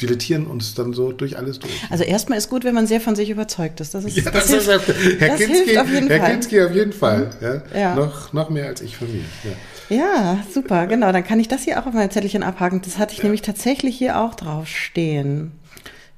dilettieren 0.00 0.46
uns 0.46 0.74
dann 0.74 0.92
so 0.92 1.12
durch 1.12 1.38
alles 1.38 1.58
durch. 1.58 1.72
Also 1.90 2.04
erstmal 2.04 2.38
ist 2.38 2.50
gut, 2.50 2.64
wenn 2.64 2.74
man 2.74 2.86
sehr 2.86 3.00
von 3.00 3.16
sich 3.16 3.30
überzeugt 3.30 3.80
ist. 3.80 3.94
Das 3.94 4.04
ist, 4.04 4.16
ja, 4.16 4.30
das, 4.30 4.48
das, 4.48 4.66
hilft, 4.66 5.20
Herr, 5.20 5.28
das 5.28 5.40
Kinski, 5.40 5.78
auf 5.78 5.90
jeden 5.90 6.08
Herr 6.08 6.20
Fall. 6.20 6.30
Kinski 6.30 6.62
auf 6.62 6.74
jeden 6.74 6.92
Fall. 6.92 7.30
Mhm. 7.40 7.46
Ja, 7.46 7.62
ja. 7.78 7.94
Noch, 7.94 8.32
noch 8.32 8.50
mehr 8.50 8.66
als 8.66 8.80
ich 8.82 8.96
von 8.96 9.10
mir. 9.10 9.24
Ja. 9.44 9.50
Ja, 9.88 10.38
super, 10.52 10.86
genau. 10.86 11.12
Dann 11.12 11.24
kann 11.24 11.38
ich 11.38 11.48
das 11.48 11.62
hier 11.64 11.80
auch 11.80 11.86
auf 11.86 11.92
mein 11.92 12.10
Zettelchen 12.10 12.42
abhaken. 12.42 12.80
Das 12.82 12.98
hatte 12.98 13.12
ich 13.12 13.22
nämlich 13.22 13.42
tatsächlich 13.42 13.96
hier 13.96 14.18
auch 14.18 14.34
drauf 14.34 14.66
stehen. 14.66 15.52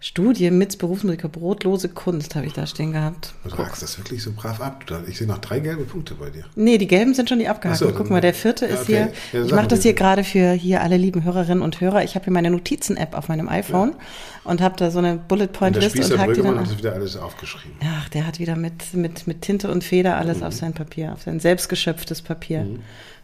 Studie 0.05 0.51
mit 0.51 0.77
Berufsmusiker, 0.77 1.31
brotlose 1.31 1.88
Kunst 1.88 2.35
habe 2.35 2.45
ich 2.45 2.53
da 2.53 2.67
stehen 2.67 2.93
gehabt. 2.93 3.33
Du 3.43 3.57
hakst 3.57 3.83
das 3.83 3.97
wirklich 3.97 4.23
so 4.23 4.33
brav 4.37 4.61
ab. 4.61 4.85
Ich 5.09 5.17
sehe 5.17 5.27
noch 5.27 5.38
drei 5.38 5.61
gelbe 5.61 5.85
Punkte 5.85 6.14
bei 6.14 6.29
dir. 6.29 6.45
Nee, 6.57 6.77
die 6.77 6.87
gelben 6.87 7.14
sind 7.14 7.31
schon 7.31 7.38
die 7.38 7.49
abgehakt. 7.49 7.79
So, 7.79 7.90
Guck 7.90 8.11
mal, 8.11 8.21
der 8.21 8.35
vierte 8.35 8.67
ja, 8.67 8.75
ist 8.75 8.83
okay. 8.83 9.09
hier. 9.33 9.40
Ja, 9.40 9.47
ich 9.47 9.55
mache 9.55 9.69
das 9.69 9.83
hier 9.83 9.95
gerade 9.95 10.23
für 10.23 10.53
hier 10.53 10.83
alle 10.83 10.99
lieben 10.99 11.25
Hörerinnen 11.25 11.62
und 11.62 11.81
Hörer. 11.81 12.05
Ich 12.05 12.17
habe 12.17 12.27
hier 12.27 12.35
meine 12.35 12.51
Notizen-App 12.51 13.17
auf 13.17 13.29
meinem 13.29 13.49
iPhone 13.49 13.93
ja. 13.93 14.51
und 14.51 14.61
habe 14.61 14.77
da 14.77 14.90
so 14.90 14.99
eine 14.99 15.17
Bullet 15.17 15.47
Point 15.47 15.77
List 15.77 15.97
und, 15.97 16.12
und 16.12 16.19
hake 16.19 16.35
die 16.35 16.43
dann. 16.43 16.61
hat 16.61 16.77
wieder 16.77 16.93
alles 16.93 17.17
aufgeschrieben. 17.17 17.79
Ach, 17.83 18.07
der 18.11 18.27
hat 18.27 18.38
wieder 18.38 18.57
mit, 18.57 18.93
mit, 18.93 19.27
mit 19.27 19.40
Tinte 19.40 19.71
und 19.71 19.85
Feder 19.85 20.19
alles 20.19 20.40
mhm. 20.40 20.45
auf 20.45 20.53
sein 20.53 20.75
Papier, 20.75 21.14
auf 21.14 21.23
sein 21.23 21.40
selbstgeschöpftes 21.40 22.21
Papier. 22.21 22.64
Mhm. 22.64 22.81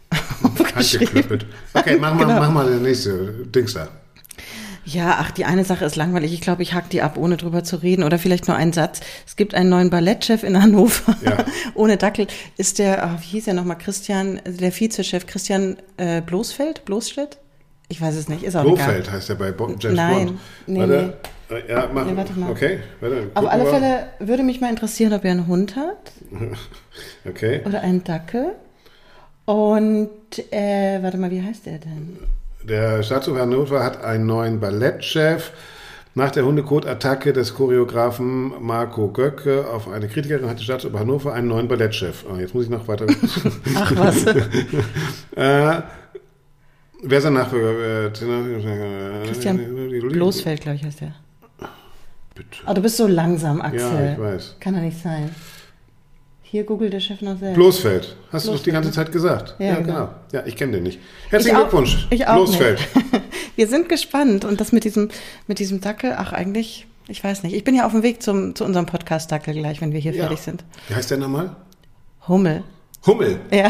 Handgeklöppelt. 0.75 1.45
Okay, 1.75 1.97
mach 2.01 2.15
mal, 2.15 2.25
genau. 2.25 2.39
mach 2.39 2.51
mal 2.51 2.67
den 2.67 2.81
nächsten 2.81 3.51
Dings 3.51 3.75
da. 3.75 3.87
Ja, 4.83 5.17
ach, 5.19 5.31
die 5.31 5.45
eine 5.45 5.63
Sache 5.63 5.85
ist 5.85 5.95
langweilig. 5.95 6.33
Ich 6.33 6.41
glaube, 6.41 6.63
ich 6.63 6.73
hack 6.73 6.89
die 6.89 7.01
ab, 7.01 7.17
ohne 7.17 7.37
drüber 7.37 7.63
zu 7.63 7.77
reden. 7.77 8.03
Oder 8.03 8.17
vielleicht 8.17 8.47
nur 8.47 8.57
einen 8.57 8.73
Satz. 8.73 9.01
Es 9.27 9.35
gibt 9.35 9.53
einen 9.53 9.69
neuen 9.69 9.89
Ballettchef 9.89 10.43
in 10.43 10.61
Hannover. 10.61 11.15
Ja. 11.23 11.37
ohne 11.75 11.97
Dackel 11.97 12.27
ist 12.57 12.79
der, 12.79 13.03
ach, 13.03 13.21
wie 13.21 13.25
hieß 13.25 13.47
er 13.47 13.53
nochmal, 13.53 13.77
Christian, 13.77 14.41
der 14.45 14.71
Vizechef 14.77 15.27
Christian 15.27 15.77
äh, 15.97 16.21
Bloßfeld? 16.21 16.85
Bloßstedt? 16.85 17.37
Ich 17.89 18.01
weiß 18.01 18.15
es 18.15 18.29
nicht, 18.29 18.43
ist 18.43 18.55
auch 18.55 18.63
Blofeld 18.63 19.03
egal. 19.03 19.13
heißt 19.13 19.29
er 19.29 19.35
bei 19.35 19.53
James 19.57 19.83
Nein, 19.83 20.25
Bond. 20.27 20.39
Nee, 20.65 20.79
warte. 20.79 21.19
nee. 21.49 21.57
Ja, 21.67 21.89
mach. 21.93 22.05
Nee, 22.05 22.15
warte 22.15 22.33
mal. 22.39 22.49
Okay, 22.49 22.79
warte. 23.01 23.31
Auf 23.33 23.45
alle 23.45 23.65
Fälle 23.65 24.07
würde 24.19 24.43
mich 24.43 24.61
mal 24.61 24.69
interessieren, 24.69 25.11
ob 25.11 25.25
er 25.25 25.31
einen 25.31 25.47
Hund 25.47 25.75
hat. 25.75 26.13
okay. 27.29 27.61
Oder 27.65 27.81
einen 27.81 28.03
Dackel. 28.03 28.53
Und, 29.43 30.09
äh, 30.51 31.03
warte 31.03 31.17
mal, 31.17 31.29
wie 31.29 31.41
heißt 31.41 31.65
der 31.65 31.79
denn? 31.79 32.19
Der 32.63 33.01
Staatsoper 33.03 33.41
Hannover 33.41 33.83
hat 33.83 34.03
einen 34.03 34.25
neuen 34.25 34.59
Ballettchef. 34.59 35.51
Nach 36.13 36.29
der 36.29 36.43
Hundekot-Attacke 36.45 37.31
des 37.31 37.55
Choreografen 37.55 38.53
Marco 38.61 39.07
Göcke 39.07 39.65
auf 39.69 39.87
eine 39.87 40.09
Kritikerin 40.09 40.49
hat 40.49 40.59
die 40.59 40.63
Staatsoper 40.65 40.99
Hannover 40.99 41.33
einen 41.33 41.47
neuen 41.47 41.67
Ballettchef. 41.67 42.25
Oh, 42.29 42.35
jetzt 42.35 42.53
muss 42.53 42.65
ich 42.65 42.69
noch 42.69 42.87
weiter. 42.87 43.07
Ach 43.75 43.95
was. 43.95 44.25
äh, 44.25 45.81
wer 47.03 47.17
ist 47.17 47.23
der 47.23 47.31
Nachfolger? 47.31 48.07
Äh, 48.07 48.09
Christian 49.25 49.57
Bloßfeld, 50.09 50.61
glaube 50.61 50.75
ich, 50.75 50.83
heißt 50.83 51.01
der. 51.01 51.13
Bitte. 52.35 52.59
Oh, 52.67 52.73
du 52.73 52.81
bist 52.81 52.97
so 52.97 53.07
langsam, 53.07 53.61
Axel. 53.61 53.79
Ja, 53.79 54.11
ich 54.13 54.19
weiß. 54.19 54.55
Kann 54.59 54.73
doch 54.73 54.81
nicht 54.81 55.01
sein. 55.01 55.33
Hier 56.51 56.65
googelt 56.65 56.91
der 56.91 56.99
Chef 56.99 57.21
noch 57.21 57.39
selbst. 57.39 57.55
Bloßfeld. 57.55 58.03
Hast 58.03 58.43
Bloßfeld. 58.43 58.45
du 58.45 58.51
doch 58.51 58.63
die 58.63 58.71
ganze 58.71 58.91
Zeit 58.91 59.13
gesagt. 59.13 59.55
Ja, 59.57 59.67
ja 59.67 59.75
genau. 59.75 59.93
genau. 59.93 60.09
Ja, 60.33 60.43
ich 60.45 60.57
kenne 60.57 60.73
den 60.73 60.83
nicht. 60.83 60.99
Herzlichen 61.29 61.55
ich 61.55 61.61
Glückwunsch. 61.61 62.07
Auch, 62.07 62.11
ich 62.11 62.27
auch 62.27 62.35
Bloßfeld. 62.35 62.79
Wir 63.55 63.67
sind 63.69 63.87
gespannt. 63.87 64.43
Und 64.43 64.59
das 64.59 64.73
mit 64.73 64.83
diesem, 64.83 65.07
mit 65.47 65.59
diesem 65.59 65.79
Dackel, 65.79 66.13
ach 66.17 66.33
eigentlich, 66.33 66.87
ich 67.07 67.23
weiß 67.23 67.43
nicht. 67.43 67.55
Ich 67.55 67.63
bin 67.63 67.73
ja 67.73 67.85
auf 67.85 67.93
dem 67.93 68.03
Weg 68.03 68.21
zum, 68.21 68.53
zu 68.53 68.65
unserem 68.65 68.85
Podcast-Dackel 68.85 69.53
gleich, 69.53 69.79
wenn 69.79 69.93
wir 69.93 70.01
hier 70.01 70.11
ja. 70.11 70.23
fertig 70.23 70.41
sind. 70.41 70.65
Wie 70.89 70.95
heißt 70.95 71.09
der 71.09 71.19
nochmal? 71.19 71.55
Hummel. 72.27 72.65
Hummel? 73.05 73.39
Ja. 73.49 73.69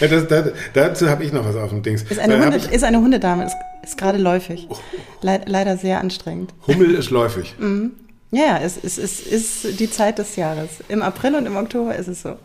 ja 0.00 0.08
das, 0.08 0.28
das, 0.28 0.52
dazu 0.72 1.10
habe 1.10 1.24
ich 1.24 1.32
noch 1.34 1.44
was 1.44 1.56
auf 1.56 1.68
dem 1.68 1.82
Dings. 1.82 2.04
Ist 2.04 2.18
eine, 2.18 2.42
Hunde, 2.42 2.56
ist 2.56 2.84
eine 2.84 3.02
Hundedame, 3.02 3.44
ist, 3.44 3.56
ist 3.82 3.98
gerade 3.98 4.16
läufig. 4.16 4.66
Oh. 4.70 4.78
Le 5.20 5.42
leider 5.44 5.76
sehr 5.76 6.00
anstrengend. 6.00 6.54
Hummel 6.66 6.94
ist 6.94 7.10
läufig. 7.10 7.54
Mhm. 7.58 7.90
Ja, 8.30 8.58
es, 8.58 8.76
es, 8.82 8.98
es 8.98 9.20
ist 9.20 9.80
die 9.80 9.90
Zeit 9.90 10.18
des 10.18 10.36
Jahres. 10.36 10.68
Im 10.88 11.02
April 11.02 11.34
und 11.34 11.46
im 11.46 11.56
Oktober 11.56 11.94
ist 11.96 12.08
es 12.08 12.22
so. 12.22 12.36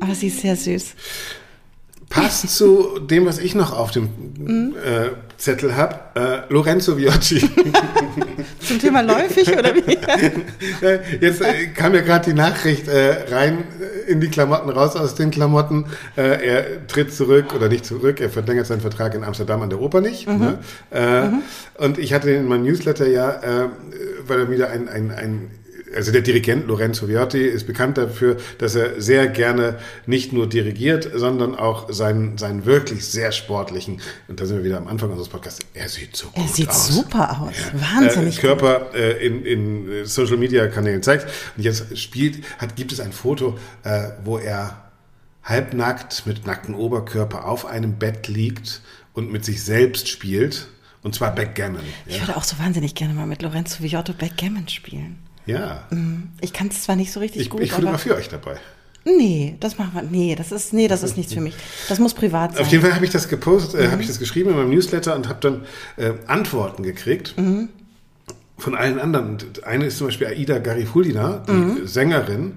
Aber 0.00 0.14
sie 0.14 0.26
ist 0.28 0.40
sehr 0.40 0.56
süß. 0.56 0.94
Passt 2.14 2.48
zu 2.56 3.00
dem, 3.00 3.26
was 3.26 3.38
ich 3.38 3.54
noch 3.54 3.76
auf 3.76 3.90
dem 3.90 4.08
mhm. 4.38 4.74
äh, 4.76 5.10
Zettel 5.36 5.76
habe, 5.76 5.96
äh, 6.14 6.52
Lorenzo 6.52 6.96
Viocci. 6.96 7.40
Zum 8.60 8.78
Thema 8.78 9.02
läufig 9.02 9.48
oder 9.48 9.74
wie? 9.74 9.98
Jetzt 11.20 11.40
äh, 11.42 11.66
kam 11.74 11.94
ja 11.94 12.02
gerade 12.02 12.30
die 12.30 12.36
Nachricht 12.36 12.86
äh, 12.86 13.34
rein 13.34 13.64
in 14.06 14.20
die 14.20 14.28
Klamotten, 14.28 14.70
raus 14.70 14.94
aus 14.94 15.16
den 15.16 15.32
Klamotten. 15.32 15.86
Äh, 16.16 16.46
er 16.46 16.86
tritt 16.86 17.12
zurück 17.12 17.52
oder 17.54 17.68
nicht 17.68 17.84
zurück, 17.84 18.20
er 18.20 18.30
verlängert 18.30 18.66
seinen 18.66 18.80
Vertrag 18.80 19.14
in 19.14 19.24
Amsterdam 19.24 19.62
an 19.62 19.70
der 19.70 19.80
Oper 19.80 20.00
nicht. 20.00 20.28
Mhm. 20.28 20.38
Ne? 20.38 20.58
Äh, 20.92 21.22
mhm. 21.22 21.42
Und 21.78 21.98
ich 21.98 22.14
hatte 22.14 22.30
in 22.30 22.46
meinem 22.46 22.62
Newsletter 22.62 23.08
ja, 23.08 23.30
äh, 23.42 23.68
weil 24.26 24.38
er 24.38 24.50
wieder 24.50 24.70
ein, 24.70 24.88
ein, 24.88 25.10
ein 25.10 25.50
also 25.94 26.12
der 26.12 26.22
Dirigent 26.22 26.66
Lorenzo 26.66 27.08
Viotti 27.08 27.42
ist 27.42 27.66
bekannt 27.66 27.98
dafür, 27.98 28.36
dass 28.58 28.74
er 28.74 29.00
sehr 29.00 29.28
gerne 29.28 29.78
nicht 30.06 30.32
nur 30.32 30.48
dirigiert, 30.48 31.10
sondern 31.14 31.54
auch 31.54 31.92
seinen, 31.92 32.38
seinen 32.38 32.64
wirklich 32.64 33.06
sehr 33.06 33.32
sportlichen, 33.32 34.00
und 34.28 34.40
da 34.40 34.46
sind 34.46 34.58
wir 34.58 34.64
wieder 34.64 34.78
am 34.78 34.86
Anfang 34.86 35.10
unseres 35.10 35.28
Podcasts, 35.28 35.60
er 35.74 35.88
sieht 35.88 36.16
so 36.16 36.28
er 36.34 36.42
gut 36.42 36.42
aus. 36.42 36.50
Er 36.50 36.54
sieht 36.54 36.72
super 36.72 37.40
aus, 37.42 37.54
ja. 37.72 38.00
wahnsinnig 38.00 38.38
äh, 38.38 38.40
Körper 38.40 38.94
äh, 38.94 39.26
in, 39.26 39.44
in 39.44 40.06
Social 40.06 40.36
Media 40.36 40.66
Kanälen 40.68 41.02
zeigt. 41.02 41.26
Und 41.56 41.62
jetzt 41.62 41.96
spielt, 41.98 42.44
hat, 42.58 42.76
gibt 42.76 42.92
es 42.92 43.00
ein 43.00 43.12
Foto, 43.12 43.58
äh, 43.84 44.10
wo 44.24 44.38
er 44.38 44.90
halbnackt 45.42 46.26
mit 46.26 46.46
nacktem 46.46 46.74
Oberkörper 46.74 47.46
auf 47.46 47.66
einem 47.66 47.98
Bett 47.98 48.28
liegt 48.28 48.80
und 49.12 49.30
mit 49.30 49.44
sich 49.44 49.62
selbst 49.62 50.08
spielt. 50.08 50.68
Und 51.02 51.14
zwar 51.14 51.34
Backgammon. 51.34 51.82
Ich 52.06 52.18
würde 52.18 52.34
auch 52.34 52.44
so 52.44 52.58
wahnsinnig 52.58 52.94
gerne 52.94 53.12
mal 53.12 53.26
mit 53.26 53.42
Lorenzo 53.42 53.82
Villotto 53.82 54.14
Backgammon 54.14 54.68
spielen. 54.68 55.18
Ja. 55.46 55.86
Mm, 55.90 56.30
ich 56.40 56.52
kann 56.52 56.68
es 56.68 56.82
zwar 56.82 56.96
nicht 56.96 57.12
so 57.12 57.20
richtig 57.20 57.42
ich, 57.42 57.50
gut. 57.50 57.60
Ich 57.60 57.72
fotografiere 57.72 58.16
euch 58.16 58.28
dabei. 58.28 58.56
Nee, 59.04 59.56
das 59.60 59.76
machen 59.76 59.90
wir. 59.94 60.02
Nee, 60.02 60.34
das 60.34 60.50
ist 60.50 60.72
nee, 60.72 60.88
das 60.88 61.02
ist 61.02 61.16
nichts 61.16 61.34
für 61.34 61.40
mich. 61.42 61.54
Das 61.88 61.98
muss 61.98 62.14
privat 62.14 62.54
sein. 62.54 62.62
Auf 62.62 62.72
jeden 62.72 62.82
Fall 62.82 62.94
habe 62.94 63.04
ich 63.04 63.10
das 63.10 63.28
gepostet, 63.28 63.78
äh, 63.78 63.86
mhm. 63.86 63.92
habe 63.92 64.02
ich 64.02 64.08
das 64.08 64.18
geschrieben 64.18 64.50
in 64.50 64.56
meinem 64.56 64.70
Newsletter 64.70 65.14
und 65.14 65.28
habe 65.28 65.40
dann 65.40 65.66
äh, 65.96 66.14
Antworten 66.26 66.82
gekriegt. 66.82 67.34
Mhm 67.36 67.68
von 68.64 68.74
allen 68.74 68.98
anderen. 68.98 69.36
Eine 69.64 69.86
ist 69.86 69.98
zum 69.98 70.06
Beispiel 70.06 70.26
Aida 70.26 70.58
Garifulina, 70.58 71.42
die 71.46 71.52
mhm. 71.52 71.86
Sängerin. 71.86 72.54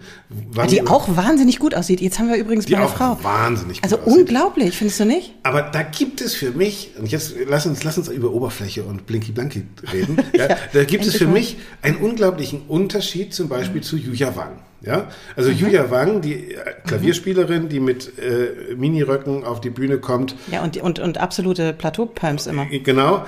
Die 0.71 0.87
auch 0.87 1.17
wahnsinnig 1.17 1.59
gut 1.59 1.75
aussieht. 1.75 1.99
Jetzt 1.99 2.17
haben 2.17 2.29
wir 2.29 2.37
übrigens 2.37 2.65
die 2.65 2.73
meine 2.73 2.85
auch 2.85 2.95
Frau. 2.95 3.19
wahnsinnig 3.21 3.81
gut 3.81 3.91
Also 3.91 3.99
aussieht. 3.99 4.21
unglaublich, 4.21 4.77
findest 4.77 5.01
du 5.01 5.05
nicht? 5.05 5.33
Aber 5.43 5.63
da 5.63 5.83
gibt 5.83 6.21
es 6.21 6.33
für 6.33 6.51
mich, 6.51 6.91
und 6.97 7.11
jetzt 7.11 7.35
lass 7.47 7.65
uns, 7.65 7.83
lass 7.83 7.97
uns 7.97 8.07
über 8.07 8.31
Oberfläche 8.31 8.83
und 8.83 9.05
Blinky 9.05 9.33
Blanky 9.33 9.63
reden. 9.91 10.17
ja, 10.33 10.55
da 10.71 10.85
gibt 10.85 11.05
es 11.05 11.17
für 11.17 11.25
mal. 11.25 11.33
mich 11.33 11.57
einen 11.81 11.97
unglaublichen 11.97 12.61
Unterschied 12.69 13.33
zum 13.33 13.49
Beispiel 13.49 13.81
mhm. 13.81 13.85
zu 13.85 13.97
Yuya 13.97 14.33
Wang. 14.37 14.61
Ja, 14.79 15.07
also 15.35 15.49
mhm. 15.49 15.57
Julia 15.57 15.89
Wang, 15.89 16.21
die 16.21 16.53
äh, 16.53 16.59
Klavierspielerin, 16.85 17.67
die 17.67 17.79
mit 17.79 18.13
äh, 18.19 18.75
Miniröcken 18.75 19.43
auf 19.43 19.59
die 19.59 19.71
Bühne 19.71 19.97
kommt. 19.97 20.35
Ja, 20.51 20.63
und, 20.63 20.77
und, 20.77 20.99
und 20.99 21.17
absolute 21.17 21.73
Plateau-Pumps 21.73 22.45
immer. 22.45 22.67
Genau 22.67 23.25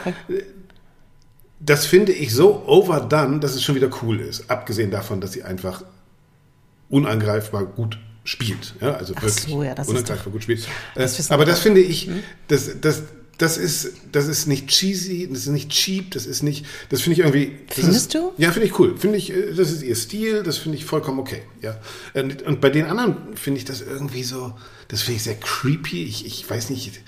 das 1.60 1.86
finde 1.86 2.14
ich 2.14 2.34
so 2.34 2.66
overdone, 2.66 3.40
dass 3.40 3.56
es 3.56 3.64
schon 3.64 3.76
wieder 3.76 3.90
cool 4.02 4.20
ist. 4.20 4.50
Abgesehen 4.50 4.92
davon, 4.92 5.22
dass 5.22 5.34
sie 5.34 5.44
einfach 5.44 5.84
unangreifbar 6.90 7.66
gut 7.66 8.00
spielt. 8.24 8.76
Ja, 8.82 8.94
also 8.94 9.14
Ach 9.18 9.24
wirklich 9.24 9.44
so, 9.44 9.64
ja, 9.64 9.76
das 9.76 9.88
unangreifbar 9.88 10.32
gut 10.32 10.44
spielt. 10.44 10.68
Das 10.96 11.32
aber 11.32 11.46
das 11.46 11.60
finde 11.60 11.82
ich, 11.82 12.08
hm? 12.08 12.24
das, 12.48 12.80
das, 12.80 13.04
das 13.38 13.58
ist, 13.58 13.94
das 14.12 14.28
ist 14.28 14.48
nicht 14.48 14.68
cheesy, 14.68 15.28
das 15.30 15.40
ist 15.40 15.48
nicht 15.48 15.70
cheap, 15.70 16.12
das 16.12 16.26
ist 16.26 16.44
nicht, 16.44 16.66
das 16.90 17.02
finde 17.02 17.14
ich 17.14 17.20
irgendwie. 17.20 17.58
Findest 17.70 17.98
ist, 17.98 18.14
du? 18.14 18.34
Ja, 18.38 18.52
finde 18.52 18.68
ich 18.68 18.78
cool. 18.80 18.98
Finde 18.98 19.18
ich, 19.18 19.32
äh, 19.32 19.54
das 19.54 19.72
ist 19.72 19.82
ihr 19.82 19.96
Stil, 19.96 20.44
das 20.44 20.58
finde 20.58 20.78
ich 20.78 20.86
vollkommen 20.86 21.20
okay. 21.20 21.44
Ja. 21.62 21.80
Und, 22.14 22.42
und 22.42 22.62
bei 22.62 22.70
den 22.70 22.86
anderen 22.86 23.36
finde 23.36 23.60
ich 23.60 23.66
das 23.66 23.82
irgendwie 23.82 24.24
so, 24.24 24.54
das 24.90 25.02
finde 25.02 25.18
ich 25.18 25.24
sehr 25.24 25.36
creepy. 25.36 26.04
Ich, 26.04 26.26
ich 26.26 26.50
weiß 26.50 26.70
nicht. 26.70 27.02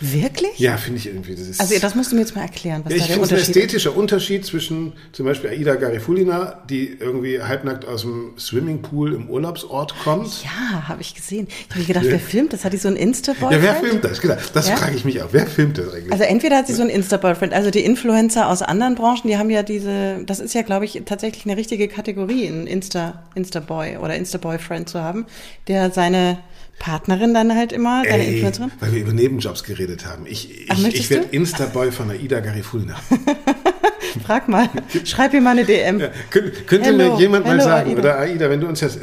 Wirklich? 0.00 0.58
Ja, 0.58 0.76
finde 0.76 0.98
ich 0.98 1.06
irgendwie. 1.06 1.34
Das 1.34 1.60
also 1.60 1.78
das 1.78 1.94
musst 1.94 2.10
du 2.10 2.16
mir 2.16 2.22
jetzt 2.22 2.34
mal 2.34 2.42
erklären, 2.42 2.82
was 2.84 2.92
ja, 2.92 2.98
da 2.98 3.06
der 3.06 3.16
Unterschied 3.16 3.38
ist. 3.38 3.48
ein 3.48 3.50
ästhetischer 3.50 3.96
Unterschied 3.96 4.44
zwischen 4.44 4.92
zum 5.12 5.26
Beispiel 5.26 5.50
Aida 5.50 5.76
Garifulina, 5.76 6.62
die 6.68 6.96
irgendwie 6.98 7.40
halbnackt 7.40 7.86
aus 7.86 8.02
dem 8.02 8.34
Swimmingpool 8.38 9.14
im 9.14 9.30
Urlaubsort 9.30 9.94
kommt. 10.02 10.42
Ja, 10.42 10.88
habe 10.88 11.00
ich 11.00 11.14
gesehen. 11.14 11.46
Ich 11.68 11.74
habe 11.74 11.84
gedacht, 11.84 12.04
wer 12.08 12.18
filmt 12.18 12.52
das? 12.52 12.64
Hat 12.64 12.72
die 12.72 12.78
so 12.78 12.88
einen 12.88 12.96
Insta-Boyfriend? 12.96 13.52
Ja, 13.52 13.62
wer 13.62 13.74
filmt 13.76 14.04
das? 14.04 14.20
Genau, 14.20 14.36
das 14.52 14.68
ja? 14.68 14.76
frage 14.76 14.96
ich 14.96 15.04
mich 15.04 15.22
auch. 15.22 15.28
Wer 15.30 15.46
filmt 15.46 15.78
das 15.78 15.92
eigentlich? 15.92 16.12
Also 16.12 16.24
entweder 16.24 16.56
hat 16.56 16.66
sie 16.66 16.74
so 16.74 16.82
einen 16.82 16.90
Insta-Boyfriend, 16.90 17.52
also 17.52 17.70
die 17.70 17.84
Influencer 17.84 18.48
aus 18.48 18.62
anderen 18.62 18.96
Branchen, 18.96 19.28
die 19.28 19.36
haben 19.36 19.50
ja 19.50 19.62
diese, 19.62 20.24
das 20.26 20.40
ist 20.40 20.54
ja, 20.54 20.62
glaube 20.62 20.84
ich, 20.84 21.02
tatsächlich 21.06 21.44
eine 21.44 21.56
richtige 21.56 21.88
Kategorie, 21.88 22.48
einen 22.48 22.66
Insta, 22.66 23.22
Insta-Boy 23.34 23.98
oder 23.98 24.16
Insta-Boyfriend 24.16 24.88
zu 24.88 25.00
haben, 25.00 25.26
der 25.68 25.90
seine 25.90 26.38
Partnerin 26.78 27.34
dann 27.34 27.54
halt 27.54 27.72
immer, 27.72 28.02
deine 28.02 28.24
Ey, 28.24 28.34
Influencerin? 28.34 28.70
Weil 28.80 28.92
wir 28.92 29.00
über 29.00 29.12
Nebenjobs 29.12 29.64
geredet 29.64 30.06
haben. 30.06 30.26
Ich, 30.26 30.68
ich, 30.70 30.86
ich 30.94 31.10
werde 31.10 31.26
Instaboy 31.30 31.92
von 31.92 32.10
Aida 32.10 32.40
Garifulina. 32.40 32.96
Frag 34.24 34.48
mal, 34.48 34.68
schreib 35.04 35.34
ihm 35.34 35.42
mal 35.42 35.50
eine 35.50 35.64
DM. 35.64 35.98
Ja, 35.98 36.10
könnte, 36.30 36.50
könnte 36.62 36.86
hello, 36.86 37.14
mir 37.14 37.20
jemand 37.20 37.46
hello, 37.46 37.56
mal 37.56 37.64
sagen, 37.64 37.90
Aida. 37.90 37.98
oder 37.98 38.18
Aida, 38.18 38.50
wenn 38.50 38.60
du 38.60 38.68
uns 38.68 38.80
hörst, 38.82 39.00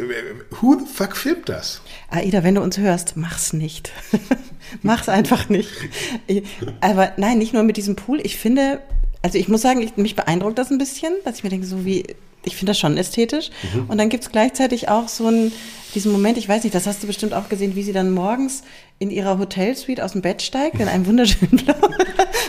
who 0.62 0.78
the 0.80 0.86
fuck 0.86 1.18
filmt 1.18 1.50
das? 1.50 1.82
Aida, 2.10 2.44
wenn 2.44 2.56
du 2.56 2.62
uns 2.62 2.78
hörst, 2.78 3.18
mach's 3.18 3.52
nicht. 3.52 3.92
mach's 4.82 5.10
einfach 5.10 5.50
nicht. 5.50 5.70
Aber 6.80 7.12
nein, 7.18 7.40
nicht 7.40 7.54
nur 7.54 7.64
mit 7.64 7.78
diesem 7.78 7.96
Pool. 7.96 8.22
Ich 8.24 8.38
finde, 8.38 8.82
also 9.22 9.38
ich 9.38 9.48
muss 9.48 9.62
sagen, 9.62 9.82
ich, 9.82 9.98
mich 9.98 10.16
beeindruckt 10.16 10.58
das 10.58 10.72
ein 10.72 10.78
bisschen, 10.78 11.14
dass 11.26 11.38
ich 11.38 11.44
mir 11.44 11.50
denke, 11.50 11.66
so 11.66 11.84
wie, 11.86 12.06
ich 12.44 12.56
finde 12.56 12.72
das 12.72 12.80
schon 12.80 12.98
ästhetisch. 12.98 13.50
Mhm. 13.74 13.90
Und 13.90 13.98
dann 13.98 14.10
gibt's 14.10 14.32
gleichzeitig 14.32 14.90
auch 14.90 15.08
so 15.08 15.28
ein, 15.28 15.52
diesen 15.94 16.12
Moment, 16.12 16.38
ich 16.38 16.48
weiß 16.48 16.64
nicht, 16.64 16.74
das 16.74 16.88
hast 16.88 17.04
du 17.04 17.08
bestimmt 17.08 17.34
auch 17.34 17.50
gesehen, 17.50 17.76
wie 17.76 17.84
sie 17.84 17.94
dann 17.94 18.12
morgens 18.12 18.64
in 18.98 19.10
ihrer 19.10 19.38
Hotelsuite 19.40 20.04
aus 20.04 20.14
dem 20.14 20.22
Bett 20.22 20.42
steigt, 20.42 20.80
in 20.80 20.88
einem 20.88 21.06
wunderschönen 21.06 21.58
blauen, 21.66 21.96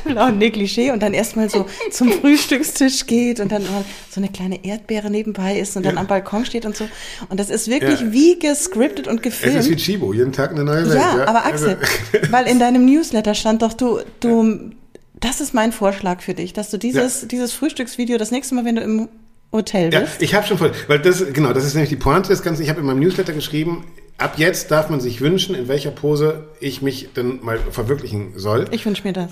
blauen 0.04 0.38
Negligé 0.38 0.92
und 0.92 1.02
dann 1.02 1.14
erstmal 1.14 1.48
so 1.48 1.66
zum 1.90 2.12
Frühstückstisch 2.20 3.06
geht 3.06 3.40
und 3.40 3.50
dann 3.50 3.64
so 4.10 4.20
eine 4.20 4.28
kleine 4.28 4.64
Erdbeere 4.64 5.10
nebenbei 5.10 5.58
ist 5.58 5.76
und 5.76 5.84
dann 5.84 5.94
ja. 5.94 6.00
am 6.00 6.06
Balkon 6.06 6.44
steht 6.44 6.66
und 6.66 6.76
so. 6.76 6.88
Und 7.28 7.40
das 7.40 7.50
ist 7.50 7.68
wirklich 7.68 8.00
ja. 8.00 8.12
wie 8.12 8.38
gescriptet 8.38 9.08
und 9.08 9.22
gefilmt. 9.22 9.56
Es 9.56 9.66
ist 9.66 9.70
wie 9.70 9.76
Chibo, 9.76 10.12
jeden 10.12 10.32
Tag 10.32 10.52
eine 10.52 10.64
neue 10.64 10.88
Welt. 10.88 10.98
Ja, 10.98 11.18
ja. 11.18 11.26
aber 11.26 11.46
Axel, 11.46 11.78
also 11.78 12.26
weil 12.32 12.46
in 12.46 12.58
deinem 12.58 12.84
Newsletter 12.84 13.34
stand 13.34 13.62
doch, 13.62 13.72
du, 13.72 14.00
du, 14.20 14.70
das 15.18 15.40
ist 15.40 15.54
mein 15.54 15.72
Vorschlag 15.72 16.20
für 16.20 16.34
dich, 16.34 16.52
dass 16.52 16.70
du 16.70 16.78
dieses, 16.78 17.26
dieses 17.28 17.52
Frühstücksvideo 17.52 18.18
das 18.18 18.30
nächste 18.30 18.54
Mal, 18.54 18.64
wenn 18.64 18.76
du 18.76 18.82
im 18.82 19.08
Hotel 19.52 19.90
bist. 19.90 20.20
Ja, 20.20 20.20
ich 20.20 20.34
habe 20.34 20.46
schon 20.46 20.58
voll, 20.58 20.72
weil 20.88 20.98
das 20.98 21.32
genau, 21.32 21.52
das 21.52 21.64
ist 21.64 21.74
nämlich 21.74 21.90
die 21.90 21.96
Pointe 21.96 22.28
des 22.28 22.42
Ganzen. 22.42 22.62
Ich 22.62 22.70
habe 22.70 22.80
in 22.80 22.86
meinem 22.86 23.00
Newsletter 23.00 23.32
geschrieben, 23.32 23.84
ab 24.22 24.34
jetzt 24.38 24.70
darf 24.70 24.88
man 24.88 25.00
sich 25.00 25.20
wünschen, 25.20 25.54
in 25.54 25.68
welcher 25.68 25.90
Pose 25.90 26.44
ich 26.60 26.82
mich 26.82 27.12
denn 27.14 27.40
mal 27.42 27.58
verwirklichen 27.70 28.32
soll. 28.36 28.66
Ich 28.70 28.86
wünsche 28.86 29.02
mir 29.04 29.12
das. 29.12 29.30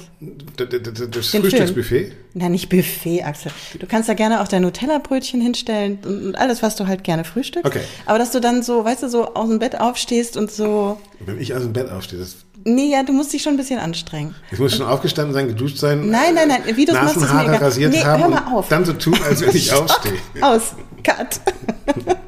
Das, 0.56 0.68
das, 0.68 1.10
das 1.10 1.26
Frühstücksbuffet? 1.28 2.12
Nein, 2.34 2.52
nicht 2.52 2.68
Buffet, 2.68 3.22
Axel. 3.22 3.52
Du 3.78 3.86
kannst 3.86 4.08
da 4.08 4.14
gerne 4.14 4.40
auch 4.40 4.48
dein 4.48 4.62
Nutella-Brötchen 4.62 5.40
hinstellen 5.40 5.98
und 6.04 6.36
alles, 6.36 6.62
was 6.62 6.76
du 6.76 6.86
halt 6.86 7.04
gerne 7.04 7.24
frühstückst. 7.24 7.66
Okay. 7.66 7.82
Aber 8.06 8.18
dass 8.18 8.32
du 8.32 8.40
dann 8.40 8.62
so, 8.62 8.84
weißt 8.84 9.04
du, 9.04 9.08
so 9.08 9.34
aus 9.34 9.48
dem 9.48 9.58
Bett 9.58 9.80
aufstehst 9.80 10.36
und 10.36 10.50
so. 10.50 11.00
Wenn 11.20 11.40
ich 11.40 11.54
aus 11.54 11.62
dem 11.62 11.72
Bett 11.72 11.90
aufstehe, 11.90 12.18
das 12.18 12.36
Nee, 12.64 12.90
ja, 12.92 13.02
du 13.02 13.14
musst 13.14 13.32
dich 13.32 13.42
schon 13.42 13.54
ein 13.54 13.56
bisschen 13.56 13.78
anstrengen. 13.78 14.34
Ich 14.52 14.58
muss 14.58 14.76
schon 14.76 14.84
aufgestanden 14.84 15.32
sein, 15.32 15.48
geduscht 15.48 15.78
sein. 15.78 16.10
Nein, 16.10 16.34
nein, 16.34 16.48
nein, 16.48 16.62
wie 16.76 16.84
du 16.84 16.92
es 16.92 16.98
machst, 16.98 17.16
ist 17.16 17.32
mir 17.32 17.42
egal. 17.44 17.56
rasiert 17.56 17.92
nee, 17.92 18.02
haben 18.02 18.22
hör 18.22 18.28
mal 18.28 18.52
auf. 18.52 18.68
dann 18.68 18.84
so 18.84 18.92
tun, 18.92 19.18
als 19.26 19.40
wenn 19.40 19.56
ich 19.56 19.72
aufstehe. 19.72 20.12
Aus, 20.42 20.74
cut. 21.02 21.40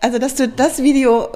Also, 0.00 0.18
dass 0.18 0.34
du 0.34 0.48
das 0.48 0.82
Video 0.82 1.28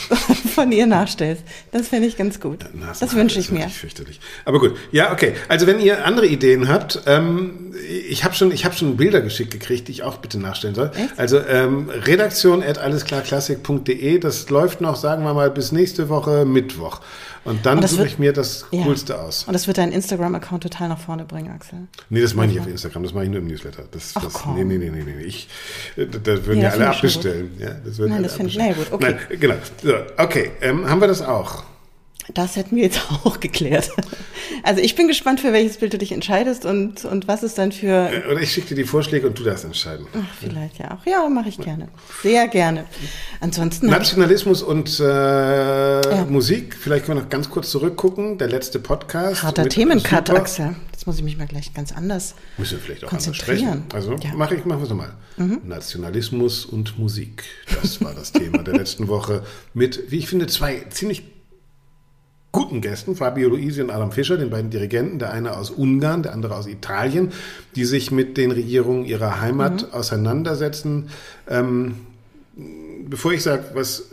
von 0.54 0.70
ihr 0.70 0.86
nachstellst, 0.86 1.42
das 1.72 1.88
fände 1.88 2.06
ich 2.06 2.16
ganz 2.16 2.40
gut. 2.40 2.64
Das 3.00 3.14
wünsche 3.14 3.40
ich 3.40 3.50
mir. 3.50 3.68
Fürchterlich. 3.68 4.20
Aber 4.44 4.60
gut, 4.60 4.76
ja, 4.92 5.12
okay. 5.12 5.34
Also, 5.48 5.66
wenn 5.66 5.80
ihr 5.80 6.04
andere 6.06 6.26
Ideen 6.26 6.68
habt, 6.68 7.02
ähm, 7.06 7.74
ich 8.08 8.24
habe 8.24 8.34
schon, 8.34 8.52
ich 8.52 8.64
hab 8.64 8.76
schon 8.76 8.96
Bilder 8.96 9.20
geschickt 9.20 9.50
gekriegt, 9.50 9.88
die 9.88 9.92
ich 9.92 10.02
auch 10.02 10.18
bitte 10.18 10.38
nachstellen 10.38 10.74
soll. 10.74 10.90
Echt? 10.94 11.18
Also, 11.18 11.40
ähm, 11.40 11.90
redaktion 11.90 12.62
at 12.62 12.78
allesklarklassik.de, 12.78 14.18
das 14.18 14.48
läuft 14.50 14.80
noch, 14.80 14.96
sagen 14.96 15.24
wir 15.24 15.34
mal, 15.34 15.50
bis 15.50 15.72
nächste 15.72 16.08
Woche 16.08 16.44
Mittwoch. 16.44 17.00
Und 17.44 17.66
dann 17.66 17.84
suche 17.86 18.06
ich 18.06 18.18
mir 18.18 18.32
das 18.32 18.66
ja. 18.70 18.84
Coolste 18.84 19.20
aus. 19.20 19.44
Und 19.44 19.52
das 19.52 19.66
wird 19.66 19.78
deinen 19.78 19.92
Instagram-Account 19.92 20.62
total 20.62 20.88
nach 20.88 20.98
vorne 20.98 21.24
bringen, 21.24 21.50
Axel. 21.50 21.88
Nee, 22.08 22.20
das 22.20 22.34
meine 22.34 22.52
ich 22.52 22.60
auf 22.60 22.66
Instagram, 22.66 23.02
das 23.02 23.14
mache 23.14 23.24
ich 23.24 23.30
nur 23.30 23.40
im 23.40 23.48
Newsletter. 23.48 23.84
Das, 23.90 24.12
Ach, 24.14 24.22
das, 24.22 24.32
komm. 24.32 24.54
Nee, 24.54 24.64
nee, 24.64 24.78
nee, 24.78 24.90
nee, 24.90 25.02
nee. 25.02 25.22
Ich, 25.22 25.48
da 25.96 26.04
würden 26.26 26.58
nee, 26.58 26.62
ja 26.62 26.70
alle 26.70 26.90
abbestellen. 26.90 27.50
Ja, 27.58 27.70
das 27.84 27.98
würden 27.98 28.12
Nein, 28.12 28.22
das 28.22 28.34
finde 28.34 28.50
ich, 28.50 28.58
naja, 28.58 28.74
gut, 28.74 28.92
okay. 28.92 29.16
Nein, 29.28 29.40
genau. 29.40 29.54
So, 29.82 29.94
okay, 30.18 30.52
ähm, 30.60 30.88
haben 30.88 31.00
wir 31.00 31.08
das 31.08 31.22
auch? 31.22 31.64
Das 32.34 32.56
hätten 32.56 32.76
wir 32.76 32.84
jetzt 32.84 33.00
auch 33.24 33.40
geklärt. 33.40 33.90
Also 34.62 34.80
ich 34.80 34.94
bin 34.94 35.08
gespannt, 35.08 35.40
für 35.40 35.52
welches 35.52 35.78
Bild 35.78 35.92
du 35.92 35.98
dich 35.98 36.12
entscheidest 36.12 36.64
und, 36.64 37.04
und 37.04 37.26
was 37.26 37.42
es 37.42 37.54
dann 37.54 37.72
für... 37.72 38.10
Oder 38.30 38.40
ich 38.40 38.52
schicke 38.52 38.68
dir 38.68 38.74
die 38.76 38.84
Vorschläge 38.84 39.26
und 39.26 39.38
du 39.38 39.42
darfst 39.42 39.64
entscheiden. 39.64 40.06
Ach, 40.14 40.34
vielleicht 40.40 40.78
ja 40.78 40.92
auch. 40.92 41.06
Ja, 41.06 41.28
mache 41.28 41.48
ich 41.48 41.58
gerne. 41.58 41.88
Sehr 42.22 42.46
gerne. 42.48 42.84
Ansonsten... 43.40 43.86
Nationalismus 43.86 44.62
und 44.62 45.00
äh, 45.00 45.04
ja. 45.04 46.24
Musik, 46.28 46.76
vielleicht 46.78 47.06
können 47.06 47.18
wir 47.18 47.22
noch 47.22 47.30
ganz 47.30 47.50
kurz 47.50 47.70
zurückgucken. 47.70 48.38
Der 48.38 48.48
letzte 48.48 48.78
Podcast. 48.78 49.42
Harter 49.42 49.68
Themencut, 49.68 50.30
Axel. 50.30 50.76
Jetzt 50.92 51.06
muss 51.06 51.16
ich 51.16 51.24
mich 51.24 51.36
mal 51.36 51.48
gleich 51.48 51.74
ganz 51.74 51.90
anders 51.90 52.36
Müssen 52.58 52.74
wir 52.74 52.78
vielleicht 52.78 53.04
auch 53.04 53.08
konzentrieren. 53.08 53.84
Also 53.92 54.14
ja. 54.14 54.34
mache 54.34 54.54
ich, 54.54 54.64
machen 54.64 54.78
wir 54.80 54.84
es 54.84 54.90
nochmal. 54.90 55.14
Mhm. 55.36 55.62
Nationalismus 55.64 56.64
und 56.64 56.96
Musik. 56.98 57.42
Das 57.82 58.00
war 58.04 58.14
das 58.14 58.30
Thema 58.30 58.62
der 58.62 58.74
letzten 58.74 59.08
Woche 59.08 59.42
mit, 59.74 60.10
wie 60.10 60.18
ich 60.18 60.28
finde, 60.28 60.46
zwei 60.46 60.86
ziemlich 60.90 61.24
guten 62.52 62.82
Gästen, 62.82 63.16
Fabio 63.16 63.48
Luisi 63.48 63.80
und 63.82 63.90
Adam 63.90 64.12
Fischer, 64.12 64.36
den 64.36 64.50
beiden 64.50 64.70
Dirigenten, 64.70 65.18
der 65.18 65.32
eine 65.32 65.56
aus 65.56 65.70
Ungarn, 65.70 66.22
der 66.22 66.32
andere 66.34 66.54
aus 66.54 66.66
Italien, 66.66 67.32
die 67.74 67.86
sich 67.86 68.10
mit 68.10 68.36
den 68.36 68.50
Regierungen 68.50 69.06
ihrer 69.06 69.40
Heimat 69.40 69.88
mhm. 69.88 69.94
auseinandersetzen. 69.94 71.08
Ähm, 71.48 71.96
bevor 73.08 73.32
ich 73.32 73.42
sage, 73.42 73.64
was 73.72 74.04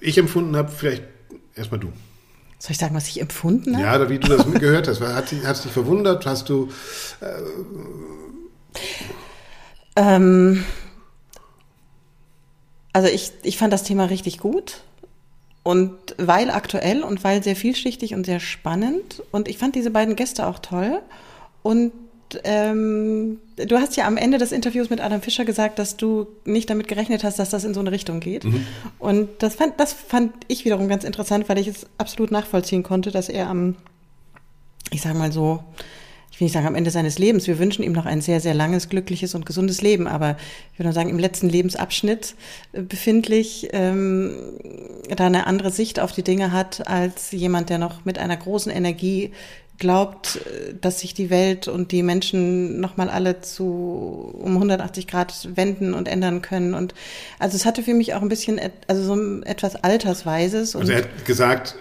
ich 0.00 0.16
empfunden 0.16 0.56
habe, 0.56 0.70
vielleicht 0.70 1.04
erstmal 1.54 1.80
du. 1.80 1.92
Soll 2.58 2.72
ich 2.72 2.78
sagen, 2.78 2.94
was 2.94 3.08
ich 3.08 3.20
empfunden 3.20 3.74
habe? 3.76 3.84
Ja, 3.84 3.96
oder 3.96 4.08
wie 4.08 4.18
du 4.18 4.28
das 4.28 4.44
gehört 4.52 4.88
hast. 4.88 5.00
Hat, 5.00 5.32
hat 5.32 5.64
dich 5.64 5.72
verwundert? 5.72 6.26
Hast 6.26 6.48
du. 6.48 6.68
Äh 7.20 7.26
ähm, 9.96 10.64
also 12.92 13.08
ich, 13.08 13.32
ich 13.42 13.56
fand 13.58 13.72
das 13.72 13.82
Thema 13.82 14.06
richtig 14.06 14.38
gut. 14.38 14.82
Und 15.62 15.94
weil 16.16 16.50
aktuell 16.50 17.02
und 17.02 17.22
weil 17.22 17.42
sehr 17.42 17.56
vielschichtig 17.56 18.14
und 18.14 18.24
sehr 18.24 18.40
spannend. 18.40 19.22
Und 19.30 19.48
ich 19.48 19.58
fand 19.58 19.74
diese 19.74 19.90
beiden 19.90 20.16
Gäste 20.16 20.46
auch 20.46 20.58
toll. 20.58 21.00
Und 21.62 21.92
ähm, 22.44 23.38
du 23.56 23.76
hast 23.78 23.96
ja 23.96 24.06
am 24.06 24.16
Ende 24.16 24.38
des 24.38 24.52
Interviews 24.52 24.88
mit 24.88 25.00
Adam 25.00 25.20
Fischer 25.20 25.44
gesagt, 25.44 25.78
dass 25.78 25.96
du 25.96 26.28
nicht 26.44 26.70
damit 26.70 26.88
gerechnet 26.88 27.24
hast, 27.24 27.38
dass 27.38 27.50
das 27.50 27.64
in 27.64 27.74
so 27.74 27.80
eine 27.80 27.92
Richtung 27.92 28.20
geht. 28.20 28.44
Mhm. 28.44 28.66
Und 28.98 29.28
das 29.40 29.56
fand, 29.56 29.78
das 29.78 29.92
fand 29.92 30.32
ich 30.48 30.64
wiederum 30.64 30.88
ganz 30.88 31.04
interessant, 31.04 31.48
weil 31.48 31.58
ich 31.58 31.68
es 31.68 31.86
absolut 31.98 32.30
nachvollziehen 32.30 32.82
konnte, 32.82 33.10
dass 33.10 33.28
er 33.28 33.48
am, 33.48 33.76
ich 34.90 35.02
sag 35.02 35.14
mal 35.14 35.32
so, 35.32 35.62
will 36.38 36.46
nicht 36.46 36.52
sagen 36.52 36.66
am 36.66 36.74
Ende 36.74 36.90
seines 36.90 37.18
Lebens, 37.18 37.46
wir 37.46 37.58
wünschen 37.58 37.82
ihm 37.82 37.92
noch 37.92 38.06
ein 38.06 38.20
sehr, 38.20 38.40
sehr 38.40 38.54
langes, 38.54 38.88
glückliches 38.88 39.34
und 39.34 39.46
gesundes 39.46 39.82
Leben, 39.82 40.06
aber 40.06 40.36
ich 40.72 40.78
würde 40.78 40.92
sagen, 40.92 41.10
im 41.10 41.18
letzten 41.18 41.48
Lebensabschnitt 41.48 42.34
äh, 42.72 42.82
befindlich, 42.82 43.68
ähm, 43.72 44.34
da 45.14 45.26
eine 45.26 45.46
andere 45.46 45.70
Sicht 45.70 46.00
auf 46.00 46.12
die 46.12 46.22
Dinge 46.22 46.52
hat 46.52 46.88
als 46.88 47.32
jemand, 47.32 47.70
der 47.70 47.78
noch 47.78 48.04
mit 48.04 48.18
einer 48.18 48.36
großen 48.36 48.72
Energie 48.72 49.32
glaubt, 49.78 50.36
äh, 50.36 50.74
dass 50.80 51.00
sich 51.00 51.14
die 51.14 51.30
Welt 51.30 51.66
und 51.66 51.90
die 51.90 52.04
Menschen 52.04 52.80
nochmal 52.80 53.10
alle 53.10 53.40
zu 53.40 54.32
um 54.38 54.52
180 54.54 55.08
Grad 55.08 55.48
wenden 55.56 55.94
und 55.94 56.06
ändern 56.06 56.42
können. 56.42 56.74
Und 56.74 56.94
also 57.40 57.56
es 57.56 57.66
hatte 57.66 57.82
für 57.82 57.94
mich 57.94 58.14
auch 58.14 58.22
ein 58.22 58.28
bisschen, 58.28 58.60
also 58.86 59.02
so 59.02 59.42
etwas 59.42 59.76
Altersweises. 59.76 60.76
also 60.76 60.92
er 60.92 60.98
hat 60.98 61.24
gesagt, 61.24 61.74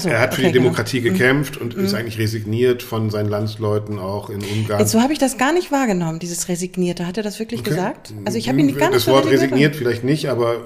so, 0.00 0.08
er 0.08 0.20
hat 0.20 0.32
okay, 0.32 0.36
für 0.36 0.46
die 0.46 0.52
genau. 0.52 0.64
Demokratie 0.64 1.00
genau. 1.00 1.18
gekämpft 1.18 1.56
und 1.56 1.76
mhm. 1.76 1.84
ist 1.84 1.94
eigentlich 1.94 2.18
resigniert 2.18 2.82
von 2.82 3.10
seinen 3.10 3.28
Landsleuten 3.28 3.98
auch 3.98 4.30
in 4.30 4.42
Ungarn. 4.42 4.80
Jetzt, 4.80 4.92
so 4.92 5.00
habe 5.00 5.12
ich 5.12 5.18
das 5.18 5.38
gar 5.38 5.52
nicht 5.52 5.72
wahrgenommen, 5.72 6.18
dieses 6.18 6.48
Resignierte. 6.48 7.06
Hat 7.06 7.16
er 7.16 7.22
das 7.22 7.38
wirklich 7.38 7.60
okay. 7.60 7.70
gesagt? 7.70 8.12
Also 8.24 8.38
ich 8.38 8.48
habe 8.48 8.60
ihn 8.60 8.68
gar 8.76 8.90
nicht 8.90 8.96
Das 8.96 9.06
Wort 9.06 9.26
resigniert 9.26 9.76
vielleicht 9.76 10.04
nicht, 10.04 10.28
aber 10.28 10.62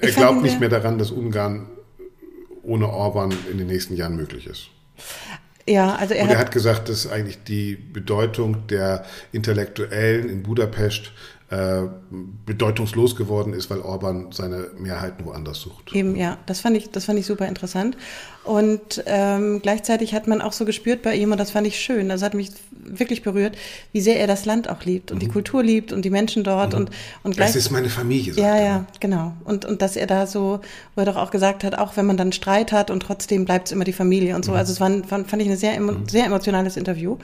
er 0.00 0.10
glaubt 0.10 0.42
nicht 0.42 0.60
mehr 0.60 0.68
daran, 0.68 0.98
dass 0.98 1.10
Ungarn 1.10 1.66
ohne 2.62 2.88
Orban 2.88 3.32
in 3.50 3.58
den 3.58 3.68
nächsten 3.68 3.96
Jahren 3.96 4.16
möglich 4.16 4.46
ist. 4.46 4.68
Ja, 5.68 5.96
also 5.96 6.14
er, 6.14 6.24
und 6.24 6.30
er 6.30 6.38
hat, 6.38 6.46
hat 6.46 6.52
gesagt, 6.52 6.88
dass 6.88 7.10
eigentlich 7.10 7.42
die 7.42 7.74
Bedeutung 7.74 8.66
der 8.68 9.04
Intellektuellen 9.32 10.28
in 10.28 10.42
Budapest 10.44 11.12
äh, 11.48 11.82
bedeutungslos 12.44 13.14
geworden 13.14 13.52
ist, 13.52 13.70
weil 13.70 13.80
Orban 13.80 14.32
seine 14.32 14.66
Mehrheiten 14.78 15.24
woanders 15.24 15.60
sucht. 15.60 15.94
Eben, 15.94 16.16
ja, 16.16 16.38
das 16.46 16.58
fand 16.58 16.76
ich, 16.76 16.90
das 16.90 17.04
fand 17.04 17.20
ich 17.20 17.26
super 17.26 17.46
interessant. 17.46 17.96
Und 18.42 19.04
ähm, 19.06 19.60
gleichzeitig 19.62 20.12
hat 20.12 20.26
man 20.26 20.40
auch 20.40 20.52
so 20.52 20.64
gespürt 20.64 21.02
bei 21.02 21.14
ihm, 21.14 21.30
und 21.30 21.38
das 21.38 21.52
fand 21.52 21.66
ich 21.68 21.78
schön, 21.78 22.08
das 22.08 22.22
hat 22.22 22.34
mich 22.34 22.50
wirklich 22.72 23.22
berührt, 23.22 23.56
wie 23.92 24.00
sehr 24.00 24.18
er 24.18 24.26
das 24.26 24.44
Land 24.44 24.68
auch 24.68 24.84
liebt 24.84 25.12
und 25.12 25.18
mhm. 25.18 25.20
die 25.20 25.28
Kultur 25.28 25.62
liebt 25.62 25.92
und 25.92 26.04
die 26.04 26.10
Menschen 26.10 26.42
dort 26.42 26.72
mhm. 26.72 26.80
und, 26.80 26.90
und 27.22 27.36
gleich. 27.36 27.48
Das 27.48 27.56
ist 27.56 27.70
meine 27.70 27.90
Familie. 27.90 28.34
Sagt 28.34 28.44
ja, 28.44 28.60
ja, 28.60 28.84
genau. 28.98 29.32
Und, 29.44 29.64
und 29.64 29.82
dass 29.82 29.94
er 29.94 30.08
da 30.08 30.26
so, 30.26 30.60
wo 30.96 31.02
er 31.02 31.06
doch 31.06 31.16
auch 31.16 31.30
gesagt 31.30 31.62
hat, 31.62 31.78
auch 31.78 31.96
wenn 31.96 32.06
man 32.06 32.16
dann 32.16 32.32
Streit 32.32 32.72
hat 32.72 32.90
und 32.90 33.00
trotzdem 33.00 33.44
bleibt 33.44 33.68
es 33.68 33.72
immer 33.72 33.84
die 33.84 33.92
Familie 33.92 34.34
und 34.34 34.44
so. 34.44 34.50
Mhm. 34.50 34.58
Also 34.58 34.72
es 34.72 34.80
war, 34.80 34.90
fand, 35.04 35.30
fand 35.30 35.42
ich 35.42 35.48
ein 35.48 35.56
sehr, 35.56 35.78
mhm. 35.78 36.08
sehr 36.08 36.26
emotionales 36.26 36.76
Interview. 36.76 37.18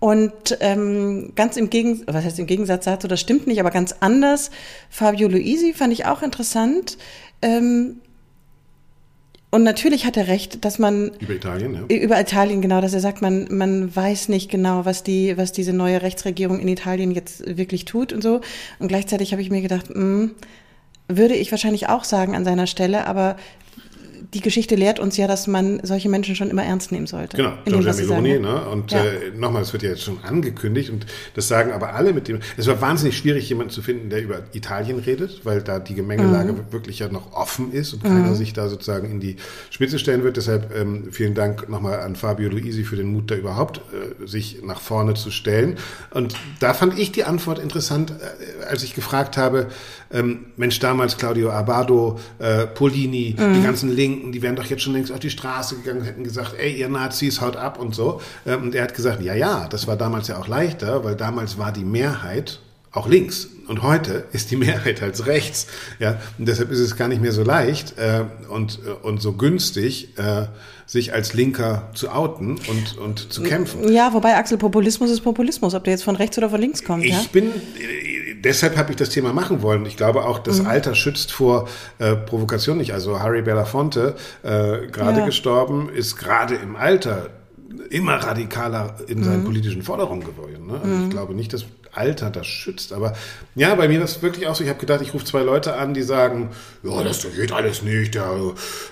Und 0.00 0.58
ähm, 0.60 1.32
ganz 1.34 1.56
im 1.56 1.70
Gegensatz, 1.70 2.06
was 2.14 2.24
heißt 2.24 2.38
im 2.38 2.46
Gegensatz 2.46 2.84
dazu, 2.84 3.08
das 3.08 3.20
stimmt 3.20 3.46
nicht, 3.46 3.60
aber 3.60 3.70
ganz 3.70 3.94
anders. 4.00 4.50
Fabio 4.90 5.28
Luisi 5.28 5.72
fand 5.72 5.92
ich 5.92 6.04
auch 6.04 6.22
interessant. 6.22 6.98
Ähm, 7.40 7.96
und 9.54 9.62
natürlich 9.62 10.04
hat 10.04 10.16
er 10.16 10.26
recht, 10.26 10.64
dass 10.64 10.80
man 10.80 11.12
über 11.20 11.34
Italien, 11.34 11.86
ja. 11.88 11.96
über 11.96 12.20
Italien 12.20 12.60
genau, 12.60 12.80
dass 12.80 12.92
er 12.92 12.98
sagt, 12.98 13.22
man 13.22 13.46
man 13.50 13.94
weiß 13.94 14.28
nicht 14.28 14.50
genau, 14.50 14.84
was 14.84 15.04
die 15.04 15.36
was 15.36 15.52
diese 15.52 15.72
neue 15.72 16.02
Rechtsregierung 16.02 16.58
in 16.58 16.66
Italien 16.66 17.12
jetzt 17.12 17.56
wirklich 17.56 17.84
tut 17.84 18.12
und 18.12 18.20
so. 18.20 18.40
Und 18.80 18.88
gleichzeitig 18.88 19.30
habe 19.30 19.42
ich 19.42 19.50
mir 19.50 19.62
gedacht, 19.62 19.90
mh, 19.90 19.94
hm, 19.94 20.30
würde 21.06 21.34
ich 21.34 21.52
wahrscheinlich 21.52 21.88
auch 21.88 22.02
sagen 22.02 22.34
an 22.34 22.44
seiner 22.44 22.66
Stelle, 22.66 23.06
aber 23.06 23.36
die 24.34 24.40
Geschichte 24.40 24.74
lehrt 24.74 24.98
uns 24.98 25.16
ja, 25.16 25.28
dass 25.28 25.46
man 25.46 25.80
solche 25.84 26.08
Menschen 26.08 26.34
schon 26.34 26.50
immer 26.50 26.64
ernst 26.64 26.90
nehmen 26.90 27.06
sollte. 27.06 27.36
Genau, 27.36 27.52
Giorgia 27.64 27.92
Meloni. 27.92 28.40
Ne? 28.40 28.68
Und 28.68 28.90
ja. 28.90 29.04
äh, 29.04 29.30
nochmal, 29.36 29.62
es 29.62 29.72
wird 29.72 29.84
ja 29.84 29.90
jetzt 29.90 30.02
schon 30.02 30.18
angekündigt 30.24 30.90
und 30.90 31.06
das 31.34 31.46
sagen 31.46 31.70
aber 31.72 31.94
alle 31.94 32.12
mit 32.12 32.26
dem. 32.26 32.40
Es 32.56 32.66
war 32.66 32.80
wahnsinnig 32.80 33.16
schwierig, 33.16 33.48
jemanden 33.48 33.72
zu 33.72 33.80
finden, 33.80 34.10
der 34.10 34.22
über 34.22 34.42
Italien 34.52 34.98
redet, 34.98 35.44
weil 35.44 35.62
da 35.62 35.78
die 35.78 35.94
Gemengelage 35.94 36.52
mhm. 36.52 36.72
wirklich 36.72 36.98
ja 36.98 37.08
noch 37.08 37.32
offen 37.32 37.72
ist 37.72 37.94
und 37.94 38.02
keiner 38.02 38.30
mhm. 38.30 38.34
sich 38.34 38.52
da 38.52 38.68
sozusagen 38.68 39.08
in 39.08 39.20
die 39.20 39.36
Spitze 39.70 40.00
stellen 40.00 40.24
wird. 40.24 40.36
Deshalb 40.36 40.74
ähm, 40.76 41.12
vielen 41.12 41.34
Dank 41.34 41.68
nochmal 41.68 42.00
an 42.00 42.16
Fabio 42.16 42.48
Luisi 42.48 42.82
für 42.82 42.96
den 42.96 43.06
Mut, 43.06 43.30
da 43.30 43.36
überhaupt 43.36 43.78
äh, 43.78 44.26
sich 44.26 44.62
nach 44.64 44.80
vorne 44.80 45.14
zu 45.14 45.30
stellen. 45.30 45.76
Und 46.10 46.34
da 46.58 46.74
fand 46.74 46.98
ich 46.98 47.12
die 47.12 47.22
Antwort 47.22 47.60
interessant, 47.60 48.10
äh, 48.10 48.64
als 48.64 48.82
ich 48.82 48.94
gefragt 48.94 49.36
habe, 49.36 49.68
ähm, 50.14 50.46
Mensch, 50.56 50.78
damals 50.78 51.18
Claudio 51.18 51.50
Abado, 51.50 52.18
äh, 52.38 52.66
Polini, 52.66 53.36
mhm. 53.36 53.54
die 53.54 53.62
ganzen 53.62 53.94
Linken, 53.94 54.32
die 54.32 54.40
wären 54.40 54.56
doch 54.56 54.64
jetzt 54.64 54.82
schon 54.82 54.94
längst 54.94 55.12
auf 55.12 55.18
die 55.18 55.30
Straße 55.30 55.76
gegangen, 55.76 56.02
hätten 56.02 56.24
gesagt, 56.24 56.54
ey, 56.56 56.72
ihr 56.72 56.88
Nazis, 56.88 57.40
haut 57.40 57.56
ab 57.56 57.78
und 57.78 57.94
so. 57.94 58.20
Ähm, 58.46 58.62
und 58.62 58.74
er 58.74 58.84
hat 58.84 58.94
gesagt, 58.94 59.20
ja, 59.20 59.34
ja, 59.34 59.68
das 59.68 59.86
war 59.86 59.96
damals 59.96 60.28
ja 60.28 60.38
auch 60.38 60.48
leichter, 60.48 61.04
weil 61.04 61.16
damals 61.16 61.58
war 61.58 61.72
die 61.72 61.84
Mehrheit 61.84 62.60
auch 62.94 63.08
links. 63.08 63.48
Und 63.66 63.82
heute 63.82 64.24
ist 64.32 64.50
die 64.50 64.56
Mehrheit 64.64 65.00
halt 65.00 65.26
rechts. 65.26 65.66
Ja, 65.98 66.18
und 66.38 66.46
deshalb 66.46 66.70
ist 66.70 66.80
es 66.80 66.96
gar 66.96 67.08
nicht 67.08 67.20
mehr 67.20 67.32
so 67.32 67.42
leicht 67.42 67.98
äh, 67.98 68.24
und, 68.48 68.78
äh, 68.86 68.90
und 69.06 69.20
so 69.20 69.32
günstig, 69.32 70.18
äh, 70.18 70.46
sich 70.86 71.14
als 71.14 71.32
Linker 71.32 71.90
zu 71.94 72.10
outen 72.10 72.58
und, 72.68 72.98
und 72.98 73.32
zu 73.32 73.42
kämpfen. 73.42 73.90
Ja, 73.90 74.12
wobei 74.12 74.36
Axel 74.36 74.58
Populismus 74.58 75.10
ist 75.10 75.22
Populismus, 75.22 75.74
ob 75.74 75.84
der 75.84 75.92
jetzt 75.92 76.04
von 76.04 76.16
rechts 76.16 76.36
oder 76.36 76.50
von 76.50 76.60
links 76.60 76.84
kommt. 76.84 77.04
Ich 77.04 77.12
ja? 77.12 77.24
bin 77.32 77.52
deshalb 78.44 78.76
habe 78.76 78.90
ich 78.90 78.96
das 78.96 79.08
Thema 79.08 79.32
machen 79.32 79.62
wollen. 79.62 79.86
Ich 79.86 79.96
glaube 79.96 80.24
auch, 80.24 80.38
das 80.38 80.60
mhm. 80.60 80.68
Alter 80.68 80.94
schützt 80.94 81.32
vor 81.32 81.68
äh, 81.98 82.14
Provokation 82.14 82.76
nicht. 82.76 82.92
Also 82.92 83.20
Harry 83.20 83.42
Belafonte, 83.42 84.14
äh, 84.42 84.86
gerade 84.88 85.20
ja. 85.20 85.26
gestorben, 85.26 85.88
ist 85.88 86.16
gerade 86.16 86.54
im 86.54 86.76
Alter 86.76 87.30
immer 87.90 88.14
radikaler 88.14 88.96
in 89.08 89.24
seinen 89.24 89.40
mhm. 89.40 89.46
politischen 89.46 89.82
Forderungen 89.82 90.24
geworden. 90.24 90.66
Ne? 90.66 90.74
Also 90.74 90.94
mhm. 90.94 91.04
ich 91.04 91.10
glaube 91.10 91.34
nicht, 91.34 91.52
dass 91.52 91.64
Alter 91.96 92.30
das 92.30 92.46
schützt. 92.46 92.92
Aber 92.92 93.14
ja, 93.54 93.74
bei 93.74 93.88
mir 93.88 94.02
ist 94.02 94.16
das 94.16 94.22
wirklich 94.22 94.46
auch 94.46 94.54
so. 94.54 94.64
Ich 94.64 94.70
habe 94.70 94.78
gedacht, 94.78 95.00
ich 95.00 95.14
rufe 95.14 95.24
zwei 95.24 95.42
Leute 95.42 95.76
an, 95.76 95.94
die 95.94 96.02
sagen, 96.02 96.50
ja, 96.82 97.02
das 97.02 97.26
geht 97.34 97.52
alles 97.52 97.82
nicht. 97.82 98.14
Der 98.14 98.30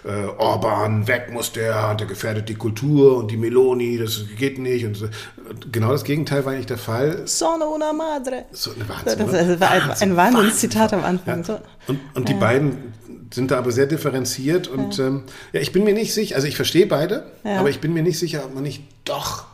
äh, 0.05 0.25
Orban 0.39 1.07
weg 1.09 1.31
muss 1.33 1.53
der, 1.53 1.95
der 1.95 2.07
gefährdet 2.07 2.49
die 2.49 2.55
Kultur 2.55 3.17
und 3.19 3.31
die 3.31 3.37
Meloni, 3.37 3.99
das 3.99 4.25
geht 4.39 4.59
nicht. 4.59 4.85
Und 4.85 4.97
so. 4.97 5.09
genau 5.71 5.93
das 5.93 6.05
Gegenteil 6.05 6.45
war 6.45 6.53
eigentlich 6.53 6.67
der 6.67 6.79
Fall. 6.79 7.23
Sono 7.27 7.75
una 7.75 7.93
madre. 7.93 8.47
So 8.53 8.71
eine 8.73 8.89
Wahnsinn, 8.89 9.27
das, 9.27 9.49
das 9.49 9.61
war 9.61 9.71
ein, 9.71 9.91
ein 9.91 10.17
Wahnsinnszitat 10.17 10.93
am 10.93 11.05
Anfang. 11.05 11.45
Ja. 11.45 11.61
Und, 11.89 12.01
und 12.15 12.29
ja. 12.29 12.35
die 12.35 12.41
beiden 12.41 12.93
sind 13.33 13.51
da 13.51 13.59
aber 13.59 13.73
sehr 13.73 13.87
differenziert 13.87 14.69
und 14.69 14.99
ja. 14.99 15.07
Ähm, 15.07 15.25
ja, 15.53 15.61
ich 15.61 15.73
bin 15.73 15.85
mir 15.85 15.95
nicht 15.95 16.13
sicher, 16.13 16.37
also 16.37 16.47
ich 16.47 16.57
verstehe 16.57 16.87
beide, 16.87 17.27
ja. 17.45 17.59
aber 17.59 17.71
ich 17.71 17.81
bin 17.81 17.93
mir 17.93 18.03
nicht 18.03 18.19
sicher, 18.19 18.45
ob 18.45 18.55
man 18.55 18.63
nicht 18.63 18.83
doch 19.05 19.45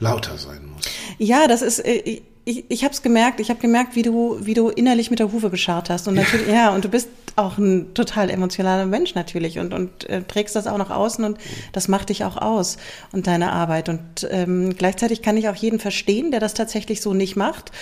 lauter 0.00 0.36
sein 0.38 0.66
muss. 0.66 0.84
Ja, 1.18 1.46
das 1.48 1.62
ist, 1.62 1.78
äh, 1.80 2.22
ich, 2.44 2.64
ich 2.68 2.84
habe 2.84 2.92
es 2.92 3.02
gemerkt, 3.02 3.40
ich 3.40 3.48
habe 3.48 3.60
gemerkt, 3.60 3.96
wie 3.96 4.02
du, 4.02 4.38
wie 4.40 4.54
du 4.54 4.68
innerlich 4.68 5.10
mit 5.10 5.18
der 5.18 5.32
Hufe 5.32 5.50
geschart 5.50 5.88
hast. 5.88 6.08
Und 6.08 6.14
natürlich, 6.14 6.48
ja. 6.48 6.74
und 6.74 6.84
du 6.84 6.88
bist 6.88 7.08
auch 7.36 7.58
ein 7.58 7.94
total 7.94 8.30
emotionaler 8.30 8.86
Mensch 8.86 9.14
natürlich 9.14 9.58
und, 9.58 9.74
und 9.74 10.08
äh, 10.08 10.22
trägst 10.22 10.54
das 10.54 10.66
auch 10.66 10.78
nach 10.78 10.90
außen 10.90 11.24
und 11.24 11.38
das 11.72 11.88
macht 11.88 12.10
dich 12.10 12.24
auch 12.24 12.36
aus 12.36 12.76
und 13.12 13.26
deine 13.26 13.52
Arbeit. 13.52 13.88
Und 13.88 14.00
ähm, 14.30 14.76
gleichzeitig 14.76 15.22
kann 15.22 15.36
ich 15.36 15.48
auch 15.48 15.56
jeden 15.56 15.80
verstehen, 15.80 16.30
der 16.30 16.38
das 16.38 16.54
tatsächlich 16.54 17.00
so 17.00 17.12
nicht 17.12 17.34
macht. 17.34 17.72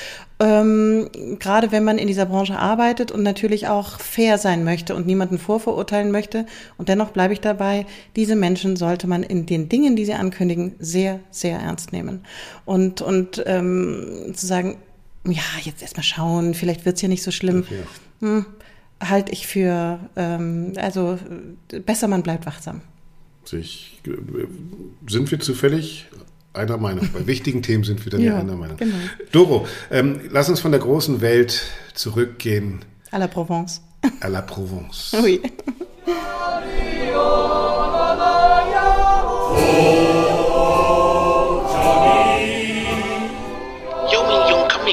Ähm, 0.40 1.10
Gerade 1.38 1.70
wenn 1.70 1.84
man 1.84 1.98
in 1.98 2.08
dieser 2.08 2.26
Branche 2.26 2.58
arbeitet 2.58 3.12
und 3.12 3.22
natürlich 3.22 3.68
auch 3.68 4.00
fair 4.00 4.38
sein 4.38 4.64
möchte 4.64 4.94
und 4.94 5.06
niemanden 5.06 5.38
vorverurteilen 5.38 6.10
möchte. 6.10 6.46
Und 6.78 6.88
dennoch 6.88 7.10
bleibe 7.10 7.34
ich 7.34 7.40
dabei, 7.40 7.86
diese 8.16 8.36
Menschen 8.36 8.76
sollte 8.76 9.06
man 9.06 9.22
in 9.22 9.44
den 9.46 9.68
Dingen, 9.68 9.96
die 9.96 10.04
sie 10.04 10.14
ankündigen, 10.14 10.74
sehr, 10.78 11.20
sehr 11.30 11.58
ernst 11.58 11.92
nehmen. 11.92 12.24
Und, 12.64 13.02
und 13.02 13.42
ähm, 13.46 14.32
zu 14.34 14.46
sagen, 14.52 14.76
ja, 15.26 15.42
jetzt 15.62 15.82
erstmal 15.82 16.04
schauen, 16.04 16.54
vielleicht 16.54 16.84
wird's 16.84 17.00
ja 17.00 17.08
nicht 17.08 17.22
so 17.22 17.30
schlimm. 17.30 17.64
Hm, 18.20 18.44
halte 19.00 19.32
ich 19.32 19.46
für, 19.46 19.98
ähm, 20.16 20.74
also 20.76 21.18
besser 21.86 22.08
man 22.08 22.22
bleibt 22.22 22.44
wachsam. 22.44 22.82
Sich, 23.44 24.00
sind 25.08 25.30
wir 25.30 25.40
zufällig 25.40 26.06
einer 26.52 26.76
Meinung? 26.76 27.08
Bei 27.12 27.26
wichtigen 27.26 27.62
Themen 27.62 27.82
sind 27.82 28.04
wir 28.04 28.10
dann 28.10 28.20
ja, 28.20 28.38
einer 28.38 28.56
Meinung. 28.56 28.76
Genau. 28.76 28.94
Doro, 29.32 29.66
ähm, 29.90 30.20
lass 30.30 30.48
uns 30.48 30.60
von 30.60 30.70
der 30.70 30.80
großen 30.80 31.20
Welt 31.20 31.62
zurückgehen. 31.94 32.84
À 33.10 33.18
la 33.18 33.26
Provence. 33.26 33.80
À 34.20 34.28
la 34.28 34.42
Provence. 34.42 35.16
Oui. 35.22 35.40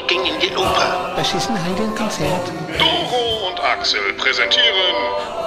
Das 0.08 1.34
ist 1.34 1.50
ein 1.50 1.62
Heidenkonzert. 1.62 2.52
Doro 2.78 3.50
und 3.50 3.60
Axel 3.62 4.00
präsentieren 4.18 4.96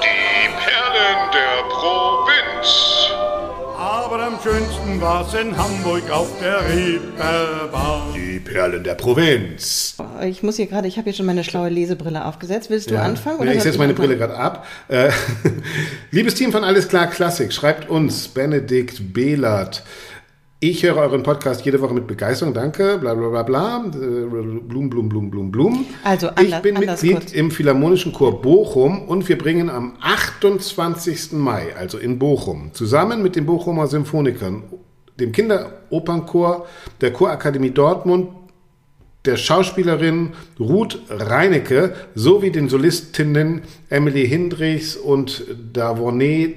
die 0.03 0.49
Perlen 0.63 1.31
der 1.33 1.63
Provinz. 1.71 3.09
Aber 3.79 4.23
am 4.23 4.39
schönsten 4.43 5.01
war's 5.01 5.33
in 5.35 5.57
Hamburg 5.57 6.03
auf 6.11 6.29
der 6.39 6.61
Reeperbahn. 6.69 8.13
Die 8.15 8.41
Perlen 8.41 8.85
der 8.85 8.95
Provinz. 8.95 9.97
Ich 10.23 10.43
muss 10.43 10.57
hier 10.57 10.67
gerade, 10.67 10.87
ich 10.87 10.99
habe 10.99 11.05
hier 11.05 11.15
schon 11.15 11.27
meine 11.27 11.45
schlaue 11.45 11.71
Lesebrille 11.71 12.25
aufgesetzt. 12.27 12.69
Willst 12.69 12.91
du 12.91 12.95
Ja. 12.95 13.03
anfangen? 13.03 13.39
Ja, 13.39 13.43
oder 13.45 13.53
ich 13.53 13.59
soll 13.63 13.73
setze 13.73 13.79
meine 13.79 13.93
anfangen? 13.93 14.09
Brille 14.11 14.19
gerade 14.19 14.37
ab. 14.39 14.67
Äh, 14.89 15.11
liebes 16.11 16.35
Team 16.35 16.53
von 16.53 16.63
Alles 16.63 16.89
klar 16.89 17.07
Klassik, 17.07 17.55
schreibt 17.55 17.89
uns 17.89 18.29
Benedikt 18.29 19.15
Behlert. 19.15 19.83
Ich 20.65 20.85
höre 20.85 20.97
euren 20.99 21.25
Podcast 21.25 21.65
jede 21.65 21.81
Woche 21.81 21.93
mit 21.93 22.07
Begeisterung, 22.07 22.55
danke, 22.55 22.97
bla 23.01 23.15
bla 23.15 23.31
bla 23.31 23.43
bla, 23.43 23.79
blum, 23.81 24.89
blum, 24.89 25.09
blum, 25.09 25.29
blum, 25.29 25.51
blum. 25.51 25.87
Also, 26.05 26.29
ich 26.29 26.37
anders- 26.39 26.63
bin 26.63 26.77
anders 26.77 27.03
Mitglied 27.03 27.21
kurz. 27.21 27.33
im 27.33 27.51
Philharmonischen 27.51 28.13
Chor 28.13 28.41
Bochum 28.41 29.09
und 29.09 29.29
wir 29.29 29.37
bringen 29.37 29.69
am 29.69 29.95
28. 30.01 31.33
Mai, 31.33 31.75
also 31.77 31.99
in 31.99 32.21
Bochum, 32.21 32.71
zusammen 32.75 33.25
mit 33.25 33.35
den 33.35 33.45
Bochumer 33.45 33.89
Symphonikern, 33.89 34.63
dem 35.19 35.33
Kinderopernchor 35.33 36.67
der 37.01 37.13
Chorakademie 37.13 37.73
Dortmund, 37.73 38.29
der 39.25 39.37
Schauspielerin 39.39 40.31
Ruth 40.61 41.01
Reinecke 41.09 41.95
sowie 42.15 42.53
den 42.53 42.69
Solistinnen 42.69 43.63
Emily 43.89 44.29
Hindrichs 44.29 44.97
und 44.97 45.45
Davone 45.73 46.55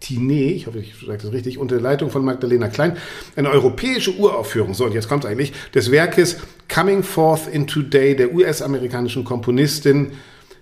Tinet, 0.00 0.56
ich 0.56 0.66
hoffe, 0.66 0.78
ich 0.78 0.94
sage 1.06 1.18
das 1.22 1.32
richtig, 1.32 1.58
unter 1.58 1.76
der 1.76 1.82
Leitung 1.82 2.10
von 2.10 2.24
Magdalena 2.24 2.68
Klein, 2.68 2.96
eine 3.34 3.50
europäische 3.50 4.14
Uraufführung, 4.16 4.74
so 4.74 4.84
und 4.84 4.92
jetzt 4.92 5.08
kommt 5.08 5.24
es 5.24 5.30
eigentlich, 5.30 5.52
des 5.74 5.90
Werkes 5.90 6.36
Coming 6.72 7.02
Forth 7.02 7.48
in 7.50 7.66
Today 7.66 8.14
der 8.14 8.34
US-amerikanischen 8.34 9.24
Komponistin 9.24 10.12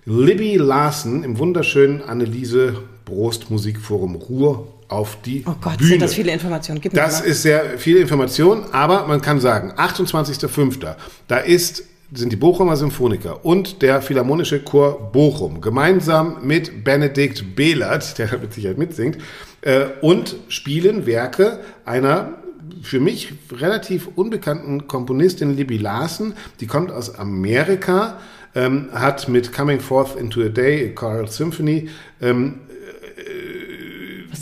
Libby 0.05 0.55
Larson 0.57 1.23
im 1.23 1.37
wunderschönen 1.39 2.01
Anneliese 2.01 2.83
Brost 3.05 3.49
Musikforum 3.51 4.15
Ruhr 4.15 4.67
auf 4.87 5.17
die 5.25 5.43
Oh 5.47 5.55
Gott, 5.59 5.77
Bühne. 5.77 5.89
sind 5.89 6.01
das 6.01 6.13
viele 6.13 6.31
Informationen. 6.31 6.79
Gib 6.79 6.93
mir 6.93 6.99
Das 6.99 7.21
ist 7.21 7.41
sehr 7.41 7.77
viel 7.77 7.97
Information, 7.97 8.65
aber 8.71 9.07
man 9.07 9.21
kann 9.21 9.39
sagen, 9.39 9.73
28.05. 9.73 10.95
Da 11.27 11.37
ist, 11.37 11.83
sind 12.13 12.31
die 12.31 12.35
Bochumer 12.35 12.75
Symphoniker 12.75 13.45
und 13.45 13.81
der 13.81 14.01
Philharmonische 14.01 14.61
Chor 14.63 15.11
Bochum 15.11 15.61
gemeinsam 15.61 16.37
mit 16.43 16.83
Benedikt 16.83 17.55
Behlert, 17.55 18.17
der 18.17 18.37
mit 18.37 18.53
Sicherheit 18.53 18.77
mitsingt, 18.77 19.17
äh, 19.61 19.85
und 20.01 20.35
spielen 20.47 21.05
Werke 21.05 21.59
einer 21.85 22.33
für 22.81 22.99
mich 22.99 23.33
relativ 23.51 24.09
unbekannten 24.15 24.87
Komponistin 24.87 25.55
Libby 25.55 25.77
Larsen. 25.77 26.33
Die 26.59 26.67
kommt 26.67 26.91
aus 26.91 27.15
Amerika, 27.15 28.19
ähm, 28.55 28.89
hat 28.91 29.27
mit 29.27 29.53
Coming 29.53 29.79
Forth 29.79 30.15
into 30.15 30.41
a 30.41 30.49
Day, 30.49 30.93
Choral 30.93 31.27
Symphony, 31.27 31.89
ähm, 32.21 32.61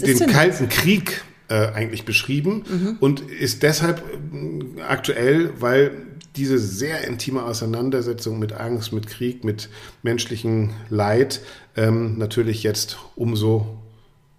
ist 0.01 0.22
den? 0.22 0.30
Kalten 0.30 0.70
Krieg 0.70 1.24
äh, 1.49 1.68
eigentlich 1.74 2.05
beschrieben 2.05 2.97
und 2.99 3.22
ist 3.22 3.64
deshalb 3.64 3.99
äh, 3.99 4.82
aktuell, 4.82 5.51
weil 5.59 5.91
diese 6.36 6.57
sehr 6.57 7.07
intime 7.07 7.43
Auseinandersetzung 7.43 8.39
mit 8.39 8.53
Angst, 8.53 8.91
mit 8.93 9.07
Krieg, 9.07 9.43
mit 9.43 9.69
menschlichem 10.01 10.71
Leid 10.89 11.41
ähm, 11.75 12.17
natürlich 12.17 12.63
jetzt 12.63 12.97
umso 13.15 13.77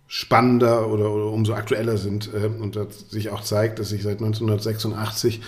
spannender 0.07 0.89
oder, 0.91 1.11
oder 1.13 1.27
umso 1.27 1.55
aktueller 1.55 1.97
sind 1.97 2.31
äh, 2.35 2.47
und 2.47 2.77
das 2.77 3.11
sich 3.11 3.31
auch 3.31 3.41
zeigt, 3.43 3.79
dass 3.79 3.89
sich 3.89 4.03
seit 4.03 4.19
1986 4.21 5.41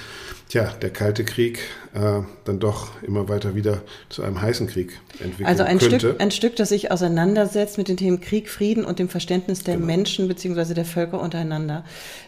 tja, 0.48 0.72
der 0.80 0.90
Kalte 0.90 1.24
Krieg 1.24 1.60
äh, 1.94 2.22
dann 2.44 2.58
doch 2.58 2.90
immer 3.02 3.28
weiter 3.28 3.54
wieder 3.54 3.82
zu 4.08 4.22
einem 4.22 4.40
heißen 4.40 4.66
Krieg 4.66 4.98
entwickeln 5.20 5.46
Also 5.46 5.62
ein 5.62 5.78
könnte. 5.78 5.98
Stück, 6.00 6.20
ein 6.20 6.30
Stück, 6.30 6.56
das 6.56 6.70
sich 6.70 6.90
auseinandersetzt 6.90 7.78
mit 7.78 7.88
den 7.88 7.96
Themen 7.96 8.20
Krieg, 8.20 8.48
Frieden 8.48 8.84
und 8.84 8.98
dem 8.98 9.08
Verständnis 9.08 9.62
der 9.62 9.74
Genau. 9.74 9.86
Menschen 9.86 10.26
bzw. 10.26 10.74
der 10.74 10.84
Völker 10.84 11.20
untereinander. 11.20 11.84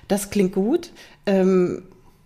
Das 0.07 0.31
klingt 0.31 0.53
gut. 0.53 0.91
Ähm, 1.27 1.83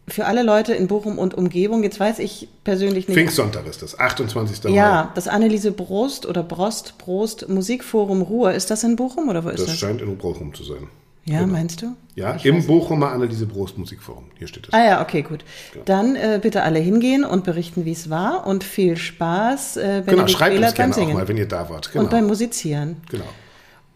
für 0.08 0.24
alle 0.26 0.42
Leute 0.42 0.74
in 0.74 0.88
Bochum 0.88 1.18
und 1.18 1.34
Umgebung, 1.34 1.82
jetzt 1.84 2.00
weiß 2.00 2.18
ich 2.18 2.48
persönlich 2.64 3.06
nicht. 3.08 3.16
Pfingstsonntag 3.16 3.66
ist 3.66 3.82
das, 3.82 3.98
28. 3.98 4.64
Mai. 4.64 4.70
Ja, 4.70 5.12
das 5.14 5.28
Anneliese 5.28 5.70
Brost 5.72 6.26
oder 6.26 6.42
Brost, 6.42 6.98
Brost 6.98 7.48
Musikforum 7.48 8.22
Ruhr, 8.22 8.52
ist 8.52 8.70
das 8.70 8.82
in 8.84 8.96
Bochum 8.96 9.28
oder 9.28 9.44
wo 9.44 9.48
ist 9.48 9.60
Das 9.60 9.66
das? 9.66 9.78
scheint 9.78 10.00
in 10.02 10.16
Bochum 10.18 10.52
zu 10.54 10.64
sein. 10.64 10.88
Ja, 11.24 11.46
meinst 11.46 11.82
du? 11.82 11.94
Ja, 12.16 12.34
Ich 12.34 12.44
im 12.44 12.66
Bochumer 12.66 13.12
Anneliese 13.12 13.46
Brost 13.46 13.78
Musikforum. 13.78 14.24
Hier 14.38 14.48
steht 14.48 14.66
es. 14.66 14.72
Ah 14.72 14.84
ja, 14.84 15.02
okay, 15.02 15.22
gut. 15.22 15.44
Dann 15.84 16.16
äh, 16.16 16.40
bitte 16.42 16.64
alle 16.64 16.80
hingehen 16.80 17.24
und 17.24 17.44
berichten, 17.44 17.84
wie 17.84 17.92
es 17.92 18.10
war 18.10 18.44
und 18.44 18.64
viel 18.64 18.96
Spaß. 18.96 19.76
Äh, 19.76 20.02
genau, 20.04 20.26
schreibt 20.26 20.56
uns 20.58 20.74
gerne 20.74 20.74
beim 20.74 20.90
auch 20.90 20.94
Singen 20.96 21.14
mal, 21.14 21.28
wenn 21.28 21.36
ihr 21.36 21.46
da 21.46 21.70
wart. 21.70 21.92
Genau. 21.92 22.02
und 22.04 22.10
beim 22.10 22.26
Musizieren. 22.26 22.96
genau. 23.08 23.24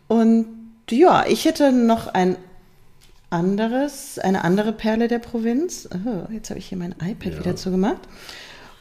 Und 0.07 0.46
ja, 0.88 1.24
ich 1.26 1.46
hätte 1.46 1.72
noch 1.72 2.07
ein 2.14 2.36
anderes, 3.31 4.18
eine 4.18 4.45
andere 4.45 4.72
Perle 4.72 5.09
der 5.09 5.18
Provinz. 5.18 5.89
Oh, 5.93 6.31
jetzt 6.33 6.51
habe 6.51 6.59
ich 6.59 6.66
hier 6.66 6.79
mein 6.79 6.95
iPad 7.03 7.33
Ja. 7.35 7.39
wieder 7.41 7.57
zugemacht. 7.57 8.01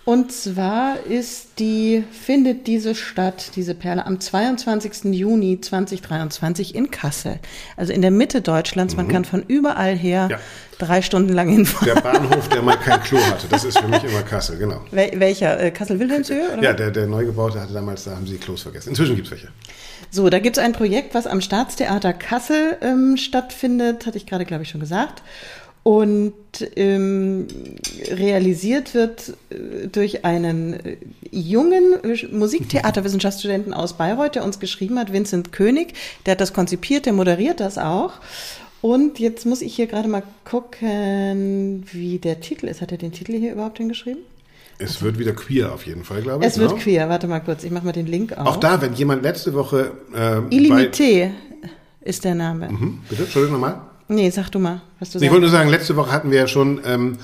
Und 0.05 0.31
zwar 0.31 0.99
ist 1.09 1.57
die, 1.57 2.03
findet 2.11 2.67
diese 2.67 2.93
Stadt, 2.93 3.55
diese 3.55 3.73
Perle, 3.73 4.05
am 4.05 4.19
22. 4.19 5.05
Juni 5.15 5.59
2023 5.59 6.75
in 6.75 6.91
Kassel. 6.91 7.39
Also 7.75 7.91
in 7.91 8.03
der 8.03 8.11
Mitte 8.11 8.41
Deutschlands. 8.41 8.95
Man 8.95 9.07
kann 9.07 9.25
von 9.25 9.41
überall 9.47 9.95
her 9.95 10.25
Mhm. 10.25 10.29
Ja. 10.31 10.39
drei 10.77 11.01
Stunden 11.01 11.33
lang 11.33 11.49
hinfahren. 11.49 11.87
Der 11.95 12.01
Bahnhof, 12.01 12.47
der 12.49 12.61
mal 12.61 12.77
kein 12.77 13.01
Klo 13.01 13.17
hatte. 13.17 13.47
Das 13.49 13.63
ist 13.63 13.79
für 13.79 13.87
mich 13.87 14.03
immer 14.03 14.21
Kassel, 14.21 14.59
genau. 14.59 14.81
Wel 14.91 15.19
welcher? 15.19 15.59
Äh, 15.59 15.71
Kassel-Wilhelmshöhe? 15.71 16.59
Ja, 16.61 16.73
der, 16.73 16.91
der 16.91 17.07
Neugebaute 17.07 17.59
hatte 17.59 17.73
damals, 17.73 18.03
da 18.03 18.11
haben 18.11 18.27
sie 18.27 18.37
Klos 18.37 18.61
vergessen. 18.61 18.89
Inzwischen 18.89 19.15
gibt 19.15 19.25
es 19.25 19.31
welche. 19.31 19.47
So, 20.15 20.29
da 20.29 20.39
gibt 20.39 20.55
es 20.55 20.63
ein 20.63 20.71
Projekt, 20.71 21.13
was 21.13 21.27
am 21.27 21.41
Staatstheater 21.41 22.13
Kassel 22.13 22.77
ähm, 22.79 23.17
stattfindet, 23.17 24.05
hatte 24.05 24.15
ich 24.15 24.25
gerade, 24.25 24.45
glaube 24.45 24.63
ich, 24.63 24.69
schon 24.69 24.79
gesagt. 24.79 25.23
Und 25.83 26.33
ähm, 26.77 27.47
realisiert 28.11 28.93
wird 28.93 29.33
äh, 29.49 29.87
durch 29.89 30.23
einen 30.23 30.73
äh, 30.73 30.97
jungen 31.31 32.01
äh, 32.01 32.27
Musiktheaterwissenschaftsstudenten 32.31 33.73
aus 33.73 33.97
Bayreuth, 33.97 34.35
der 34.35 34.45
uns 34.45 34.61
geschrieben 34.61 34.97
hat, 34.99 35.11
Vincent 35.11 35.51
König. 35.51 35.95
Der 36.25 36.31
hat 36.31 36.39
das 36.39 36.53
konzipiert, 36.53 37.05
der 37.05 37.11
moderiert 37.11 37.59
das 37.59 37.77
auch. 37.77 38.13
Und 38.79 39.19
jetzt 39.19 39.45
muss 39.45 39.61
ich 39.61 39.75
hier 39.75 39.87
gerade 39.87 40.07
mal 40.07 40.23
gucken, 40.45 41.85
wie 41.91 42.19
der 42.19 42.39
Titel 42.39 42.67
ist. 42.67 42.79
Hat 42.79 42.93
er 42.93 42.97
den 42.97 43.11
Titel 43.11 43.33
hier 43.33 43.51
überhaupt 43.51 43.79
hingeschrieben? 43.79 44.21
Es 44.77 45.01
wird 45.01 45.17
wieder 45.19 45.33
queer 45.33 45.73
auf 45.73 45.85
jeden 45.85 46.03
Fall, 46.03 46.21
glaube 46.21 46.43
ich. 46.43 46.51
Es 46.51 46.57
wird 46.59 46.71
genau. 46.71 46.81
queer. 46.81 47.09
Warte 47.09 47.27
mal 47.27 47.39
kurz, 47.39 47.63
ich 47.63 47.71
mache 47.71 47.85
mal 47.85 47.91
den 47.91 48.07
Link 48.07 48.37
auf. 48.37 48.45
Auch 48.45 48.57
da, 48.57 48.81
wenn 48.81 48.93
jemand 48.93 49.23
letzte 49.23 49.53
Woche. 49.53 49.91
Äh, 50.13 50.37
Illimité 50.53 51.31
ist 52.01 52.23
der 52.23 52.35
Name. 52.35 52.67
Hm, 52.69 52.99
bitte, 53.09 53.23
Entschuldigung 53.23 53.59
nochmal. 53.59 53.81
Nee, 54.07 54.29
sag 54.29 54.49
du 54.51 54.59
mal, 54.59 54.81
was 54.99 55.09
du 55.11 55.17
Ich 55.17 55.21
sagst. 55.21 55.31
wollte 55.31 55.41
nur 55.41 55.49
sagen, 55.49 55.69
letzte 55.69 55.95
Woche 55.95 56.11
hatten 56.11 56.29
wir 56.31 56.39
ja 56.39 56.47
schon. 56.47 56.79
Ähm, 56.85 57.17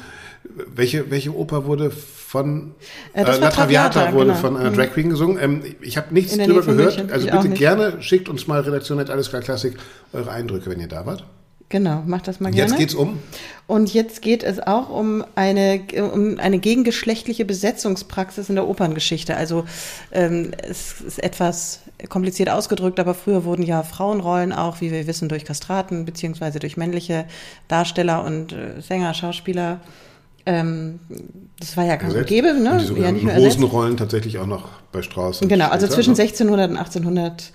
welche, 0.76 1.10
welche 1.12 1.36
Oper 1.36 1.66
wurde 1.66 1.92
von 1.92 2.72
Äh, 3.14 3.28
war 3.28 3.38
La 3.38 3.50
Traviata 3.52 4.12
wurde 4.14 4.28
genau. 4.30 4.38
von 4.40 4.58
einer 4.58 4.72
Mhm. 4.72 4.76
Drag 4.76 4.94
Queen 4.94 5.10
gesungen. 5.10 5.38
Ähm, 5.40 5.62
ich 5.82 5.98
habe 5.98 6.14
nichts 6.14 6.36
drüber 6.36 6.62
gehört. 6.62 6.98
München. 6.98 7.12
Also 7.12 7.28
Ich 7.28 7.34
bitte 7.34 7.50
gerne 7.50 8.02
schickt 8.02 8.28
uns 8.30 8.48
mal 8.48 8.62
Redaktion 8.62 8.98
alles 9.00 9.30
klar 9.30 9.42
Klassik 9.42 9.76
eure 10.14 10.32
Eindrücke, 10.32 10.70
wenn 10.70 10.80
ihr 10.80 10.88
da 10.88 11.06
wart. 11.06 11.26
Genau, 11.72 12.04
mach 12.06 12.22
das 12.22 12.42
mal 12.42 12.50
Und 12.50 12.56
gerne. 12.56 12.70
jetzt 12.72 12.78
geht's 12.80 12.94
um? 12.94 13.18
Und 13.66 13.94
jetzt 13.94 14.22
geht 14.22 14.44
es 14.44 14.60
auch 14.60 14.90
um 14.90 15.24
eine, 15.36 15.80
um 16.14 16.38
eine 16.38 16.60
gegengeschlechtliche 16.60 17.46
Besetzungspraxis 17.46 18.50
in 18.50 18.56
der 18.56 18.68
Operngeschichte. 18.68 19.38
Also 19.38 19.64
ähm, 20.12 20.52
es 20.70 21.00
ist 21.00 21.24
etwas 21.24 21.80
kompliziert 22.10 22.50
ausgedrückt, 22.50 23.00
aber 23.00 23.14
früher 23.14 23.46
wurden 23.46 23.64
ja 23.64 23.84
Frauenrollen 23.84 24.52
auch, 24.52 24.82
wie 24.82 24.92
wir 24.92 25.08
wissen, 25.08 25.30
durch 25.30 25.46
Kastraten 25.46 26.04
beziehungsweise 26.04 26.60
durch 26.60 26.76
männliche 26.76 27.24
Darsteller 27.70 28.26
und 28.26 28.52
äh, 28.52 28.82
Sänger, 28.82 29.14
Schauspieler. 29.14 29.80
Ähm, 30.46 31.00
das 31.58 31.78
war 31.78 31.86
ja 31.86 31.94
und 31.94 32.02
Ersetzt. 32.02 32.28
gäbe, 32.28 32.50
Und 32.50 32.64
ne? 32.64 32.64
die 32.64 32.68
Ja, 32.70 32.76
nicht 32.76 32.88
sogenannten 32.88 33.28
ersetzt. 33.30 33.58
Hosenrollen 33.60 33.96
tatsächlich 33.96 34.40
auch 34.40 34.46
noch 34.48 34.68
bei 34.92 35.02
Strauß. 35.04 35.44
und 35.44 35.48
Genau, 35.48 35.70
also 35.70 35.86
später, 35.86 35.96
zwischen 35.96 36.14
ne? 36.16 36.22
1600 36.22 36.70
und 36.72 36.78
1800 36.78 37.52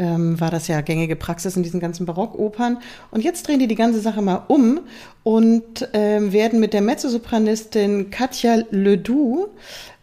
ähm, 0.00 0.40
war 0.40 0.50
das 0.50 0.66
ja 0.66 0.80
gängige 0.80 1.14
Praxis 1.14 1.56
in 1.56 1.62
diesen 1.62 1.78
ganzen 1.78 2.06
Barockopern. 2.06 2.78
Und 3.10 3.22
jetzt 3.22 3.46
drehen 3.46 3.58
die 3.58 3.66
die 3.68 3.74
ganze 3.74 4.00
Sache 4.00 4.22
mal 4.22 4.44
um 4.48 4.80
und 5.22 5.88
ähm, 5.92 6.32
werden 6.32 6.58
mit 6.58 6.72
der 6.72 6.80
Mezzosopranistin 6.80 8.10
Katja 8.10 8.62
Ledoux 8.70 9.48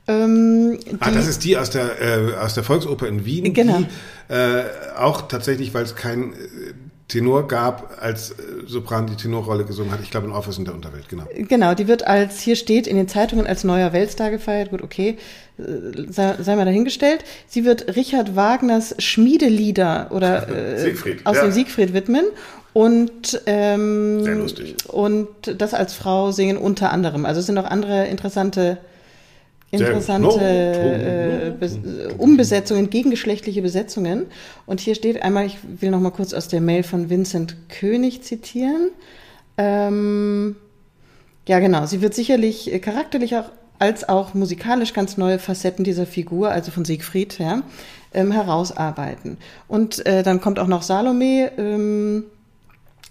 ähm, 0.07 0.79
Ah, 1.01 1.11
das 1.11 1.27
ist 1.27 1.43
die 1.43 1.57
aus 1.57 1.69
der, 1.69 2.01
äh, 2.01 2.35
aus 2.35 2.53
der 2.53 2.63
Volksoper 2.63 3.07
in 3.07 3.25
Wien, 3.25 3.53
Genau. 3.53 3.79
die 3.79 4.33
äh, 4.33 4.63
auch 4.97 5.27
tatsächlich, 5.27 5.73
weil 5.73 5.83
es 5.83 5.95
kein 5.95 6.31
äh, 6.31 6.35
Tenor 7.07 7.47
gab, 7.47 7.97
als 8.01 8.31
äh, 8.31 8.35
Sopran 8.65 9.07
die 9.07 9.15
Tenorrolle 9.15 9.63
gesungen 9.63 9.91
hat. 9.91 10.01
Ich 10.01 10.11
glaube 10.11 10.27
in 10.27 10.33
Orpheus 10.33 10.57
in 10.57 10.65
der 10.65 10.73
Unterwelt, 10.73 11.07
genau. 11.07 11.23
Genau, 11.35 11.73
die 11.73 11.87
wird 11.87 12.05
als, 12.05 12.41
hier 12.41 12.57
steht 12.57 12.85
in 12.85 12.97
den 12.97 13.07
Zeitungen 13.07 13.47
als 13.47 13.63
neuer 13.63 13.93
Weltstar 13.93 14.29
gefeiert. 14.29 14.71
Gut, 14.71 14.81
okay, 14.81 15.17
äh, 15.57 15.63
sei, 16.09 16.35
sei 16.41 16.55
mal 16.57 16.65
dahingestellt. 16.65 17.23
Sie 17.47 17.63
wird 17.63 17.95
Richard 17.95 18.35
Wagners 18.35 18.95
Schmiedelieder 18.99 20.09
oder 20.11 20.49
äh, 20.85 20.95
aus 21.23 21.37
ja. 21.37 21.43
dem 21.43 21.51
Siegfried 21.51 21.93
widmen. 21.93 22.25
Und, 22.73 23.41
ähm, 23.47 24.23
Sehr 24.23 24.35
lustig. 24.35 24.75
und 24.87 25.27
das 25.57 25.73
als 25.73 25.93
Frau 25.93 26.31
singen 26.31 26.57
unter 26.57 26.91
anderem. 26.91 27.25
Also 27.25 27.39
es 27.39 27.45
sind 27.45 27.55
noch 27.55 27.65
andere 27.65 28.05
interessante. 28.07 28.77
Interessante 29.71 31.57
äh, 31.61 32.13
Umbesetzungen, 32.17 32.89
gegengeschlechtliche 32.89 33.61
Besetzungen. 33.61 34.27
Und 34.65 34.79
hier 34.79 34.95
steht 34.95 35.21
einmal, 35.21 35.45
ich 35.45 35.57
will 35.79 35.91
noch 35.91 35.99
mal 35.99 36.11
kurz 36.11 36.33
aus 36.33 36.47
der 36.47 36.61
Mail 36.61 36.83
von 36.83 37.09
Vincent 37.09 37.57
König 37.69 38.23
zitieren. 38.23 38.91
Ähm, 39.57 40.55
ja, 41.47 41.59
genau. 41.59 41.85
Sie 41.85 42.01
wird 42.01 42.13
sicherlich 42.13 42.71
äh, 42.73 42.79
charakterlich 42.79 43.35
auch 43.35 43.51
als 43.79 44.07
auch 44.07 44.33
musikalisch 44.33 44.93
ganz 44.93 45.17
neue 45.17 45.39
Facetten 45.39 45.83
dieser 45.83 46.05
Figur, 46.05 46.49
also 46.49 46.71
von 46.71 46.83
Siegfried, 46.83 47.37
ja, 47.37 47.61
ähm, 48.13 48.31
herausarbeiten. 48.31 49.37
Und 49.67 50.05
äh, 50.05 50.23
dann 50.23 50.41
kommt 50.41 50.59
auch 50.59 50.67
noch 50.67 50.81
Salome 50.81 51.51
ähm, 51.57 52.23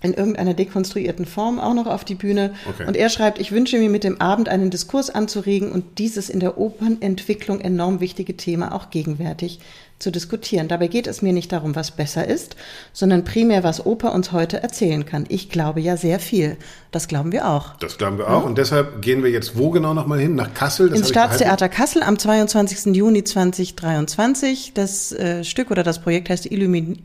in 0.03 0.13
irgendeiner 0.13 0.55
dekonstruierten 0.55 1.25
Form 1.25 1.59
auch 1.59 1.75
noch 1.75 1.87
auf 1.87 2.05
die 2.05 2.15
Bühne. 2.15 2.55
Okay. 2.69 2.87
Und 2.87 2.97
er 2.97 3.09
schreibt, 3.09 3.39
ich 3.39 3.53
wünsche 3.53 3.79
mir 3.79 3.89
mit 3.89 4.05
dem 4.05 4.21
Abend 4.21 4.49
einen 4.49 4.71
Diskurs 4.71 5.11
anzuregen 5.11 5.73
und 5.73 5.99
dieses 5.99 6.29
in 6.29 6.41
der 6.41 6.59
Opernentwicklung 6.59 7.61
enorm 7.61 8.01
wichtige 8.01 8.37
Thema 8.37 8.75
auch 8.75 8.91
gegenwärtig 8.91 9.59
zu 9.99 10.11
diskutieren. 10.13 10.69
Dabei 10.69 10.89
geht 10.89 11.07
es 11.07 11.23
mir 11.23 11.33
nicht 11.33 11.53
darum, 11.53 11.75
was 11.75 11.91
besser 11.91 12.29
ist, 12.29 12.57
sondern 12.93 13.25
primär, 13.25 13.65
was 13.65 13.87
Oper 13.87 14.13
uns 14.13 14.31
heute 14.31 14.63
erzählen 14.63 15.07
kann. 15.07 15.25
Ich 15.29 15.49
glaube 15.49 15.81
ja 15.81 15.97
sehr 15.97 16.21
viel. 16.21 16.59
Das 16.91 17.09
glauben 17.09 17.33
wir 17.33 17.49
auch. 17.49 17.77
Das 17.77 17.97
glauben 17.97 18.19
wir 18.19 18.29
auch. 18.29 18.45
Und 18.45 18.59
deshalb 18.59 19.01
gehen 19.01 19.23
wir 19.23 19.31
jetzt 19.31 19.57
wo 19.57 19.71
genau 19.71 19.95
nochmal 19.95 20.19
hin? 20.19 20.35
Nach 20.35 20.53
Kassel? 20.53 20.91
Das 20.91 20.99
Ins. 20.99 21.09
Staatstheater 21.09 21.71
Kassel 21.71 22.03
am 22.03 22.19
22. 22.19 22.95
Juni 22.95 23.25
2023. 23.25 24.73
Das 24.75 25.13
äh, 25.13 25.45
Stück 25.45 25.71
oder 25.71 25.83
das 25.83 26.01
Projekt 26.01 26.29
heißt 26.29 26.47
Illumin... 26.47 27.03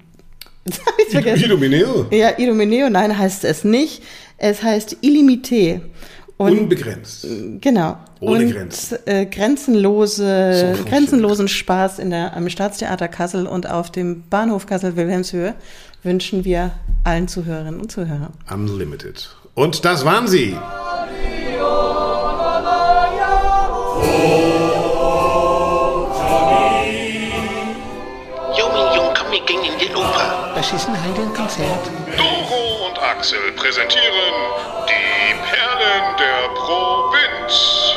Ich's 0.99 1.11
vergessen. 1.11 1.45
Illumineo. 1.45 2.07
Ja, 2.11 2.37
Illumineo, 2.37 2.89
nein, 2.89 3.17
heißt 3.17 3.43
es 3.45 3.63
nicht. 3.63 4.03
Es 4.37 4.63
heißt 4.63 4.97
Illimité. 5.01 5.81
Und 6.37 6.57
Unbegrenzt. 6.57 7.27
Genau. 7.61 7.97
Ohne 8.19 8.45
und, 8.45 8.51
Grenzen. 8.51 8.97
Äh, 9.05 9.25
grenzenlose, 9.27 10.75
So 10.77 10.83
grenzenlosen 10.85 11.47
Spaß 11.47 11.99
in 11.99 12.09
der, 12.09 12.35
am 12.35 12.49
Staatstheater 12.49 13.07
Kassel 13.07 13.45
und 13.45 13.69
auf 13.69 13.91
dem 13.91 14.23
Bahnhof 14.29 14.65
Kassel-Wilhelmshöhe 14.65 15.53
wünschen 16.03 16.43
wir 16.45 16.71
allen 17.03 17.27
Zuhörerinnen 17.27 17.79
und 17.79 17.91
Zuhörern. 17.91 18.33
Unlimited. 18.49 19.29
Und 19.53 19.85
das 19.85 20.05
waren 20.05 20.27
sie. 20.27 20.55
Junge, 28.57 28.95
Jung, 28.95 29.13
komm, 29.15 29.31
wir 29.31 29.41
gehen 29.45 29.61
in 29.63 29.79
die 29.79 29.93
Oper. 29.95 30.40
Das 30.61 30.73
ist 30.73 30.87
ein 30.87 31.01
Heidenkonzert. 31.03 31.89
Doro 32.17 32.87
und 32.87 32.99
Axel 33.01 33.39
präsentieren 33.55 34.35
die 34.87 35.33
Perlen 35.49 36.15
der 36.19 36.49
Provinz. 36.53 37.95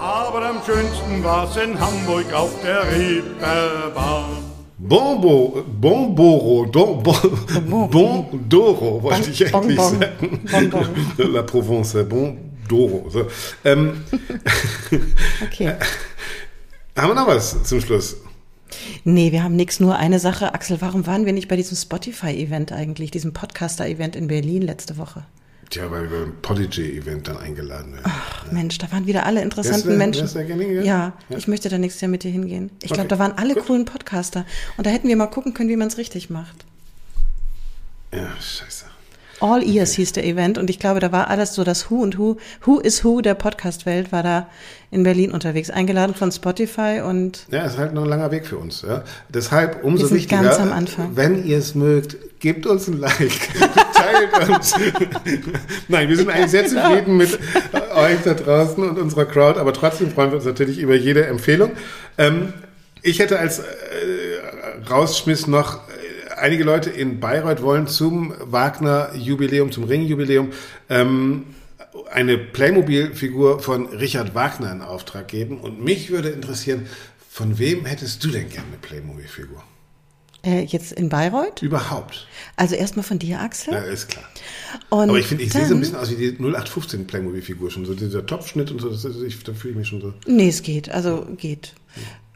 Aber 0.00 0.46
am 0.46 0.60
schönsten 0.64 1.24
war's 1.24 1.56
in 1.56 1.78
Hamburg 1.78 2.32
auf 2.32 2.50
der 2.62 2.84
Reeperbahn. 2.92 4.38
Bombo, 4.78 5.64
Bomboro, 5.66 6.66
Don, 6.66 7.02
bon, 7.02 7.90
Bondoro, 7.90 9.02
wollte 9.02 9.30
ich 9.30 9.50
Bon- 9.50 9.60
eigentlich 9.62 9.76
Bonbon. 9.76 10.00
sagen. 10.00 10.70
Bonbon. 10.70 11.32
La 11.34 11.42
Provence, 11.42 11.96
Bondoro. 12.08 13.10
So. 13.10 13.26
Ähm, 13.64 14.04
Okay. 15.42 15.74
haben 16.96 17.08
wir 17.08 17.14
noch 17.16 17.26
was 17.26 17.60
zum 17.64 17.80
Schluss? 17.80 18.16
Nee, 19.04 19.32
wir 19.32 19.42
haben 19.42 19.56
nichts, 19.56 19.80
nur 19.80 19.96
eine 19.96 20.18
Sache. 20.18 20.54
Axel, 20.54 20.80
warum 20.80 21.06
waren 21.06 21.24
wir 21.26 21.32
nicht 21.32 21.48
bei 21.48 21.56
diesem 21.56 21.76
Spotify-Event 21.76 22.72
eigentlich, 22.72 23.10
diesem 23.10 23.32
Podcaster-Event 23.32 24.16
in 24.16 24.26
Berlin 24.28 24.62
letzte 24.62 24.96
Woche? 24.98 25.24
Tja, 25.70 25.90
weil 25.90 26.10
wir 26.10 26.20
beim 26.20 26.32
Podigy-Event 26.40 27.28
dann 27.28 27.36
eingeladen 27.36 27.92
werden. 27.92 28.04
Ach, 28.06 28.50
Mensch, 28.52 28.78
da 28.78 28.90
waren 28.90 29.06
wieder 29.06 29.26
alle 29.26 29.42
interessanten 29.42 29.90
du- 29.90 29.96
Menschen. 29.96 30.26
ja, 30.82 31.12
Ja. 31.28 31.36
ich 31.36 31.46
möchte 31.46 31.68
da 31.68 31.76
nächstes 31.76 32.00
Jahr 32.00 32.10
mit 32.10 32.24
dir 32.24 32.30
hingehen. 32.30 32.70
Ich 32.82 32.88
glaube, 32.88 33.00
Okay, 33.02 33.08
da 33.08 33.18
waren 33.18 33.32
alle 33.32 33.52
gut. 33.54 33.66
coolen 33.66 33.84
Podcaster. 33.84 34.46
Und 34.78 34.86
da 34.86 34.90
hätten 34.90 35.08
wir 35.08 35.16
mal 35.16 35.26
gucken 35.26 35.52
können, 35.52 35.68
wie 35.68 35.76
man 35.76 35.88
es 35.88 35.98
richtig 35.98 36.30
macht. 36.30 36.64
Ja, 38.14 38.28
scheiße. 38.40 38.86
All 39.40 39.62
Ears 39.62 39.92
hieß 39.92 40.12
der 40.12 40.24
Event 40.24 40.58
und 40.58 40.68
ich 40.70 40.78
glaube, 40.78 41.00
da 41.00 41.12
war 41.12 41.28
alles 41.28 41.54
so 41.54 41.64
das 41.64 41.90
Who 41.90 42.02
und 42.02 42.18
Who, 42.18 42.36
Who 42.64 42.80
is 42.80 43.04
Who 43.04 43.20
der 43.20 43.34
Podcast-Welt 43.34 44.10
war 44.10 44.22
da 44.22 44.48
in 44.90 45.02
Berlin 45.02 45.32
unterwegs, 45.32 45.70
eingeladen 45.70 46.14
von 46.14 46.32
Spotify 46.32 47.02
und 47.04 47.46
Ja, 47.50 47.64
ist 47.64 47.78
halt 47.78 47.92
noch 47.92 48.04
ein 48.04 48.08
langer 48.08 48.30
Weg 48.30 48.46
für 48.46 48.56
uns. 48.56 48.82
Ja? 48.82 49.04
Deshalb 49.28 49.84
umso 49.84 50.10
wichtiger, 50.10 50.42
ganz 50.42 50.58
am 50.58 50.72
Anfang. 50.72 51.10
wenn 51.14 51.44
ihr 51.46 51.58
es 51.58 51.74
mögt, 51.74 52.16
gebt 52.40 52.66
uns 52.66 52.88
ein 52.88 52.98
Like, 52.98 53.18
teilt 53.94 54.48
uns. 54.48 54.74
Nein, 55.88 56.08
wir 56.08 56.16
sind 56.16 56.30
eigentlich 56.30 56.50
sehr 56.50 56.66
zufrieden 56.66 57.16
mit 57.16 57.38
euch 57.94 58.18
da 58.24 58.34
draußen 58.34 58.82
und 58.88 58.98
unserer 58.98 59.26
Crowd, 59.26 59.60
aber 59.60 59.72
trotzdem 59.72 60.10
freuen 60.10 60.30
wir 60.30 60.36
uns 60.36 60.46
natürlich 60.46 60.78
über 60.78 60.94
jede 60.94 61.26
Empfehlung. 61.26 61.72
Ähm, 62.16 62.54
ich 63.02 63.18
hätte 63.18 63.38
als 63.38 63.60
äh, 63.60 63.62
Rausschmiss 64.90 65.46
noch 65.46 65.80
einige 66.38 66.64
Leute 66.64 66.90
in 66.90 67.20
Bayreuth 67.20 67.62
wollen 67.62 67.86
zum 67.86 68.34
Wagner-Jubiläum, 68.38 69.72
zum 69.72 69.84
Ring-Jubiläum 69.84 70.52
ähm, 70.88 71.46
eine 72.10 72.38
Playmobil-Figur 72.38 73.60
von 73.60 73.86
Richard 73.86 74.34
Wagner 74.34 74.72
in 74.72 74.82
Auftrag 74.82 75.28
geben. 75.28 75.60
Und 75.60 75.82
mich 75.82 76.10
würde 76.10 76.30
interessieren, 76.30 76.86
von 77.28 77.58
wem 77.58 77.84
hättest 77.84 78.24
du 78.24 78.28
denn 78.28 78.48
gerne 78.48 78.68
eine 78.68 78.78
Playmobil-Figur? 78.78 79.62
äh, 80.48 80.64
jetzt 80.64 80.92
in 80.92 81.08
Bayreuth. 81.08 81.62
Überhaupt. 81.62 82.26
Also 82.56 82.74
erstmal 82.74 83.04
von 83.04 83.18
dir, 83.18 83.40
Axel. 83.40 83.74
Ja, 83.74 83.80
ist 83.80 84.08
klar. 84.08 84.24
Und 84.90 85.10
Aber 85.10 85.18
ich 85.18 85.26
finde, 85.26 85.44
ich 85.44 85.52
sehe 85.52 85.66
so 85.66 85.74
ein 85.74 85.80
bisschen 85.80 85.96
aus 85.96 86.10
wie 86.10 86.16
die 86.16 86.36
0815 86.38 87.06
Playmobil-Figur 87.06 87.70
schon. 87.70 87.84
So 87.86 87.94
dieser 87.94 88.24
Topfschnitt 88.24 88.70
und 88.70 88.80
so, 88.80 88.90
das 88.90 89.04
ich, 89.04 89.42
da 89.42 89.52
fühle 89.52 89.72
ich 89.72 89.78
mich 89.78 89.88
schon 89.88 90.00
so. 90.00 90.14
Nee, 90.26 90.48
es 90.48 90.62
geht. 90.62 90.90
Also 90.90 91.26
geht. 91.36 91.74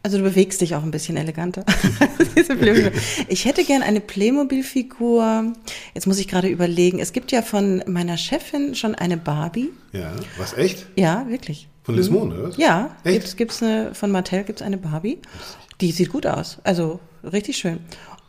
Also 0.04 0.18
du 0.18 0.24
bewegst 0.24 0.60
dich 0.60 0.74
auch 0.74 0.82
ein 0.82 0.90
bisschen 0.90 1.16
eleganter. 1.16 1.64
Ich 3.28 3.44
hätte 3.44 3.64
gern 3.64 3.82
eine 3.82 4.00
Playmobil-Figur. 4.00 5.52
Jetzt 5.94 6.06
muss 6.06 6.18
ich 6.18 6.28
gerade 6.28 6.48
überlegen. 6.48 6.98
Es 6.98 7.12
gibt 7.12 7.30
ja 7.32 7.42
von 7.42 7.82
meiner 7.86 8.16
Chefin 8.16 8.74
schon 8.74 8.94
eine 8.94 9.16
Barbie. 9.16 9.70
Ja, 9.92 10.12
was 10.38 10.56
echt? 10.56 10.86
Ja, 10.96 11.26
wirklich. 11.28 11.68
Von 11.84 11.96
Lismone, 11.96 12.34
oder? 12.34 12.58
Ja, 12.58 12.96
Echt? 13.04 13.14
gibt's, 13.14 13.36
gibt's 13.36 13.62
eine, 13.62 13.94
von 13.94 14.10
Mattel 14.10 14.44
gibt's 14.44 14.62
eine 14.62 14.78
Barbie. 14.78 15.18
Die 15.80 15.92
sieht 15.92 16.10
gut 16.10 16.26
aus. 16.26 16.58
Also 16.64 17.00
richtig 17.24 17.56
schön. 17.56 17.80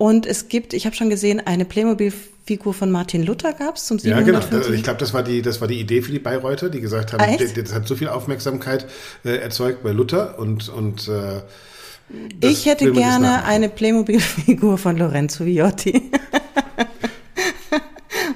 Und 0.04 0.26
es 0.26 0.50
gibt, 0.50 0.74
ich 0.74 0.86
habe 0.86 0.94
schon 0.98 1.10
gesehen, 1.10 1.40
eine 1.40 1.64
Playmobil-Figur 1.64 2.74
von 2.74 2.92
Martin 2.92 3.24
Luther 3.24 3.54
gab's 3.54 3.86
zum 3.86 4.00
Ja, 4.00 4.20
genau. 4.20 4.42
750. 4.42 4.76
Ich 4.76 4.84
glaube, 4.84 5.00
das 5.00 5.14
war 5.14 5.24
die, 5.24 5.42
das 5.42 5.62
war 5.62 5.70
die 5.70 5.80
Idee 5.80 6.02
für 6.02 6.12
die 6.12 6.20
Bayreuther, 6.20 6.70
die 6.70 6.82
gesagt 6.82 7.14
haben, 7.14 7.22
Ah, 7.22 7.38
das 7.38 7.74
hat 7.74 7.88
so 7.88 7.96
viel 7.96 8.10
Aufmerksamkeit 8.10 8.86
äh, 9.24 9.38
erzeugt 9.38 9.82
bei 9.82 9.94
Luther 9.94 10.38
und 10.38 10.68
und 10.68 11.08
äh, 11.08 11.40
ich 12.42 12.66
hätte 12.66 12.92
gerne 12.92 13.46
eine 13.46 13.70
Playmobil-Figur 13.70 14.78
von 14.78 14.98
Lorenzo 14.98 15.46
Viotti. 15.46 16.12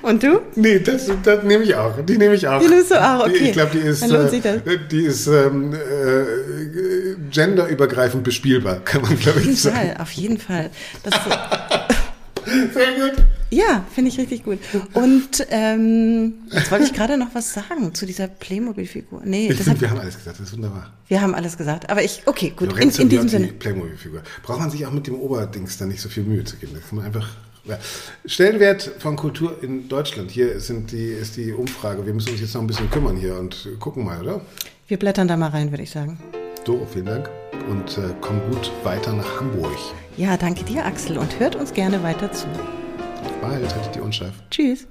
Und 0.08 0.24
du? 0.24 0.40
Nee, 0.56 0.80
das, 0.80 1.10
das 1.24 1.44
nehme 1.44 1.64
ich 1.64 1.76
auch. 1.76 1.94
Die 2.06 2.18
nehme 2.18 2.36
ich 2.36 2.48
auch. 2.48 2.62
Die 2.62 2.68
nimmst 2.68 2.92
du 2.92 2.96
auch, 2.96 3.26
Die- 3.28 3.32
okay. 3.36 3.44
Ich 3.48 3.52
glaube, 3.54 3.72
die 3.74 3.80
ist, 3.80 4.02
das. 4.10 4.34
äh, 4.34 4.60
die 4.90 5.06
ist 5.06 5.28
ähm, 5.28 5.74
äh, 5.74 7.16
genderübergreifend 7.32 8.24
bespielbar, 8.24 8.80
kann 8.86 9.02
man 9.02 9.18
glaube 9.20 9.42
ich 9.42 9.62
sagen. 9.62 9.90
Ja, 9.96 10.00
auf 10.02 10.12
jeden 10.12 10.38
Fall. 10.38 10.70
Das, 11.04 11.14
Sehr 12.74 12.92
gut. 12.94 13.24
Ja, 13.50 13.86
finde 13.94 14.10
ich 14.10 14.18
richtig 14.18 14.44
gut. 14.44 14.60
Und 14.94 15.46
ähm, 15.50 16.34
jetzt 16.52 16.72
wollte 16.72 16.86
ich 16.86 16.94
gerade 16.94 17.18
noch 17.18 17.28
was 17.34 17.54
sagen 17.54 17.94
zu 17.94 18.06
dieser 18.06 18.28
Playmobil-Figur. 18.28 19.22
Nee, 19.26 19.50
Ich 19.50 19.58
das 19.58 19.66
finde, 19.66 19.82
wir 19.82 19.90
haben 19.90 20.00
alles 20.00 20.18
gesagt, 20.18 20.40
das 20.40 20.48
ist 20.48 20.54
wunderbar. 20.54 20.94
wir 21.10 21.22
haben 21.22 21.36
alles 21.36 21.58
gesagt. 21.58 21.90
Aber 21.90 22.02
ich, 22.04 22.22
okay, 22.26 22.52
gut, 22.56 22.70
in, 22.70 22.70
Lorenzo 22.70 23.02
in 23.02 23.10
diesem 23.10 23.26
Biotti, 23.28 23.44
Sinne. 23.44 23.54
Playmobil-Figur. 23.60 24.22
Braucht 24.44 24.60
man 24.60 24.70
sich 24.72 24.86
auch 24.86 24.92
mit 24.92 25.08
dem 25.08 25.16
Oberdings 25.16 25.78
dann 25.78 25.90
nicht 25.90 26.00
so 26.02 26.08
viel 26.10 26.24
Mühe 26.24 26.44
zu 26.46 26.56
geben. 26.58 26.72
Da 26.74 26.80
kann 26.88 26.98
man 26.98 27.06
einfach. 27.06 27.28
Ja. 27.68 27.78
Stellenwert 28.26 28.92
von 29.00 29.16
Kultur 29.16 29.62
in 29.62 29.90
Deutschland. 29.90 30.32
Hier 30.32 30.60
sind 30.60 30.92
die, 30.92 31.08
ist 31.08 31.38
die 31.38 31.52
Umfrage. 31.52 32.06
Wir 32.06 32.14
müssen 32.14 32.32
uns 32.32 32.42
jetzt 32.42 32.54
noch 32.54 32.62
ein 32.62 32.68
bisschen 32.68 32.90
kümmern 32.90 33.16
hier 33.18 33.38
und 33.38 33.68
gucken 33.80 34.06
mal, 34.06 34.22
oder? 34.22 34.42
Wir 34.88 34.98
blättern 34.98 35.28
da 35.28 35.36
mal 35.36 35.50
rein, 35.50 35.72
würde 35.72 35.84
ich 35.84 35.92
sagen. 35.92 36.18
So, 36.66 36.86
vielen 36.92 37.06
Dank 37.06 37.30
und 37.70 37.98
äh, 37.98 38.14
komm 38.22 38.40
gut 38.52 38.72
weiter 38.84 39.14
nach 39.14 39.40
Hamburg. 39.40 39.78
Ja, 40.16 40.38
danke 40.38 40.64
dir, 40.64 40.86
Axel, 40.86 41.18
und 41.18 41.40
hört 41.40 41.56
uns 41.56 41.74
gerne 41.74 42.02
weiter 42.04 42.32
zu. 42.32 42.48
Bald, 43.42 43.64
hätte 43.64 43.80
ich 43.82 43.88
die 43.88 44.00
unscharf. 44.00 44.34
Tschüss. 44.50 44.88